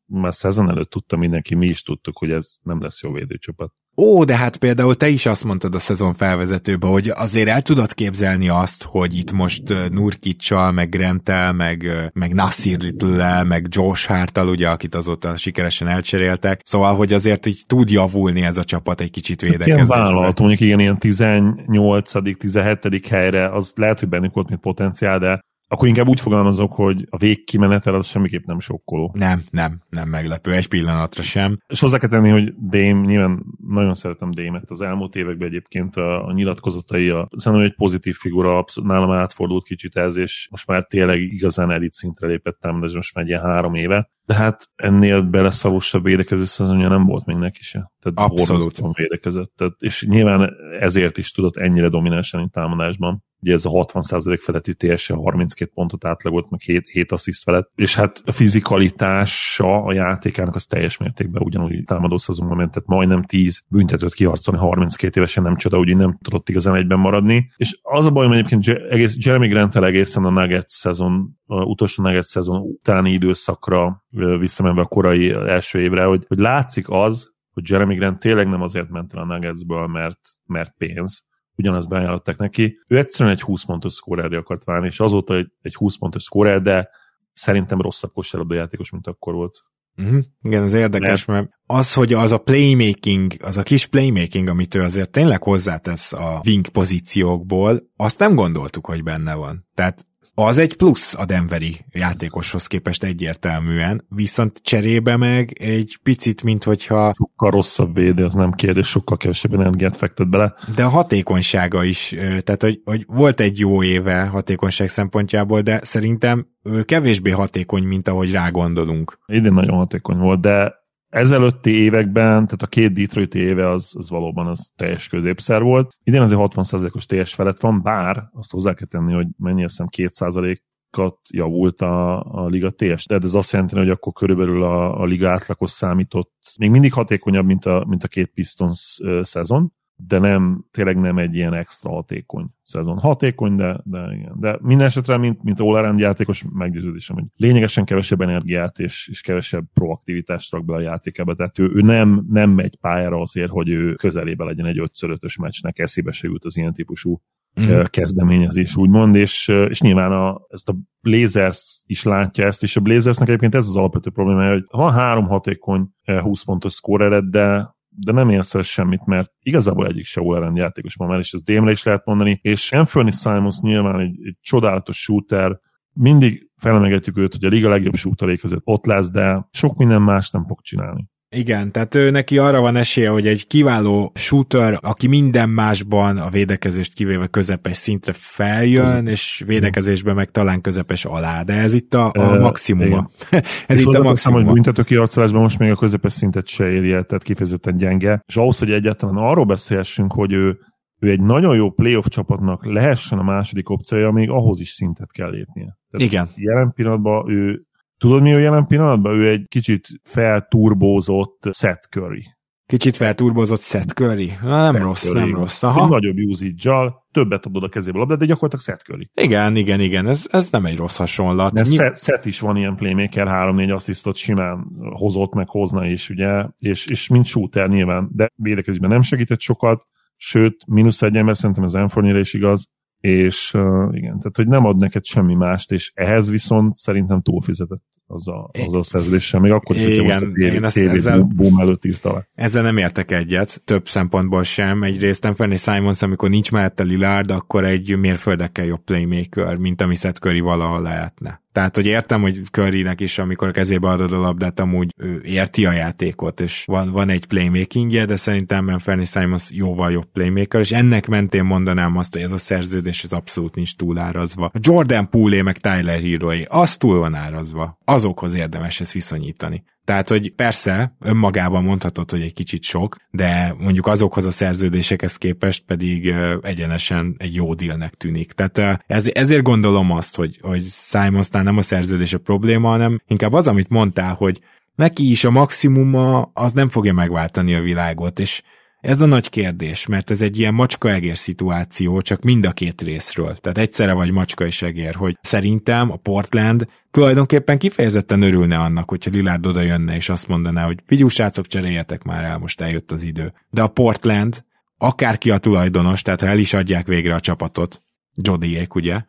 már 0.07 0.35
szezon 0.35 0.71
előtt 0.71 0.91
tudta 0.91 1.17
mindenki, 1.17 1.55
mi 1.55 1.67
is 1.67 1.83
tudtuk, 1.83 2.19
hogy 2.19 2.31
ez 2.31 2.57
nem 2.63 2.83
lesz 2.83 3.03
jó 3.03 3.13
védőcsapat. 3.13 3.73
Ó, 3.97 4.25
de 4.25 4.37
hát 4.37 4.57
például 4.57 4.95
te 4.95 5.09
is 5.09 5.27
azt 5.27 5.45
mondtad 5.45 5.75
a 5.75 5.79
szezon 5.79 6.15
felvezetőben, 6.15 6.91
hogy 6.91 7.09
azért 7.09 7.49
el 7.49 7.63
tudod 7.63 7.93
képzelni 7.93 8.49
azt, 8.49 8.83
hogy 8.83 9.17
itt 9.17 9.33
most 9.33 9.63
Nurkicsal, 9.91 10.73
meg 10.73 10.89
Grentel, 10.89 11.53
meg, 11.53 12.11
meg 12.13 12.35
Nasir 12.35 12.81
little 12.81 13.43
meg 13.43 13.67
Josh 13.69 14.09
Hartal, 14.09 14.49
ugye, 14.49 14.69
akit 14.69 14.95
azóta 14.95 15.37
sikeresen 15.37 15.89
elcseréltek, 15.89 16.61
szóval, 16.65 16.97
hogy 16.97 17.13
azért 17.13 17.47
így 17.47 17.63
tud 17.67 17.91
javulni 17.91 18.43
ez 18.43 18.57
a 18.57 18.65
csapat 18.65 19.01
egy 19.01 19.11
kicsit 19.11 19.41
védekezni. 19.41 19.73
Hát 19.73 19.89
ilyen 19.89 20.03
vállalat, 20.03 20.39
mondjuk 20.39 20.61
igen, 20.61 20.81
ilyen 20.81 20.99
18 20.99 22.39
17 22.39 23.07
helyre, 23.07 23.49
az 23.49 23.73
lehet, 23.77 23.99
hogy 24.01 24.09
bennük 24.09 24.35
volt 24.35 24.49
mint 24.49 24.61
potenciál, 24.61 25.19
de 25.19 25.41
akkor 25.75 25.89
inkább 25.89 26.09
úgy 26.09 26.21
fogalmazok, 26.21 26.73
hogy 26.73 27.07
a 27.11 27.17
végkimenetel 27.17 27.95
az 27.95 28.07
semmiképp 28.07 28.45
nem 28.45 28.61
sokkoló. 28.61 29.11
Nem, 29.15 29.43
nem, 29.51 29.81
nem 29.91 30.09
meglepő, 30.09 30.53
egy 30.53 30.69
pillanatra 30.69 31.23
sem. 31.23 31.59
És 31.67 31.81
hozzá 31.81 31.99
kell 31.99 32.09
tenni, 32.09 32.29
hogy 32.29 32.55
Dame, 32.55 33.07
nyilván 33.07 33.45
nagyon 33.75 33.95
szeretem 33.95 34.31
Dame-et 34.31 34.71
az 34.71 34.81
elmúlt 34.81 35.17
években 35.17 35.49
egyébként 35.49 35.97
a, 35.97 36.27
a 36.27 36.33
nyilatkozatai, 36.33 37.09
a, 37.09 37.29
szerintem 37.37 37.67
egy 37.67 37.75
pozitív 37.75 38.15
figura, 38.15 38.59
abszolút 38.59 38.91
nálam 38.91 39.11
átfordult 39.11 39.65
kicsit 39.65 39.97
ez, 39.97 40.17
és 40.17 40.49
most 40.51 40.67
már 40.67 40.85
tényleg 40.85 41.21
igazán 41.21 41.71
elit 41.71 41.95
szintre 41.95 42.27
lépettem, 42.27 42.81
de 42.81 42.87
ez 42.87 42.93
most 42.93 43.15
már 43.15 43.25
egy 43.25 43.31
ilyen 43.31 43.43
három 43.43 43.75
éve. 43.75 44.11
De 44.27 44.35
hát 44.35 44.71
ennél 44.77 45.23
beleszarosabb 45.23 46.03
védekező 46.05 46.45
szezonja 46.45 46.89
nem 46.89 47.05
volt 47.05 47.27
még 47.27 47.37
neki 47.37 47.63
se. 47.63 47.93
Tehát 48.01 48.31
Abszolút. 48.31 48.97
védekezett. 48.97 49.53
Tehát, 49.57 49.75
és 49.79 50.07
nyilván 50.09 50.51
ezért 50.81 51.19
is 51.19 51.31
tudott 51.31 51.57
ennyire 51.57 51.89
dominánsan 51.89 52.51
támadásban 52.51 53.23
ugye 53.45 53.53
ez 53.53 53.65
a 53.65 53.71
60% 53.71 54.39
feletti 54.41 54.75
TSE 54.75 55.15
32 55.15 55.71
pontot 55.75 56.05
átlagolt, 56.05 56.51
meg 56.51 56.61
7, 56.61 56.89
7 56.89 57.13
assziszt 57.13 57.43
felett, 57.43 57.71
és 57.75 57.95
hát 57.95 58.23
a 58.25 58.33
fizikalitása 58.33 59.83
a 59.83 59.93
játékának 59.93 60.55
az 60.55 60.67
teljes 60.67 60.97
mértékben 60.97 61.43
ugyanúgy 61.43 61.85
támadó 61.85 62.17
szezonban 62.17 62.57
ment, 62.57 62.71
tehát 62.71 62.89
majdnem 62.89 63.23
10 63.23 63.64
büntetőt 63.69 64.15
kiharcolni 64.15 64.61
32 64.61 65.21
évesen 65.21 65.43
nem 65.43 65.57
csoda, 65.57 65.79
úgy 65.79 65.97
nem 65.97 66.19
tudott 66.23 66.49
igazán 66.49 66.75
egyben 66.75 66.99
maradni, 66.99 67.51
és 67.57 67.79
az 67.83 68.07
a 68.07 68.11
bajom 68.11 68.33
egyébként 68.33 68.69
egész, 68.69 69.17
Jeremy 69.19 69.49
grant 69.49 69.77
egészen 69.77 70.25
a 70.25 70.31
Nuggets 70.31 70.71
szezon, 70.71 71.39
a 71.47 71.65
utolsó 71.65 72.03
Nuggets 72.03 72.27
szezon 72.27 72.61
utáni 72.61 73.11
időszakra 73.11 74.05
visszamenve 74.39 74.81
a 74.81 74.87
korai 74.87 75.31
első 75.31 75.81
évre, 75.81 76.05
hogy, 76.05 76.25
hogy 76.29 76.39
látszik 76.39 76.87
az, 76.89 77.33
hogy 77.53 77.71
Jeremy 77.71 77.95
Grant 77.95 78.19
tényleg 78.19 78.49
nem 78.49 78.63
azért 78.63 78.89
ment 78.89 79.15
el 79.15 79.23
a 79.23 79.25
Nuggetsből, 79.25 79.87
mert, 79.87 80.19
mert 80.47 80.75
pénz, 80.77 81.25
ugyanazt 81.57 81.89
beajánlották 81.89 82.37
neki. 82.37 82.79
Ő 82.87 82.99
egyszerűen 82.99 83.35
egy 83.35 83.43
20 83.43 83.65
pontos 83.65 83.93
szkórerre 83.93 84.37
akart 84.37 84.65
válni, 84.65 84.87
és 84.87 85.01
azóta 85.01 85.35
egy, 85.35 85.53
egy 85.61 85.75
20 85.75 85.97
pontos 85.97 86.23
szkórer, 86.23 86.63
de 86.63 86.89
szerintem 87.33 87.81
rosszabb 87.81 88.13
kosárlabda 88.13 88.55
játékos, 88.55 88.91
mint 88.91 89.07
akkor 89.07 89.35
volt. 89.35 89.59
Uh-huh. 89.97 90.25
Igen, 90.43 90.63
ez 90.63 90.73
érdekes, 90.73 91.25
mert... 91.25 91.41
mert 91.41 91.53
az, 91.67 91.93
hogy 91.93 92.13
az 92.13 92.33
a 92.33 92.39
playmaking, 92.39 93.33
az 93.43 93.57
a 93.57 93.63
kis 93.63 93.87
playmaking, 93.87 94.49
amit 94.49 94.75
ő 94.75 94.83
azért 94.83 95.11
tényleg 95.11 95.43
hozzátesz 95.43 96.13
a 96.13 96.41
wing 96.45 96.69
pozíciókból, 96.69 97.81
azt 97.97 98.19
nem 98.19 98.35
gondoltuk, 98.35 98.87
hogy 98.87 99.03
benne 99.03 99.35
van. 99.35 99.67
Tehát 99.75 100.07
az 100.35 100.59
egy 100.59 100.77
plusz 100.77 101.15
a 101.15 101.25
Denveri 101.25 101.85
játékoshoz 101.93 102.67
képest 102.67 103.05
egyértelműen, 103.05 104.07
viszont 104.09 104.61
cserébe 104.63 105.17
meg 105.17 105.59
egy 105.61 105.99
picit, 106.03 106.43
mint 106.43 106.65
hogyha... 106.65 107.13
Sokkal 107.17 107.51
rosszabb 107.51 107.95
védő, 107.95 108.25
az 108.25 108.35
nem 108.35 108.53
kérdés, 108.53 108.87
sokkal 108.87 109.17
kevesebb 109.17 109.55
energiát 109.55 109.97
fektet 109.97 110.29
bele. 110.29 110.55
De 110.75 110.85
a 110.85 110.89
hatékonysága 110.89 111.85
is, 111.85 112.15
tehát 112.19 112.63
hogy, 112.63 112.81
hogy 112.85 113.05
volt 113.09 113.41
egy 113.41 113.59
jó 113.59 113.83
éve 113.83 114.27
hatékonyság 114.27 114.89
szempontjából, 114.89 115.61
de 115.61 115.81
szerintem 115.83 116.47
kevésbé 116.85 117.31
hatékony, 117.31 117.83
mint 117.83 118.09
ahogy 118.09 118.31
rá 118.31 118.49
gondolunk. 118.49 119.19
Idén 119.27 119.53
nagyon 119.53 119.77
hatékony 119.77 120.17
volt, 120.17 120.41
de 120.41 120.84
ezelőtti 121.15 121.71
években, 121.71 122.33
tehát 122.45 122.63
a 122.63 122.67
két 122.67 122.93
Detroit 122.93 123.35
éve 123.35 123.71
az, 123.71 123.93
az 123.97 124.11
valóban 124.11 124.47
az 124.47 124.73
teljes 124.77 125.09
középszer 125.09 125.63
volt. 125.63 125.93
Idén 126.03 126.21
azért 126.21 126.41
60%-os 126.43 127.07
TS 127.07 127.35
felett 127.35 127.61
van, 127.61 127.83
bár 127.83 128.29
azt 128.33 128.51
hozzá 128.51 128.75
kell 128.75 128.87
tenni, 128.87 129.13
hogy 129.13 129.27
mennyi 129.37 129.65
azt 129.65 129.83
hiszem 129.91 130.11
2% 130.33 130.59
kat 130.91 131.19
javult 131.31 131.81
a, 131.81 132.23
a 132.23 132.47
liga 132.47 132.71
TS. 132.71 133.05
Tehát 133.05 133.25
ez 133.25 133.35
azt 133.35 133.53
jelenti, 133.53 133.77
hogy 133.77 133.91
akkor 133.91 134.13
körülbelül 134.13 134.63
a, 134.63 135.01
a 135.01 135.05
liga 135.05 135.31
átlagos 135.31 135.71
számított 135.71 136.33
még 136.59 136.71
mindig 136.71 136.93
hatékonyabb, 136.93 137.47
mint 137.47 137.65
a, 137.65 137.85
mint 137.89 138.05
a 138.05 138.09
két 138.09 138.31
Pistons 138.35 139.01
szezon, 139.21 139.73
de 139.97 140.19
nem, 140.19 140.65
tényleg 140.71 141.01
nem 141.01 141.19
egy 141.19 141.35
ilyen 141.35 141.55
extra 141.55 141.91
hatékony 141.91 142.47
szezon. 142.63 142.99
Hatékony, 142.99 143.55
de, 143.55 143.81
de 143.85 144.15
igen. 144.15 144.35
De 144.37 144.59
minden 144.61 144.87
esetre, 144.87 145.17
mint, 145.17 145.43
mint 145.43 145.61
all 145.61 145.99
játékos, 145.99 146.45
meggyőződésem, 146.53 147.17
hogy 147.17 147.25
lényegesen 147.37 147.85
kevesebb 147.85 148.21
energiát 148.21 148.79
és, 148.79 149.09
és 149.11 149.21
kevesebb 149.21 149.65
proaktivitást 149.75 150.53
rak 150.53 150.65
be 150.65 150.75
a 150.75 150.81
játékába. 150.81 151.35
Tehát 151.35 151.59
ő, 151.59 151.71
ő 151.75 151.81
nem, 151.81 152.25
nem 152.29 152.51
megy 152.51 152.77
pályára 152.77 153.21
azért, 153.21 153.51
hogy 153.51 153.69
ő 153.69 153.95
közelébe 153.95 154.45
legyen 154.45 154.67
egy 154.67 154.79
5 154.79 155.39
meccsnek, 155.39 155.79
eszébe 155.79 156.13
se 156.13 156.29
jut 156.29 156.45
az 156.45 156.57
ilyen 156.57 156.73
típusú 156.73 157.21
mm. 157.61 157.81
kezdeményezés, 157.91 158.77
úgymond, 158.77 159.15
és, 159.15 159.49
és 159.69 159.81
nyilván 159.81 160.13
a, 160.13 160.41
ezt 160.49 160.69
a 160.69 160.77
Blazers 161.01 161.83
is 161.87 162.03
látja 162.03 162.47
ezt, 162.47 162.63
és 162.63 162.77
a 162.77 162.81
Blazersnek 162.81 163.29
egyébként 163.29 163.55
ez 163.55 163.69
az 163.69 163.77
alapvető 163.77 164.11
probléma, 164.11 164.49
hogy 164.49 164.65
van 164.71 164.93
három 164.93 165.27
hatékony 165.27 165.89
20 166.05 166.43
pontos 166.43 166.73
scorered, 166.73 167.25
de 167.25 167.74
de 167.97 168.13
nem 168.13 168.31
érsz 168.31 168.65
semmit, 168.65 169.07
mert 169.07 169.33
igazából 169.43 169.87
egyik 169.87 170.05
se 170.05 170.21
all 170.21 170.53
játékos 170.55 170.97
ma 170.97 171.07
már, 171.07 171.19
és 171.19 171.33
ez 171.33 171.43
Démre 171.43 171.71
is 171.71 171.83
lehet 171.83 172.07
mondani, 172.07 172.39
és 172.43 172.73
Anthony 172.73 173.11
Simons 173.11 173.61
nyilván 173.61 174.01
egy, 174.01 174.17
egy 174.27 174.37
csodálatos 174.41 174.97
shooter, 174.97 175.59
mindig 175.93 176.51
felemegetjük 176.57 177.19
őt, 177.19 177.33
hogy 177.33 177.45
a 177.45 177.49
liga 177.49 177.69
legjobb 177.69 177.95
shooteré 177.95 178.37
között 178.37 178.63
ott 178.65 178.85
lesz, 178.85 179.11
de 179.11 179.49
sok 179.51 179.77
minden 179.77 180.03
más 180.03 180.31
nem 180.31 180.47
fog 180.47 180.61
csinálni. 180.61 181.09
Igen, 181.35 181.73
tehát 181.73 181.95
ő 181.95 182.11
neki 182.11 182.39
arra 182.39 182.61
van 182.61 182.77
esélye, 182.77 183.09
hogy 183.09 183.27
egy 183.27 183.47
kiváló 183.47 184.13
shooter, 184.15 184.79
aki 184.81 185.07
minden 185.07 185.49
másban 185.49 186.19
a 186.19 186.29
védekezést 186.29 186.95
kivéve 186.95 187.27
közepes 187.27 187.77
szintre 187.77 188.13
feljön, 188.17 189.07
és 189.07 189.43
védekezésben 189.47 190.15
meg 190.15 190.31
talán 190.31 190.61
közepes 190.61 191.05
alá, 191.05 191.43
de 191.43 191.53
ez 191.53 191.75
itt 191.75 191.95
a, 191.95 192.11
a 192.15 192.39
maximuma. 192.39 193.11
ez 193.67 193.79
és 193.79 193.81
itt 193.81 193.95
a 193.95 194.03
maximum. 194.03 194.45
hogy 194.45 194.53
büntető 194.53 194.83
kiarcolásban 194.83 195.41
most 195.41 195.59
még 195.59 195.71
a 195.71 195.77
közepes 195.77 196.13
szintet 196.13 196.47
se 196.47 196.71
éri 196.71 196.93
el, 196.93 197.05
tehát 197.05 197.23
kifejezetten 197.23 197.77
gyenge. 197.77 198.23
És 198.27 198.37
ahhoz, 198.37 198.59
hogy 198.59 198.71
egyáltalán 198.71 199.17
arról 199.17 199.45
beszélhessünk, 199.45 200.13
hogy 200.13 200.33
ő 200.33 200.59
ő 201.05 201.11
egy 201.11 201.21
nagyon 201.21 201.57
jó 201.57 201.71
playoff 201.71 202.07
csapatnak 202.09 202.67
lehessen 202.67 203.19
a 203.19 203.23
második 203.23 203.71
opciója, 203.71 204.11
még 204.11 204.31
ahhoz 204.31 204.61
is 204.61 204.69
szintet 204.69 205.13
kell 205.13 205.31
lépnie. 205.31 205.77
Tehát 205.91 206.07
Igen. 206.07 206.31
Jelen 206.35 206.73
pillanatban 206.75 207.31
ő 207.31 207.67
Tudod, 208.05 208.23
mi 208.23 208.33
a 208.33 208.39
jelen 208.39 208.67
pillanatban? 208.67 209.15
Ő 209.15 209.29
egy 209.29 209.45
kicsit 209.49 209.89
felturbózott 210.03 211.49
Seth 211.53 211.89
Curry. 211.89 212.25
Kicsit 212.67 212.97
felturbózott 212.97 213.61
Seth 213.61 213.95
Curry? 213.95 214.33
Na, 214.43 214.63
nem 214.63 214.73
Seth 214.73 214.85
rossz, 214.85 215.03
Curry. 215.03 215.19
nem 215.19 215.35
rossz. 215.35 215.63
Aha. 215.63 215.83
Egy 215.83 215.89
nagyobb 215.89 216.17
usage 216.17 216.93
többet 217.11 217.47
adod 217.47 217.63
a 217.63 217.69
kezébe 217.69 217.97
a 217.97 218.01
labdát, 218.01 218.19
de 218.19 218.25
gyakorlatilag 218.25 218.65
Seth 218.65 218.91
Curry. 218.91 219.11
Igen, 219.15 219.57
igen, 219.57 219.81
igen, 219.81 220.07
ez, 220.07 220.27
ez 220.31 220.51
nem 220.51 220.67
egy 220.67 220.77
rossz 220.77 220.97
hasonlat. 220.97 221.53
De 221.53 221.65
Seth, 221.65 222.03
Seth 222.03 222.27
is 222.27 222.41
van 222.41 222.57
ilyen 222.57 222.77
playmaker, 222.77 223.27
3-4 223.31 223.75
asszisztot 223.75 224.17
simán 224.17 224.67
hozott, 224.93 225.33
meg 225.33 225.49
hozna 225.49 225.87
is, 225.87 226.11
ugye, 226.11 226.47
és, 226.59 226.87
és 226.87 227.09
mint 227.09 227.27
shooter 227.27 227.69
nyilván, 227.69 228.09
de 228.13 228.29
védekezésben 228.35 228.91
nem 228.91 229.03
segített 229.03 229.41
sokat, 229.41 229.87
sőt, 230.17 230.67
mínusz 230.67 231.03
egy 231.03 231.17
ember, 231.17 231.37
szerintem 231.37 231.65
az 231.65 231.75
Enfornére 231.75 232.19
is 232.19 232.35
igaz, 232.35 232.69
és 233.05 233.55
uh, 233.55 233.97
igen, 233.97 234.19
tehát 234.19 234.37
hogy 234.37 234.47
nem 234.47 234.65
ad 234.65 234.77
neked 234.77 235.05
semmi 235.05 235.35
mást, 235.35 235.73
és 235.73 235.93
ehhez 235.95 236.31
viszont 236.31 236.75
szerintem 236.75 237.23
túlfizetett 237.23 237.83
az 238.07 238.29
a, 238.29 238.51
az 238.67 238.75
a 238.75 238.83
szerződéssel, 238.83 239.41
még 239.41 239.53
akkor 239.53 239.77
is, 239.77 239.85
hogyha 239.85 240.03
most 240.03 240.15
a 240.15 240.19
tévé, 240.19 240.55
én 240.55 240.63
tévé 240.63 240.89
ezzel, 240.89 241.23
boom 241.23 241.59
előtt 241.59 241.85
írta 241.85 242.13
le. 242.13 242.29
Ezzel 242.35 242.63
nem 242.63 242.77
értek 242.77 243.11
egyet, 243.11 243.61
több 243.65 243.89
szempontból 243.89 244.43
sem. 244.43 244.83
Egyrészt 244.83 245.25
Anthony 245.25 245.57
Simons, 245.57 246.03
amikor 246.03 246.31
nincs 246.31 246.53
mellette 246.53 246.83
Lillard, 246.83 247.31
akkor 247.31 247.65
egy 247.65 247.99
mérföldekkel 247.99 248.65
jobb 248.65 248.85
playmaker, 248.85 249.57
mint 249.57 249.81
ami 249.81 249.95
Seth 249.95 250.21
Curry 250.21 250.41
valahol 250.41 250.83
lehetne. 250.83 251.43
Tehát, 251.55 251.75
hogy 251.75 251.87
értem, 251.87 252.21
hogy 252.21 252.41
Currynek 252.51 253.01
is, 253.01 253.19
amikor 253.19 253.49
a 253.49 253.53
kezébe 253.53 253.89
adod 253.89 254.13
a 254.13 254.19
labdát, 254.19 254.61
amúgy 254.61 254.95
ő 254.97 255.21
érti 255.25 255.67
a 255.67 255.73
játékot, 255.73 256.41
és 256.41 256.65
van, 256.67 256.91
van 256.91 257.09
egy 257.09 257.27
playmakingje, 257.27 258.05
de 258.05 258.17
szerintem 258.17 258.79
Fernie 258.79 259.05
Simons 259.05 259.51
jóval 259.51 259.93
jobb 259.93 260.11
playmaker, 260.13 260.61
és 260.61 260.73
ennek 260.73 261.09
mentén 261.09 261.45
mondanám 261.45 261.97
azt, 261.97 262.13
hogy 262.13 262.23
ez 262.23 262.31
a 262.31 262.39
szerződés 262.39 263.03
az 263.03 263.13
abszolút 263.13 263.55
nincs 263.55 263.77
túlárazva. 263.77 264.45
A 264.45 264.59
Jordan 264.61 265.09
Poole 265.09 265.43
meg 265.43 265.59
Tyler 265.59 266.01
hero 266.01 266.31
az 266.49 266.77
túl 266.77 266.99
van 266.99 267.15
árazva. 267.15 267.79
Azokhoz 267.85 268.35
érdemes 268.35 268.81
ezt 268.81 268.93
viszonyítani. 268.93 269.65
Tehát, 269.85 270.09
hogy 270.09 270.33
persze, 270.35 270.97
önmagában 271.01 271.63
mondhatod, 271.65 272.11
hogy 272.11 272.21
egy 272.21 272.33
kicsit 272.33 272.63
sok, 272.63 272.97
de 273.11 273.55
mondjuk 273.59 273.87
azokhoz 273.87 274.25
a 274.25 274.31
szerződésekhez 274.31 275.17
képest 275.17 275.65
pedig 275.67 276.15
egyenesen 276.43 277.15
egy 277.19 277.35
jó 277.35 277.55
dealnek 277.55 277.95
tűnik. 277.95 278.33
Tehát 278.33 278.85
ez, 278.87 279.11
ezért 279.13 279.43
gondolom 279.43 279.91
azt, 279.91 280.17
hogy, 280.17 280.39
hogy 280.43 280.63
Simonsnál 280.71 281.43
nem 281.43 281.57
a 281.57 281.63
szerződés 281.63 282.13
a 282.13 282.19
probléma, 282.19 282.69
hanem 282.69 283.01
inkább 283.07 283.33
az, 283.33 283.49
amit 283.49 283.69
mondtál, 283.69 284.15
hogy 284.15 284.41
neki 284.75 285.11
is 285.11 285.25
a 285.25 285.31
maximuma 285.31 286.31
az 286.35 286.53
nem 286.53 286.69
fogja 286.69 286.93
megváltani 286.93 287.55
a 287.55 287.61
világot, 287.61 288.19
és 288.19 288.43
ez 288.85 289.01
a 289.01 289.07
nagy 289.07 289.29
kérdés, 289.29 289.87
mert 289.87 290.11
ez 290.11 290.23
egy 290.23 290.39
ilyen 290.39 290.55
macska-egér 290.55 291.17
szituáció, 291.17 292.01
csak 292.01 292.23
mind 292.23 292.47
a 292.47 292.53
két 292.53 292.83
részről. 292.83 293.37
Tehát 293.37 293.59
egyszerre 293.59 293.93
vagy 293.93 294.11
macska 294.11 294.47
és 294.47 294.63
egér, 294.63 294.95
hogy 294.95 295.19
szerintem 295.21 295.91
a 295.91 295.97
Portland 295.97 296.67
tulajdonképpen 296.91 297.59
kifejezetten 297.59 298.23
örülne 298.23 298.57
annak, 298.57 298.89
hogyha 298.89 299.11
Lillard 299.11 299.47
oda 299.47 299.61
jönne 299.61 299.95
és 299.95 300.09
azt 300.09 300.29
mondaná, 300.29 300.65
hogy 300.65 300.79
figyú 300.87 301.09
srácok, 301.09 301.47
cseréljetek 301.47 302.03
már 302.03 302.25
el, 302.25 302.39
most 302.39 302.61
eljött 302.61 302.93
az 302.93 303.03
idő. 303.03 303.33
De 303.51 303.63
a 303.63 303.69
Portland, 303.69 304.45
akárki 304.79 305.31
a 305.31 305.39
tulajdonos, 305.39 306.03
tehát 306.03 306.21
ha 306.21 306.27
el 306.27 306.39
is 306.39 306.53
adják 306.53 306.87
végre 306.87 307.15
a 307.15 307.21
csapatot, 307.21 307.83
Jodiék, 308.23 308.75
ugye, 308.75 309.01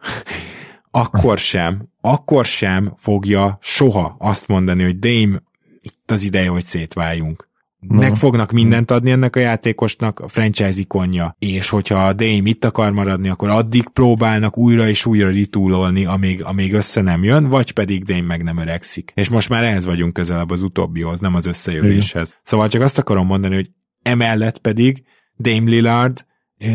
akkor 0.91 1.37
sem, 1.37 1.89
akkor 2.01 2.45
sem 2.45 2.93
fogja 2.97 3.57
soha 3.61 4.15
azt 4.19 4.47
mondani, 4.47 4.83
hogy 4.83 4.99
Dame, 4.99 5.41
itt 5.79 6.11
az 6.11 6.23
ideje, 6.23 6.49
hogy 6.49 6.65
szétváljunk. 6.65 7.53
No. 7.87 7.99
Meg 7.99 8.15
fognak 8.15 8.51
mindent 8.51 8.91
adni 8.91 9.11
ennek 9.11 9.35
a 9.35 9.39
játékosnak, 9.39 10.19
a 10.19 10.27
franchise 10.27 10.79
ikonja, 10.79 11.35
és 11.39 11.69
hogyha 11.69 12.05
a 12.05 12.13
Dame 12.13 12.41
itt 12.43 12.65
akar 12.65 12.91
maradni, 12.91 13.29
akkor 13.29 13.49
addig 13.49 13.87
próbálnak 13.87 14.57
újra 14.57 14.87
és 14.87 15.05
újra 15.05 15.29
ritúlolni, 15.29 16.05
amíg, 16.05 16.43
amíg 16.43 16.73
össze 16.73 17.01
nem 17.01 17.23
jön, 17.23 17.47
vagy 17.47 17.71
pedig 17.71 18.03
Dame 18.03 18.21
meg 18.21 18.43
nem 18.43 18.57
öregszik. 18.57 19.11
És 19.15 19.29
most 19.29 19.49
már 19.49 19.63
ehhez 19.63 19.85
vagyunk 19.85 20.13
közelebb 20.13 20.51
az 20.51 20.63
utóbbihoz, 20.63 21.19
nem 21.19 21.35
az 21.35 21.45
összejövéshez. 21.45 22.27
Igen. 22.27 22.41
Szóval 22.43 22.67
csak 22.67 22.81
azt 22.81 22.97
akarom 22.97 23.25
mondani, 23.25 23.55
hogy 23.55 23.69
emellett 24.01 24.57
pedig 24.57 25.03
Dame 25.37 25.69
Lillard 25.69 26.25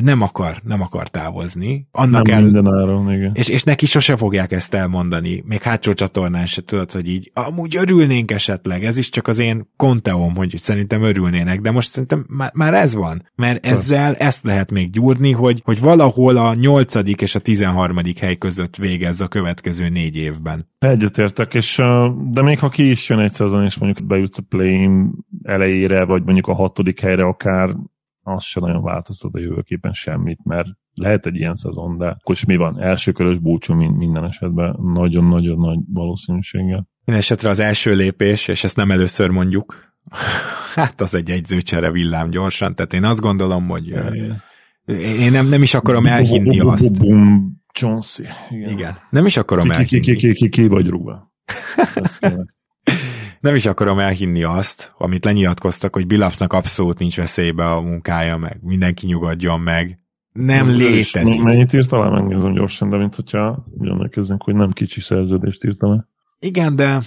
nem 0.00 0.22
akar, 0.22 0.56
nem 0.64 0.80
akar 0.80 1.08
távozni. 1.08 1.86
Annak 1.90 2.26
nem 2.26 2.36
el, 2.36 2.42
minden 2.42 2.66
áron, 2.66 3.12
igen. 3.12 3.30
És, 3.34 3.48
és 3.48 3.62
neki 3.62 3.86
sose 3.86 4.16
fogják 4.16 4.52
ezt 4.52 4.74
elmondani, 4.74 5.42
még 5.46 5.62
hátsó 5.62 5.92
csatornán 5.92 6.46
se 6.46 6.62
tudod, 6.62 6.92
hogy 6.92 7.08
így, 7.08 7.30
amúgy 7.34 7.76
örülnénk 7.76 8.30
esetleg, 8.30 8.84
ez 8.84 8.98
is 8.98 9.08
csak 9.08 9.26
az 9.26 9.38
én 9.38 9.68
konteom, 9.76 10.36
hogy 10.36 10.54
szerintem 10.56 11.02
örülnének, 11.02 11.60
de 11.60 11.70
most 11.70 11.90
szerintem 11.90 12.24
már, 12.28 12.50
már 12.54 12.74
ez 12.74 12.94
van, 12.94 13.28
mert 13.34 13.66
ezzel 13.66 14.14
ezt 14.14 14.44
lehet 14.44 14.70
még 14.70 14.90
gyúrni, 14.90 15.32
hogy, 15.32 15.60
hogy 15.64 15.80
valahol 15.80 16.36
a 16.36 16.54
nyolcadik 16.54 17.20
és 17.20 17.34
a 17.34 17.40
tizenharmadik 17.40 18.18
hely 18.18 18.36
között 18.36 18.76
végez 18.76 19.20
a 19.20 19.28
következő 19.28 19.88
négy 19.88 20.16
évben. 20.16 20.68
Egyetértek, 20.78 21.54
és 21.54 21.80
de 22.30 22.42
még 22.42 22.58
ha 22.58 22.68
ki 22.68 22.90
is 22.90 23.08
jön 23.08 23.18
egy 23.18 23.32
szezon, 23.32 23.64
és 23.64 23.78
mondjuk 23.78 24.06
bejutsz 24.06 24.38
a 24.38 24.42
play 24.48 24.88
elejére, 25.42 26.04
vagy 26.04 26.22
mondjuk 26.24 26.46
a 26.46 26.54
hatodik 26.54 27.00
helyre 27.00 27.24
akár, 27.24 27.76
az 28.30 28.44
se 28.44 28.60
nagyon 28.60 28.82
változtat 28.82 29.34
a 29.34 29.38
jövőképpen 29.38 29.92
semmit, 29.92 30.44
mert 30.44 30.68
lehet 30.94 31.26
egy 31.26 31.36
ilyen 31.36 31.54
szezon, 31.54 31.98
de 31.98 32.06
akkor 32.06 32.36
mi 32.46 32.56
van? 32.56 32.80
Első 32.80 33.12
körös 33.12 33.38
búcsú 33.38 33.74
minden 33.74 34.24
esetben 34.24 34.76
nagyon-nagyon 34.82 35.58
nagy 35.58 35.78
valószínűséggel. 35.92 36.88
Minden 37.04 37.22
esetre 37.22 37.48
az 37.48 37.58
első 37.58 37.94
lépés, 37.94 38.48
és 38.48 38.64
ezt 38.64 38.76
nem 38.76 38.90
először 38.90 39.30
mondjuk, 39.30 39.94
hát 40.74 41.00
az 41.00 41.14
egy 41.14 41.30
egyzőcsere 41.30 41.90
villám 41.90 42.30
gyorsan, 42.30 42.74
tehát 42.74 42.92
én 42.92 43.04
azt 43.04 43.20
gondolom, 43.20 43.68
hogy 43.68 43.94
én 45.00 45.30
nem, 45.30 45.46
nem 45.46 45.62
is 45.62 45.74
akarom 45.74 46.06
elhinni 46.06 46.60
azt. 46.60 46.90
Jonesy. 47.80 48.24
Igen. 48.50 48.70
Igen. 48.70 48.96
Nem 49.10 49.26
is 49.26 49.36
akarom 49.36 49.70
elhinni. 49.70 50.00
Ki, 50.00 50.14
ki, 50.14 50.32
ki, 50.32 50.48
ki 50.48 50.66
vagy 50.66 50.88
rúgva. 50.88 51.32
nem 53.40 53.54
is 53.54 53.66
akarom 53.66 53.98
elhinni 53.98 54.42
azt, 54.42 54.94
amit 54.98 55.24
lenyilatkoztak, 55.24 55.94
hogy 55.94 56.06
Billapsnak 56.06 56.52
abszolút 56.52 56.98
nincs 56.98 57.16
veszélybe 57.16 57.70
a 57.70 57.80
munkája, 57.80 58.36
meg 58.36 58.58
mindenki 58.62 59.06
nyugodjon 59.06 59.60
meg. 59.60 59.98
Nem 60.32 60.68
Ez 60.68 60.76
létezik. 60.76 61.42
Mennyit 61.42 61.72
írt 61.72 61.88
talán 61.88 62.12
megnézem 62.12 62.52
gyorsan, 62.52 62.88
de 62.88 62.96
mint 62.96 63.14
hogyha 63.14 63.66
emlékezzünk, 63.80 64.42
hogy 64.42 64.54
nem 64.54 64.70
kicsi 64.70 65.00
szerződést 65.00 65.64
írt 65.64 65.80
le. 65.80 66.08
Igen, 66.38 66.76
de 66.76 67.00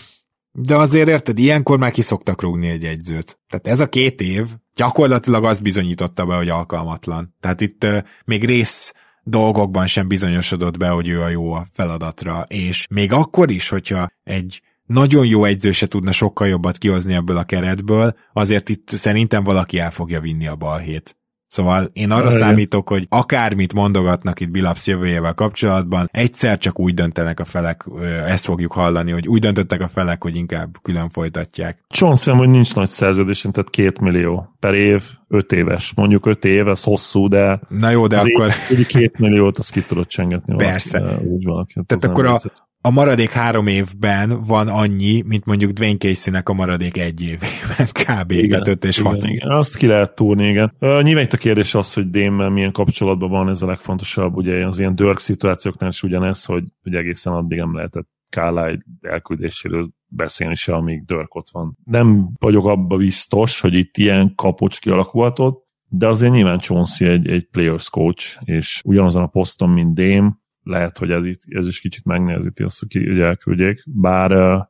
de 0.55 0.75
azért 0.75 1.07
érted, 1.07 1.39
ilyenkor 1.39 1.79
már 1.79 1.91
kiszoktak 1.91 2.41
rúgni 2.41 2.67
egy 2.67 2.83
egyzőt. 2.83 3.39
Tehát 3.49 3.67
ez 3.67 3.79
a 3.79 3.89
két 3.89 4.21
év 4.21 4.47
gyakorlatilag 4.75 5.43
azt 5.43 5.61
bizonyította 5.61 6.25
be, 6.25 6.35
hogy 6.35 6.49
alkalmatlan. 6.49 7.35
Tehát 7.39 7.61
itt 7.61 7.83
uh, 7.83 7.97
még 8.25 8.45
rész 8.45 8.93
dolgokban 9.23 9.85
sem 9.85 10.07
bizonyosodott 10.07 10.77
be, 10.77 10.87
hogy 10.87 11.07
ő 11.07 11.21
a 11.21 11.27
jó 11.27 11.53
a 11.53 11.65
feladatra, 11.71 12.43
és 12.47 12.87
még 12.89 13.11
akkor 13.11 13.51
is, 13.51 13.69
hogyha 13.69 14.09
egy 14.23 14.61
nagyon 14.85 15.25
jó 15.25 15.43
egyző 15.43 15.71
se 15.71 15.87
tudna 15.87 16.11
sokkal 16.11 16.47
jobbat 16.47 16.77
kihozni 16.77 17.13
ebből 17.13 17.37
a 17.37 17.43
keretből, 17.43 18.15
azért 18.33 18.69
itt 18.69 18.89
szerintem 18.89 19.43
valaki 19.43 19.79
el 19.79 19.91
fogja 19.91 20.19
vinni 20.19 20.47
a 20.47 20.55
balhét. 20.55 21.17
Szóval 21.53 21.89
én 21.93 22.11
arra 22.11 22.25
Igen. 22.25 22.37
számítok, 22.37 22.89
hogy 22.89 23.05
akármit 23.09 23.73
mondogatnak 23.73 24.39
itt 24.39 24.49
Bilaps 24.49 24.87
jövőjével 24.87 25.33
kapcsolatban, 25.33 26.09
egyszer 26.11 26.57
csak 26.57 26.79
úgy 26.79 26.93
döntenek 26.93 27.39
a 27.39 27.45
felek, 27.45 27.85
ezt 28.27 28.45
fogjuk 28.45 28.71
hallani, 28.71 29.11
hogy 29.11 29.27
úgy 29.27 29.39
döntöttek 29.39 29.81
a 29.81 29.87
felek, 29.87 30.23
hogy 30.23 30.35
inkább 30.35 30.75
külön 30.81 31.09
folytatják. 31.09 31.83
Csonszem, 31.87 32.37
hogy 32.37 32.49
nincs 32.49 32.75
nagy 32.75 32.87
szerződésen, 32.87 33.51
tehát 33.51 33.69
két 33.69 33.99
millió 33.99 34.55
per 34.59 34.73
év, 34.73 35.03
öt 35.27 35.51
éves. 35.51 35.93
Mondjuk 35.95 36.25
öt 36.25 36.45
év, 36.45 36.67
ez 36.67 36.83
hosszú, 36.83 37.27
de 37.27 37.59
Na 37.67 37.89
jó, 37.89 38.07
de 38.07 38.17
akkor... 38.17 38.51
Év, 38.71 38.85
két 38.85 39.17
milliót 39.17 39.57
azt 39.57 39.71
ki 39.71 39.81
tudod 39.81 40.07
csengetni. 40.07 40.55
Persze. 40.55 40.99
Valaki, 40.99 41.25
úgy 41.25 41.43
valaki, 41.43 41.73
tehát 41.85 42.03
akkor 42.03 42.25
a, 42.25 42.39
a 42.85 42.89
maradék 42.89 43.29
három 43.29 43.67
évben 43.67 44.41
van 44.41 44.67
annyi, 44.67 45.21
mint 45.25 45.45
mondjuk 45.45 45.71
Dwayne 45.71 45.97
Casey-nek 45.97 46.49
a 46.49 46.53
maradék 46.53 46.97
egy 46.97 47.21
évében 47.21 47.87
kb. 48.03 48.31
Igen, 48.31 48.61
5 48.67 48.85
és 48.85 48.99
6. 48.99 49.15
Igen, 49.15 49.29
igen. 49.29 49.49
Azt 49.49 49.77
ki 49.77 49.87
lehet 49.87 50.15
túrni, 50.15 50.47
igen. 50.47 50.75
Uh, 50.79 51.01
nyilván 51.01 51.23
itt 51.23 51.33
a 51.33 51.37
kérdés 51.37 51.75
az, 51.75 51.93
hogy 51.93 52.09
Démmel 52.09 52.49
milyen 52.49 52.71
kapcsolatban 52.71 53.29
van, 53.29 53.49
ez 53.49 53.61
a 53.61 53.65
legfontosabb, 53.65 54.35
ugye 54.35 54.67
az 54.67 54.79
ilyen 54.79 54.95
dörk 54.95 55.19
szituációknál 55.19 55.89
is 55.89 56.03
ugyanez, 56.03 56.45
hogy, 56.45 56.63
hogy 56.81 56.95
egészen 56.95 57.33
addig 57.33 57.57
nem 57.57 57.75
lehetett 57.75 58.07
Kálláj 58.29 58.77
elküldéséről 59.01 59.89
beszélni 60.07 60.55
se, 60.55 60.73
amíg 60.73 61.05
Dörk 61.05 61.35
ott 61.35 61.49
van. 61.51 61.77
Nem 61.83 62.29
vagyok 62.39 62.65
abba 62.65 62.97
biztos, 62.97 63.59
hogy 63.59 63.73
itt 63.73 63.97
ilyen 63.97 64.33
kapocs 64.35 64.79
kialakulhatott, 64.79 65.67
de 65.89 66.07
azért 66.07 66.31
nyilván 66.31 66.59
Chauncey 66.59 67.07
egy, 67.07 67.27
egy 67.27 67.47
players 67.51 67.89
coach, 67.89 68.37
és 68.45 68.81
ugyanazon 68.85 69.23
a 69.23 69.27
poszton, 69.27 69.69
mint 69.69 69.95
Dame, 69.95 70.41
lehet, 70.63 70.97
hogy 70.97 71.11
ez, 71.11 71.25
itt, 71.25 71.41
ez 71.47 71.67
is 71.67 71.79
kicsit 71.79 72.05
megnehezíti 72.05 72.63
azt, 72.63 72.79
hogy, 72.79 73.19
elküldjék. 73.19 73.83
Bár, 73.85 74.31
uh, 74.31 74.61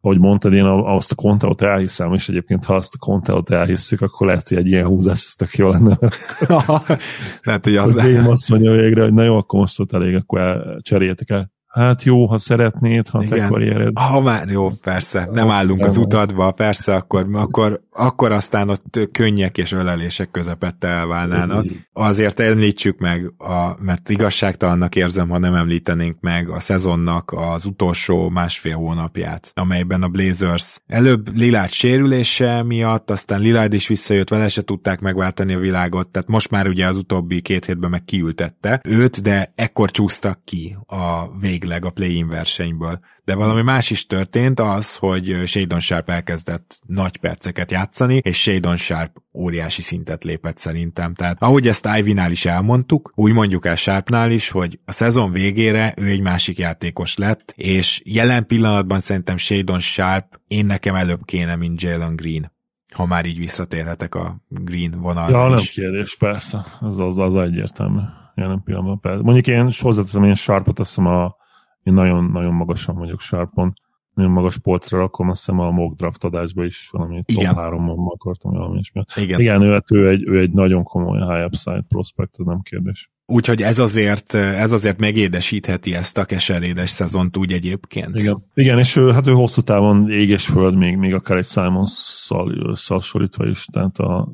ahogy 0.00 0.18
mondtad, 0.18 0.52
én 0.52 0.64
azt 0.64 1.12
a 1.12 1.14
konteót 1.14 1.62
elhiszem, 1.62 2.14
és 2.14 2.28
egyébként 2.28 2.64
ha 2.64 2.74
azt 2.74 2.94
a 2.94 2.98
konteót 2.98 3.50
elhisszük, 3.50 4.00
akkor 4.00 4.26
lehet, 4.26 4.48
hogy 4.48 4.58
egy 4.58 4.66
ilyen 4.66 4.86
húzás 4.86 5.24
ez 5.24 5.32
tök 5.32 5.54
jó 5.54 5.68
lenne. 5.68 5.98
lehet, 7.42 7.64
hogy 7.64 7.76
az... 7.76 7.96
Én 7.96 8.20
azt 8.20 8.48
mondja 8.48 8.72
végre, 8.72 9.02
hogy 9.02 9.12
na 9.12 9.22
jó, 9.22 9.36
akkor 9.36 9.60
most 9.60 9.80
ott 9.80 9.92
elég, 9.92 10.14
akkor 10.14 10.62
cseréljetek 10.82 11.30
el. 11.30 11.54
Hát 11.66 12.02
jó, 12.02 12.26
ha 12.26 12.38
szeretnéd, 12.38 13.08
ha 13.08 13.22
Igen. 13.22 13.38
te 13.38 13.46
karriered. 13.46 13.98
Ha 13.98 14.20
már 14.20 14.48
jó, 14.48 14.70
persze, 14.70 15.28
nem 15.32 15.50
állunk 15.50 15.84
az 15.84 15.96
utadba, 15.96 16.50
persze, 16.50 16.94
akkor, 16.94 17.26
akkor, 17.32 17.80
akkor 17.96 18.32
aztán 18.32 18.68
ott 18.68 19.08
könnyek 19.12 19.58
és 19.58 19.72
ölelések 19.72 20.30
közepette 20.30 20.88
elválnának. 20.88 21.66
Azért 21.92 22.40
említsük 22.40 22.98
meg, 22.98 23.32
a, 23.38 23.82
mert 23.82 24.08
igazságtalannak 24.08 24.96
érzem, 24.96 25.28
ha 25.28 25.38
nem 25.38 25.54
említenénk 25.54 26.20
meg 26.20 26.50
a 26.50 26.60
szezonnak 26.60 27.32
az 27.32 27.64
utolsó 27.64 28.28
másfél 28.28 28.76
hónapját, 28.76 29.50
amelyben 29.54 30.02
a 30.02 30.08
Blazers 30.08 30.78
előbb 30.86 31.36
Lillard 31.36 31.70
sérülése 31.70 32.62
miatt, 32.62 33.10
aztán 33.10 33.40
Lillard 33.40 33.72
is 33.72 33.88
visszajött, 33.88 34.28
vele 34.28 34.48
se 34.48 34.62
tudták 34.62 35.00
megváltani 35.00 35.54
a 35.54 35.58
világot, 35.58 36.08
tehát 36.08 36.28
most 36.28 36.50
már 36.50 36.68
ugye 36.68 36.86
az 36.86 36.96
utóbbi 36.96 37.40
két 37.40 37.64
hétben 37.64 37.90
meg 37.90 38.04
kiültette 38.04 38.80
őt, 38.84 39.22
de 39.22 39.52
ekkor 39.54 39.90
csúsztak 39.90 40.44
ki 40.44 40.76
a 40.86 41.38
vég 41.38 41.56
végleg 41.56 41.84
a 41.84 41.90
play-in 41.90 42.28
versenyből. 42.28 43.00
De 43.26 43.34
valami 43.34 43.62
más 43.62 43.90
is 43.90 44.06
történt 44.06 44.60
az, 44.60 44.96
hogy 44.96 45.42
Shadon 45.46 45.80
Sharp 45.80 46.10
elkezdett 46.10 46.80
nagy 46.86 47.16
perceket 47.16 47.70
játszani, 47.70 48.16
és 48.16 48.40
Shadon 48.40 48.76
Sharp 48.76 49.16
óriási 49.32 49.82
szintet 49.82 50.24
lépett 50.24 50.58
szerintem. 50.58 51.14
Tehát 51.14 51.42
ahogy 51.42 51.68
ezt 51.68 51.88
Ivy-nál 51.98 52.30
is 52.30 52.44
elmondtuk, 52.44 53.12
úgy 53.14 53.32
mondjuk 53.32 53.66
el 53.66 53.76
Sharpnál 53.76 54.30
is, 54.30 54.50
hogy 54.50 54.78
a 54.84 54.92
szezon 54.92 55.32
végére 55.32 55.94
ő 55.96 56.06
egy 56.06 56.20
másik 56.20 56.58
játékos 56.58 57.16
lett, 57.16 57.52
és 57.56 58.02
jelen 58.04 58.46
pillanatban 58.46 59.00
szerintem 59.00 59.36
Shadon 59.36 59.80
Sharp 59.80 60.40
én 60.48 60.66
nekem 60.66 60.94
előbb 60.94 61.24
kéne, 61.24 61.56
mint 61.56 61.82
Jalen 61.82 62.16
Green 62.16 62.54
ha 62.94 63.06
már 63.06 63.24
így 63.24 63.38
visszatérhetek 63.38 64.14
a 64.14 64.36
Green 64.48 65.00
vonalra 65.00 65.38
Ja, 65.38 65.48
nem 65.48 65.58
is. 65.58 65.70
kérdés, 65.70 66.16
persze. 66.16 66.64
Az, 66.80 66.98
az, 67.00 67.18
az 67.18 67.36
egyértelmű. 67.36 68.00
Jelen 68.34 68.62
pillanatban 68.64 69.00
persze. 69.00 69.22
Mondjuk 69.22 69.46
én 69.46 69.70
hozzáteszem, 69.80 70.24
én 70.24 70.34
Sharpot, 70.34 70.78
azt 70.78 70.88
hiszem 70.94 71.06
a, 71.06 71.36
én 71.86 71.92
nagyon, 71.92 72.24
nagyon 72.24 72.54
magasan 72.54 72.94
vagyok 72.94 73.20
Sharpon. 73.20 73.72
Nagyon 74.14 74.32
magas 74.32 74.58
polcra 74.58 74.98
rakom, 74.98 75.28
azt 75.28 75.38
hiszem 75.38 75.60
a 75.60 75.70
mock 75.70 75.96
draft 75.96 76.24
adásba 76.24 76.64
is 76.64 76.88
valami 76.92 77.22
Igen. 77.26 77.54
top 77.54 77.62
3 77.62 77.90
akartam 77.90 78.52
valami 78.52 78.78
is. 78.78 78.92
Igen. 79.14 79.40
Igen, 79.40 79.62
ő, 79.62 79.72
hát 79.72 79.90
ő, 79.90 80.08
egy, 80.08 80.28
ő 80.28 80.40
egy 80.40 80.50
nagyon 80.50 80.82
komoly 80.82 81.18
high 81.18 81.44
upside 81.44 81.84
prospect, 81.88 82.34
ez 82.38 82.44
nem 82.46 82.60
kérdés. 82.60 83.10
Úgyhogy 83.26 83.62
ez 83.62 83.78
azért, 83.78 84.34
ez 84.34 84.72
azért 84.72 84.98
megédesítheti 84.98 85.94
ezt 85.94 86.18
a 86.18 86.24
keserédes 86.24 86.90
szezont 86.90 87.36
úgy 87.36 87.52
egyébként. 87.52 88.20
Igen, 88.20 88.44
Igen 88.54 88.78
és 88.78 88.96
ő, 88.96 89.10
hát 89.10 89.26
ő 89.26 89.32
hosszú 89.32 89.60
távon 89.60 90.10
ég 90.10 90.28
és 90.28 90.46
föld, 90.46 90.76
még, 90.76 90.96
még 90.96 91.14
akár 91.14 91.36
egy 91.36 91.44
Simons-szal 91.44 92.68
összehasonlítva 92.68 93.46
is, 93.46 93.64
tehát 93.64 93.98
a, 93.98 94.28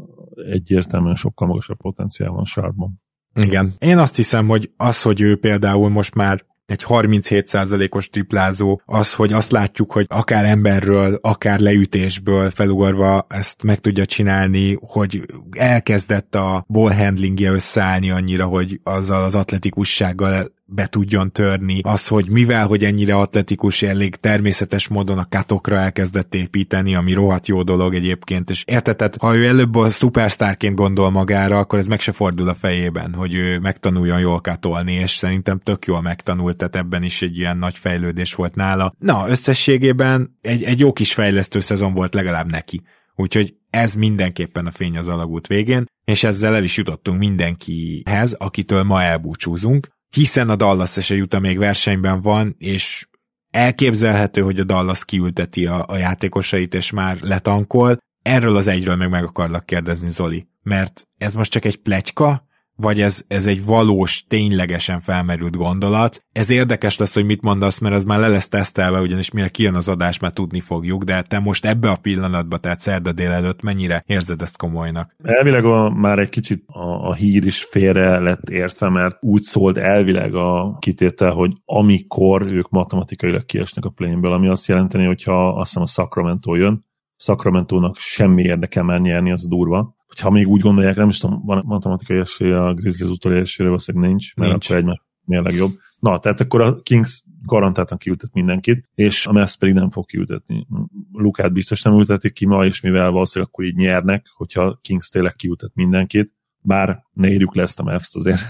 egyértelműen 0.50 1.14
sokkal 1.14 1.48
magasabb 1.48 1.78
potenciál 1.78 2.30
van 2.30 2.44
Sharpban. 2.44 3.03
Igen. 3.34 3.74
Én 3.78 3.98
azt 3.98 4.16
hiszem, 4.16 4.48
hogy 4.48 4.70
az, 4.76 5.03
hogy 5.03 5.20
ő 5.20 5.36
például 5.36 5.88
most 5.88 6.14
már 6.14 6.44
egy 6.72 6.84
37%-os 6.88 8.08
triplázó, 8.08 8.80
az, 8.84 9.14
hogy 9.14 9.32
azt 9.32 9.50
látjuk, 9.50 9.92
hogy 9.92 10.06
akár 10.08 10.44
emberről, 10.44 11.18
akár 11.22 11.60
leütésből 11.60 12.50
felugorva 12.50 13.26
ezt 13.28 13.62
meg 13.62 13.78
tudja 13.78 14.06
csinálni, 14.06 14.78
hogy 14.80 15.26
elkezdett 15.50 16.34
a 16.34 16.64
ball 16.68 16.92
handlingje 16.92 17.50
összeállni 17.50 18.10
annyira, 18.10 18.46
hogy 18.46 18.80
azzal 18.82 19.24
az 19.24 19.34
atletikussággal 19.34 20.52
be 20.64 20.86
tudjon 20.86 21.32
törni. 21.32 21.80
Az, 21.82 22.08
hogy 22.08 22.30
mivel, 22.30 22.66
hogy 22.66 22.84
ennyire 22.84 23.14
atletikus, 23.14 23.82
elég 23.82 24.16
természetes 24.16 24.88
módon 24.88 25.18
a 25.18 25.28
katokra 25.28 25.76
elkezdett 25.76 26.34
építeni, 26.34 26.94
ami 26.94 27.12
rohadt 27.12 27.48
jó 27.48 27.62
dolog 27.62 27.94
egyébként, 27.94 28.50
és 28.50 28.64
érted, 28.66 28.96
tehát, 28.96 29.16
ha 29.16 29.36
ő 29.36 29.46
előbb 29.46 29.74
a 29.74 29.90
szupersztárként 29.90 30.74
gondol 30.74 31.10
magára, 31.10 31.58
akkor 31.58 31.78
ez 31.78 31.86
meg 31.86 32.00
se 32.00 32.12
fordul 32.12 32.48
a 32.48 32.54
fejében, 32.54 33.14
hogy 33.14 33.34
ő 33.34 33.58
megtanuljon 33.58 34.20
jól 34.20 34.40
katolni, 34.40 34.92
és 34.92 35.10
szerintem 35.10 35.58
tök 35.58 35.86
jól 35.86 36.00
megtanult, 36.00 36.56
tehát 36.56 36.76
ebben 36.76 37.02
is 37.02 37.22
egy 37.22 37.38
ilyen 37.38 37.56
nagy 37.56 37.78
fejlődés 37.78 38.34
volt 38.34 38.54
nála. 38.54 38.94
Na, 38.98 39.28
összességében 39.28 40.38
egy, 40.40 40.62
egy 40.62 40.80
jó 40.80 40.92
kis 40.92 41.14
fejlesztő 41.14 41.60
szezon 41.60 41.94
volt 41.94 42.14
legalább 42.14 42.50
neki. 42.50 42.82
Úgyhogy 43.14 43.54
ez 43.70 43.94
mindenképpen 43.94 44.66
a 44.66 44.70
fény 44.70 44.98
az 44.98 45.08
alagút 45.08 45.46
végén, 45.46 45.84
és 46.04 46.24
ezzel 46.24 46.54
el 46.54 46.64
is 46.64 46.76
jutottunk 46.76 47.18
mindenkihez, 47.18 48.32
akitől 48.32 48.82
ma 48.82 49.02
elbúcsúzunk, 49.02 49.88
hiszen 50.16 50.48
a 50.48 50.56
Dallas 50.56 50.92
se 51.00 51.14
jut, 51.14 51.40
még 51.40 51.58
versenyben 51.58 52.20
van, 52.20 52.54
és 52.58 53.06
elképzelhető, 53.50 54.40
hogy 54.40 54.60
a 54.60 54.64
Dallas 54.64 55.04
kiülteti 55.04 55.66
a, 55.66 55.84
a 55.88 55.96
játékosait, 55.96 56.74
és 56.74 56.90
már 56.90 57.18
letankol. 57.20 57.96
Erről 58.22 58.56
az 58.56 58.66
egyről 58.66 58.96
meg 58.96 59.10
meg 59.10 59.24
akarlak 59.24 59.66
kérdezni, 59.66 60.08
Zoli, 60.08 60.46
mert 60.62 61.08
ez 61.18 61.34
most 61.34 61.50
csak 61.50 61.64
egy 61.64 61.76
pletyka, 61.76 62.46
vagy 62.83 63.01
ez, 63.01 63.24
ez 63.28 63.47
egy 63.47 63.64
valós, 63.64 64.24
ténylegesen 64.28 65.01
felmerült 65.01 65.57
gondolat. 65.57 66.24
Ez 66.33 66.51
érdekes 66.51 66.97
lesz, 66.97 67.14
hogy 67.14 67.24
mit 67.24 67.43
mondasz, 67.43 67.78
mert 67.78 67.95
az 67.95 68.05
már 68.05 68.18
le 68.18 68.28
lesz 68.28 68.49
tesztelve, 68.49 69.01
ugyanis 69.01 69.30
mire 69.30 69.49
kijön 69.49 69.74
az 69.74 69.89
adás, 69.89 70.18
már 70.18 70.33
tudni 70.33 70.61
fogjuk, 70.61 71.05
de 71.05 71.22
te 71.22 71.39
most 71.39 71.66
ebbe 71.66 71.91
a 71.91 71.99
pillanatban, 72.03 72.61
tehát 72.61 72.80
szerda 72.80 73.12
délelőtt 73.12 73.62
mennyire 73.62 74.05
érzed 74.07 74.43
ezt 74.43 74.57
komolynak? 74.57 75.16
Elvileg 75.22 75.64
a, 75.64 75.91
már 75.91 76.18
egy 76.18 76.28
kicsit 76.28 76.64
a, 76.66 77.09
a 77.09 77.14
hír 77.14 77.45
is 77.45 77.64
félre 77.64 78.18
lett 78.18 78.49
értve, 78.49 78.89
mert 78.89 79.16
úgy 79.20 79.43
szólt 79.43 79.78
elvileg 79.78 80.35
a 80.35 80.76
kitétel, 80.78 81.30
hogy 81.33 81.53
amikor 81.64 82.43
ők 82.43 82.68
matematikailag 82.68 83.45
kiesnek 83.45 83.85
a 83.85 83.91
plane 83.91 84.28
ami 84.28 84.49
azt 84.49 84.66
jelenteni, 84.66 85.05
hogyha 85.05 85.49
azt 85.49 85.66
hiszem 85.66 85.83
a 85.83 85.87
Sacramento 85.87 86.55
jön, 86.55 86.85
Sacramento-nak 87.22 87.97
semmi 87.97 88.43
érdeke 88.43 88.83
már 88.83 89.01
nyerni, 89.01 89.33
az 89.33 89.49
durva. 89.49 89.95
Hogyha 90.12 90.30
még 90.30 90.48
úgy 90.48 90.60
gondolják, 90.60 90.96
nem 90.96 91.08
is 91.08 91.18
tudom, 91.18 91.42
van 91.44 91.62
matematikai 91.66 92.18
esélye 92.18 92.64
a 92.64 92.74
Grizzlies 92.74 93.10
utolsó 93.10 93.38
esélyre, 93.38 93.70
valószínűleg 93.70 94.08
nincs, 94.08 94.34
mert 94.34 94.50
Nincs. 94.50 94.64
akkor 94.64 94.80
egymás 94.80 95.02
mérleg 95.24 95.54
jobb. 95.54 95.72
Na, 95.98 96.18
tehát 96.18 96.40
akkor 96.40 96.60
a 96.60 96.80
Kings 96.80 97.22
garantáltan 97.42 97.98
kiültet 97.98 98.32
mindenkit, 98.32 98.88
és 98.94 99.26
a 99.26 99.32
Mavs 99.32 99.56
pedig 99.56 99.74
nem 99.74 99.90
fog 99.90 100.06
kiültetni. 100.06 100.66
Lukát 101.12 101.52
biztos 101.52 101.82
nem 101.82 101.98
ültetik 101.98 102.32
ki 102.32 102.46
ma, 102.46 102.64
és 102.64 102.80
mivel 102.80 103.10
valószínűleg 103.10 103.52
akkor 103.52 103.64
így 103.64 103.76
nyernek, 103.76 104.26
hogyha 104.36 104.62
a 104.62 104.78
Kings 104.82 105.08
tényleg 105.08 105.34
kiültet 105.34 105.70
mindenkit, 105.74 106.34
bár 106.60 107.02
ne 107.12 107.28
írjuk 107.28 107.54
le 107.54 107.62
ezt 107.62 107.80
a 107.80 107.82
Mavs-t 107.82 108.16
azért 108.16 108.40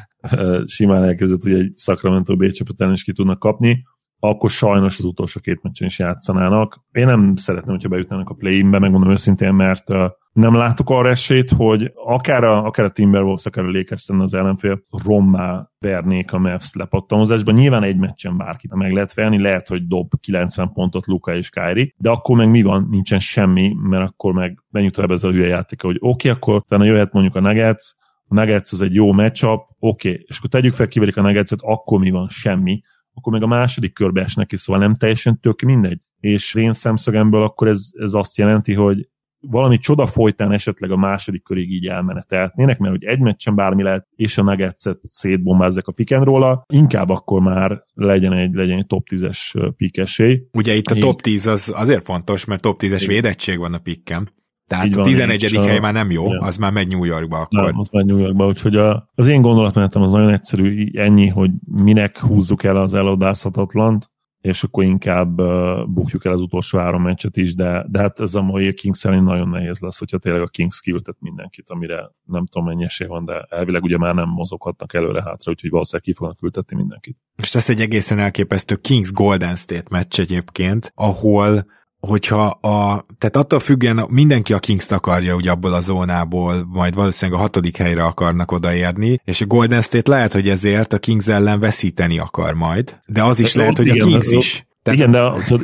simán 0.67 1.05
elkezdett, 1.05 1.43
hogy 1.43 1.53
egy 1.53 1.73
Sacramento 1.77 2.37
B 2.37 2.51
csapat 2.51 2.81
ellen 2.81 2.93
is 2.93 3.03
ki 3.03 3.13
tudnak 3.13 3.39
kapni, 3.39 3.83
akkor 4.19 4.51
sajnos 4.51 4.99
az 4.99 5.05
utolsó 5.05 5.41
két 5.41 5.63
meccsen 5.63 5.87
is 5.87 5.99
játszanának. 5.99 6.85
Én 6.93 7.07
nem 7.07 7.37
szeretném, 7.37 7.75
hogyha 7.75 7.89
beütnének 7.89 8.29
a 8.29 8.35
play-inbe, 8.35 8.79
megmondom 8.79 9.11
őszintén, 9.11 9.55
mert 9.55 9.85
nem 10.33 10.55
látok 10.55 10.91
arra 10.91 11.09
esélyt, 11.09 11.51
hogy 11.51 11.93
akár 11.95 12.45
a, 12.45 12.65
akár 12.65 12.85
a 12.85 12.91
Timberwolves, 12.91 13.47
akár 13.47 13.65
a 13.65 13.71
Lakers 13.71 14.09
az 14.09 14.35
ellenfél, 14.35 14.83
rommá 15.05 15.69
vernék 15.79 16.33
a 16.33 16.39
Mavs 16.39 16.73
lepattanozásban. 16.75 17.55
Nyilván 17.55 17.83
egy 17.83 17.97
meccsen 17.97 18.37
bárkit 18.37 18.75
meg 18.75 18.93
lehet 18.93 19.15
verni, 19.15 19.41
lehet, 19.41 19.69
hogy 19.69 19.87
dob 19.87 20.21
90 20.21 20.73
pontot 20.73 21.07
Luka 21.07 21.35
és 21.35 21.51
Kyrie, 21.51 21.93
de 21.97 22.11
akkor 22.11 22.37
meg 22.37 22.51
mi 22.51 22.63
van? 22.63 22.87
Nincsen 22.91 23.19
semmi, 23.19 23.77
mert 23.83 24.09
akkor 24.09 24.33
meg 24.33 24.63
benyújt 24.69 24.99
ebbe 24.99 25.13
ez 25.13 25.25
a 25.25 25.31
hülye 25.31 25.47
játéka, 25.47 25.87
hogy 25.87 25.97
oké, 26.01 26.29
okay, 26.29 26.31
akkor 26.31 26.55
utána 26.55 26.85
jöhet 26.85 27.13
mondjuk 27.13 27.37
a 27.37 27.41
Nuggets, 27.41 27.95
a 28.29 28.35
Nuggets 28.35 28.73
az 28.73 28.81
egy 28.81 28.95
jó 28.95 29.13
matchup, 29.13 29.61
oké, 29.79 30.11
okay. 30.11 30.25
és 30.29 30.39
akkor 30.39 30.51
tegyük 30.51 30.73
fel, 30.73 30.89
kiverik 30.89 31.17
a 31.17 31.23
Nuggets-et, 31.23 31.61
akkor 31.63 31.99
mi 31.99 32.11
van? 32.11 32.29
Semmi 32.29 32.83
akkor 33.15 33.33
meg 33.33 33.43
a 33.43 33.47
második 33.47 33.93
körbe 33.93 34.23
esnek 34.23 34.47
ki, 34.47 34.57
szóval 34.57 34.83
nem 34.83 34.95
teljesen 34.95 35.41
tök 35.41 35.61
mindegy. 35.61 35.99
És 36.21 36.55
én 36.55 36.73
szemszögemből 36.73 37.43
akkor 37.43 37.69
ez, 37.69 37.91
ez 37.93 38.15
azt 38.15 38.37
jelenti, 38.37 38.75
hogy 38.75 39.09
valami 39.51 39.79
csoda 39.79 40.07
folytán 40.07 40.53
esetleg 40.53 40.91
a 40.91 40.97
második 40.97 41.43
körig 41.43 41.73
így 41.73 41.87
elmenetelhetnének, 41.87 42.79
mert 42.79 42.93
hogy 42.93 43.05
egy 43.05 43.21
meccsen 43.21 43.55
bármi 43.55 43.83
lehet, 43.83 44.07
és 44.17 44.39
a 44.39 44.43
Nuggets-et 44.43 44.99
szétbombázzák 45.03 45.87
a 45.87 45.93
pick 45.93 46.25
roll 46.25 46.65
inkább 46.73 47.09
akkor 47.09 47.41
már 47.41 47.83
legyen 47.95 48.33
egy, 48.33 48.55
legyen 48.55 48.79
egy 48.79 48.87
top 48.87 49.07
10-es 49.11 49.73
pick 49.77 49.97
esély. 49.99 50.43
Ugye 50.53 50.75
itt 50.75 50.87
a 50.87 50.95
top 50.95 51.21
10 51.21 51.47
az 51.47 51.73
azért 51.77 52.05
fontos, 52.05 52.45
mert 52.45 52.63
top 52.63 52.81
10-es 52.83 52.85
Igen. 52.85 53.07
védettség 53.07 53.59
van 53.59 53.75
a 53.75 53.79
pikkem. 53.79 54.27
Tehát 54.67 54.87
Így 54.87 54.93
a 54.93 54.97
van, 54.97 55.05
11. 55.05 55.43
és 55.43 55.53
a- 55.53 55.63
hely 55.63 55.79
már 55.79 55.93
nem 55.93 56.11
jó, 56.11 56.27
Igen. 56.27 56.43
az 56.43 56.57
már 56.57 56.73
megy 56.73 56.89
New 56.89 57.05
Yorkba 57.05 57.39
akkor. 57.39 57.65
Nem, 57.65 57.79
az 57.79 57.89
már 57.89 58.05
New 58.05 58.19
Yorkba, 58.19 58.47
úgyhogy 58.47 58.77
a, 58.77 59.11
az 59.15 59.27
én 59.27 59.41
gondolatmenetem 59.41 60.03
az 60.03 60.13
nagyon 60.13 60.33
egyszerű, 60.33 60.91
ennyi, 60.93 61.29
hogy 61.29 61.51
minek 61.83 62.19
húzzuk 62.19 62.65
el 62.65 62.77
az 62.77 62.95
elodázhatatlant, 62.95 64.11
és 64.43 64.63
akkor 64.63 64.85
inkább 64.85 65.41
uh, 65.41 65.87
bukjuk 65.89 66.25
el 66.25 66.33
az 66.33 66.41
utolsó 66.41 66.79
három 66.79 67.03
meccset 67.03 67.37
is, 67.37 67.55
de, 67.55 67.87
de 67.89 67.99
hát 67.99 68.21
ez 68.21 68.35
a 68.35 68.43
mai 68.43 68.75
Kings 68.75 68.99
szerint 68.99 69.25
nagyon 69.25 69.49
nehéz 69.49 69.79
lesz, 69.79 69.99
hogyha 69.99 70.19
tényleg 70.19 70.43
a 70.43 70.47
Kings 70.47 70.81
kiültet 70.81 71.17
mindenkit, 71.21 71.69
amire 71.69 72.11
nem 72.25 72.47
tudom 72.47 72.69
mennyi 72.69 72.85
esély 72.85 73.07
van, 73.07 73.25
de 73.25 73.47
elvileg 73.49 73.83
ugye 73.83 73.99
már 73.99 74.15
nem 74.15 74.29
mozoghatnak 74.29 74.95
előre-hátra, 74.95 75.51
úgyhogy 75.51 75.71
valószínűleg 75.71 76.07
ki 76.07 76.15
fognak 76.15 76.43
ültetni 76.43 76.77
mindenkit. 76.77 77.17
És 77.37 77.55
ez 77.55 77.71
egy 77.71 77.81
egészen 77.81 78.19
elképesztő 78.19 78.77
Kings 78.77 79.13
Golden 79.13 79.57
State 79.57 79.87
meccs 79.91 80.21
egyébként, 80.21 80.93
ahol 80.95 81.65
hogyha 82.07 82.45
a, 82.47 83.07
tehát 83.19 83.37
attól 83.37 83.59
függően 83.59 84.05
mindenki 84.09 84.53
a 84.53 84.59
Kings-t 84.59 84.93
akarja 84.93 85.35
ugye 85.35 85.51
abból 85.51 85.73
a 85.73 85.81
zónából, 85.81 86.67
majd 86.69 86.95
valószínűleg 86.95 87.41
a 87.41 87.43
hatodik 87.43 87.77
helyre 87.77 88.05
akarnak 88.05 88.53
odaérni, 88.53 89.21
és 89.25 89.41
a 89.41 89.47
Golden 89.47 89.81
State 89.81 90.11
lehet, 90.11 90.33
hogy 90.33 90.49
ezért 90.49 90.93
a 90.93 90.99
Kings 90.99 91.29
ellen 91.29 91.61
veszíteni 91.61 92.19
akar 92.19 92.55
majd, 92.55 93.01
de 93.07 93.23
az 93.23 93.41
is 93.41 93.47
Hát, 93.47 93.55
lehet, 93.55 93.77
hogy 93.77 93.89
a 93.89 94.05
Kings 94.05 94.33
is. 94.33 94.67
Tehát... 94.83 94.99
Igen, 94.99 95.11
de 95.11 95.21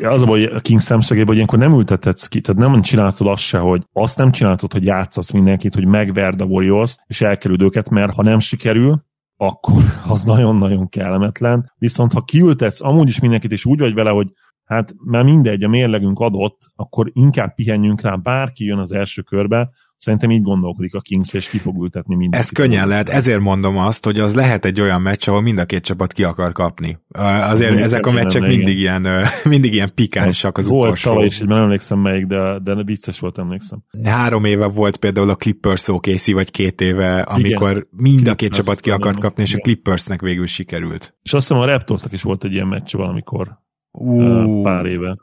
az 0.09 0.23
a 0.23 0.27
baj, 0.27 0.45
a 0.45 0.61
Kings 0.61 0.83
szemszögében, 0.83 1.27
hogy 1.27 1.35
ilyenkor 1.35 1.59
nem 1.59 1.73
ültethetsz 1.73 2.27
ki, 2.27 2.41
tehát 2.41 2.71
nem 2.71 2.83
csináltad 2.83 3.27
azt 3.27 3.43
se, 3.43 3.59
hogy 3.59 3.83
azt 3.93 4.17
nem 4.17 4.31
csináltad, 4.31 4.73
hogy 4.73 4.85
játszasz 4.85 5.31
mindenkit, 5.31 5.75
hogy 5.75 5.87
megverd 5.87 6.41
a 6.41 6.45
warriors 6.45 6.97
és 7.07 7.21
elkerüld 7.21 7.63
őket, 7.63 7.91
mert 7.91 8.15
ha 8.15 8.23
nem 8.23 8.39
sikerül, 8.39 9.07
akkor 9.37 9.83
az 10.13 10.25
nagyon-nagyon 10.25 10.89
kellemetlen. 10.89 11.73
Viszont 11.79 12.13
ha 12.13 12.25
kiültetsz 12.25 12.81
amúgy 12.81 13.09
is 13.09 13.21
mindenkit, 13.21 13.53
és 13.53 13.65
úgy 13.65 13.79
vagy 13.79 13.95
vele, 13.95 14.11
hogy 14.11 14.29
hát 14.69 14.95
már 15.05 15.25
mindegy, 15.25 15.63
a 15.63 15.69
mérlegünk 15.69 16.19
adott, 16.19 16.59
akkor 16.77 17.11
inkább 17.13 17.55
pihenjünk 17.55 18.01
rá, 18.01 18.15
bárki 18.15 18.65
jön 18.65 18.79
az 18.79 18.93
első 18.93 19.23
körbe, 19.23 19.71
Szerintem 19.99 20.31
így 20.31 20.43
gondolkodik 20.43 20.95
a 20.95 21.01
Kings, 21.01 21.33
és 21.33 21.49
ki 21.49 21.59
fog 21.59 21.83
ültetni 21.83 22.15
mindenkit. 22.15 22.47
Ez 22.47 22.51
könnyen 22.51 22.89
lehet, 22.89 23.09
ezért 23.09 23.41
mondom 23.41 23.79
azt, 23.79 24.05
hogy 24.05 24.19
az 24.19 24.35
lehet 24.35 24.65
egy 24.65 24.81
olyan 24.81 25.01
meccs, 25.01 25.29
ahol 25.29 25.41
mind 25.41 25.59
a 25.59 25.65
két 25.65 25.85
csapat 25.85 26.13
ki 26.13 26.25
akar 26.25 26.53
kapni. 26.53 26.99
Azért 27.09 27.69
Mondjuk 27.69 27.81
ezek 27.81 28.07
a 28.07 28.11
meccsek 28.11 28.41
lenne, 28.41 28.55
mindig 28.55 28.79
ilyen, 28.79 29.07
mindig 29.45 29.73
ilyen 29.73 29.91
pikánsak 29.95 30.59
az 30.59 30.69
Volt 30.69 30.83
utolsó. 30.83 31.09
tavaly 31.09 31.27
is, 31.27 31.39
nem 31.39 31.63
emlékszem 31.63 31.99
melyik, 31.99 32.27
de, 32.27 32.59
de 32.59 32.83
vicces 32.83 33.19
volt, 33.19 33.39
emlékszem. 33.39 33.83
Három 34.05 34.45
éve 34.45 34.67
volt 34.67 34.97
például 34.97 35.31
a 35.31 35.35
Clippers 35.35 35.89
OKC, 35.89 36.33
vagy 36.33 36.51
két 36.51 36.81
éve, 36.81 37.21
amikor 37.21 37.71
Igen. 37.71 37.89
mind 37.91 38.29
a 38.29 38.35
két 38.35 38.37
Clippers 38.37 38.57
csapat 38.57 38.81
ki 38.81 38.91
akart 38.91 39.19
kapni, 39.19 39.43
és 39.43 39.55
a. 39.55 39.59
Clippersnek 39.59 40.21
végül 40.21 40.47
sikerült. 40.47 41.17
És 41.23 41.33
azt 41.33 41.49
hiszem 41.49 41.63
a 41.63 41.67
Raptorsnak 41.67 42.13
is 42.13 42.23
volt 42.23 42.45
egy 42.45 42.53
ilyen 42.53 42.67
meccs 42.67 42.95
valamikor, 42.95 43.59
uh, 43.93 44.63
pár 44.63 44.87
éve. 44.87 45.17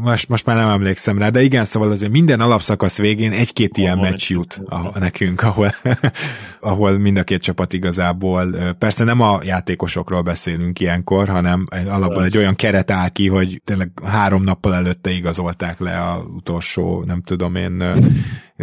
most, 0.00 0.28
most 0.28 0.46
már 0.46 0.56
nem 0.56 0.68
emlékszem 0.68 1.18
rá, 1.18 1.28
de 1.28 1.42
igen, 1.42 1.64
szóval 1.64 1.90
azért 1.90 2.12
minden 2.12 2.40
alapszakasz 2.40 2.98
végén 2.98 3.32
egy-két 3.32 3.76
ilyen 3.76 3.98
meccs 3.98 4.30
jut 4.30 4.60
a, 4.64 4.98
nekünk, 4.98 5.42
ahol, 5.42 5.74
ahol 6.60 6.98
mind 6.98 7.16
a 7.16 7.22
két 7.22 7.42
csapat 7.42 7.72
igazából, 7.72 8.56
persze 8.78 9.04
nem 9.04 9.20
a 9.20 9.40
játékosokról 9.42 10.22
beszélünk 10.22 10.80
ilyenkor, 10.80 11.28
hanem 11.28 11.66
alapból 11.86 12.24
egy 12.24 12.36
olyan 12.36 12.54
keret 12.54 12.90
áll 12.90 13.08
ki, 13.08 13.28
hogy 13.28 13.60
tényleg 13.64 13.90
három 14.04 14.42
nappal 14.42 14.74
előtte 14.74 15.10
igazolták 15.10 15.78
le 15.78 16.00
a 16.00 16.24
utolsó, 16.36 17.04
nem 17.06 17.22
tudom 17.22 17.54
én, 17.54 17.84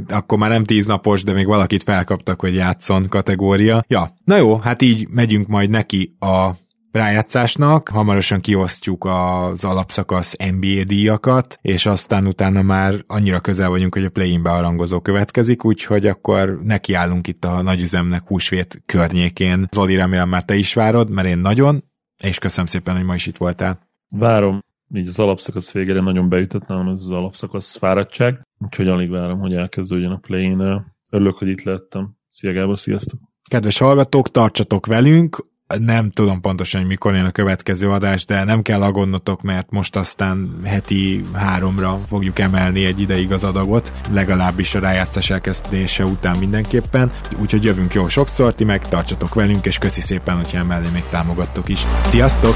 akkor 0.08 0.38
már 0.38 0.50
nem 0.50 0.64
tíz 0.64 0.86
napos, 0.86 1.24
de 1.24 1.34
még 1.34 1.46
valakit 1.46 1.84
felkaptak, 1.84 2.40
hogy 2.40 2.56
játszon 2.56 3.08
kategória. 3.10 3.84
Ja, 3.88 4.14
na 4.24 4.38
jó, 4.38 4.58
hát 4.58 4.82
így 4.82 5.08
megyünk 5.10 5.48
majd 5.48 5.70
neki 5.70 6.16
a 6.20 6.64
rájátszásnak, 6.96 7.90
hamarosan 7.90 8.42
kiosztjuk 8.42 9.06
az 9.06 9.64
alapszakasz 9.64 10.36
NBA 10.38 10.84
díjakat, 10.84 11.60
és 11.62 11.86
aztán 11.86 12.28
utána 12.28 12.62
már 12.62 13.04
annyira 13.08 13.40
közel 13.40 13.70
vagyunk, 13.70 13.94
hogy 13.94 14.04
a 14.04 14.10
play-in 14.10 14.44
bearangozó 14.44 15.00
következik, 15.00 15.66
úgyhogy 15.66 16.06
akkor 16.06 16.60
nekiállunk 16.64 17.28
itt 17.28 17.46
a 17.46 17.62
nagyüzemnek 17.62 18.28
húsvét 18.28 18.82
környékén. 18.86 19.68
Zoli, 19.72 19.96
remélem 19.96 20.30
már 20.30 20.44
te 20.44 20.56
is 20.56 20.74
várod, 20.74 21.10
mert 21.10 21.28
én 21.28 21.38
nagyon, 21.38 21.84
és 22.24 22.40
köszönöm 22.40 22.66
szépen, 22.66 22.96
hogy 22.96 23.06
ma 23.06 23.14
is 23.14 23.26
itt 23.26 23.38
voltál. 23.38 23.80
Várom, 24.10 24.60
így 24.94 25.08
az 25.08 25.20
alapszakasz 25.20 25.72
végére 25.72 26.02
nagyon 26.02 26.30
beütött 26.30 26.66
nálam 26.68 26.88
ez 26.88 27.00
az 27.00 27.12
alapszakasz 27.12 27.78
fáradtság, 27.78 28.42
úgyhogy 28.58 28.88
alig 28.88 29.10
várom, 29.10 29.40
hogy 29.40 29.54
elkezdődjön 29.54 30.12
a 30.12 30.18
play-in. 30.18 30.84
Örülök, 31.10 31.38
hogy 31.38 31.48
itt 31.48 31.64
lettem. 31.64 32.18
Szia 32.30 32.54
Gábor, 32.54 32.80
sziasztok! 32.80 33.20
Kedves 33.50 33.78
hallgatók, 33.78 34.32
tartsatok 34.32 34.86
velünk, 34.86 35.54
nem 35.80 36.10
tudom 36.10 36.42
pontosan, 36.42 36.80
hogy 36.80 36.90
mikor 36.90 37.14
jön 37.14 37.26
a 37.26 37.32
következő 37.32 37.92
adás, 37.92 38.26
de 38.26 38.44
nem 38.44 38.62
kell 38.62 38.82
aggódnotok, 38.82 39.42
mert 39.42 39.72
most 39.72 39.96
aztán 39.96 40.60
heti 40.64 41.26
háromra 41.34 42.00
fogjuk 42.08 42.40
emelni 42.40 42.86
egy 42.86 43.00
ideig 43.00 43.32
az 43.32 43.44
adagot, 43.44 43.94
legalábbis 44.12 44.76
a 44.76 44.80
rájátszás 44.80 45.30
elkezdése 45.30 46.06
után 46.06 46.38
mindenképpen, 46.38 47.12
úgyhogy 47.42 47.64
jövünk 47.64 47.94
jó 47.94 48.08
sokszor, 48.08 48.54
ti 48.54 48.64
meg 48.64 48.88
tartsatok 48.88 49.34
velünk, 49.34 49.66
és 49.66 49.78
köszi 49.78 50.02
szépen, 50.02 50.36
hogyha 50.36 50.58
emellé 50.58 50.88
még 50.94 51.04
támogattok 51.10 51.70
is. 51.70 51.86
Sziasztok! 52.08 52.56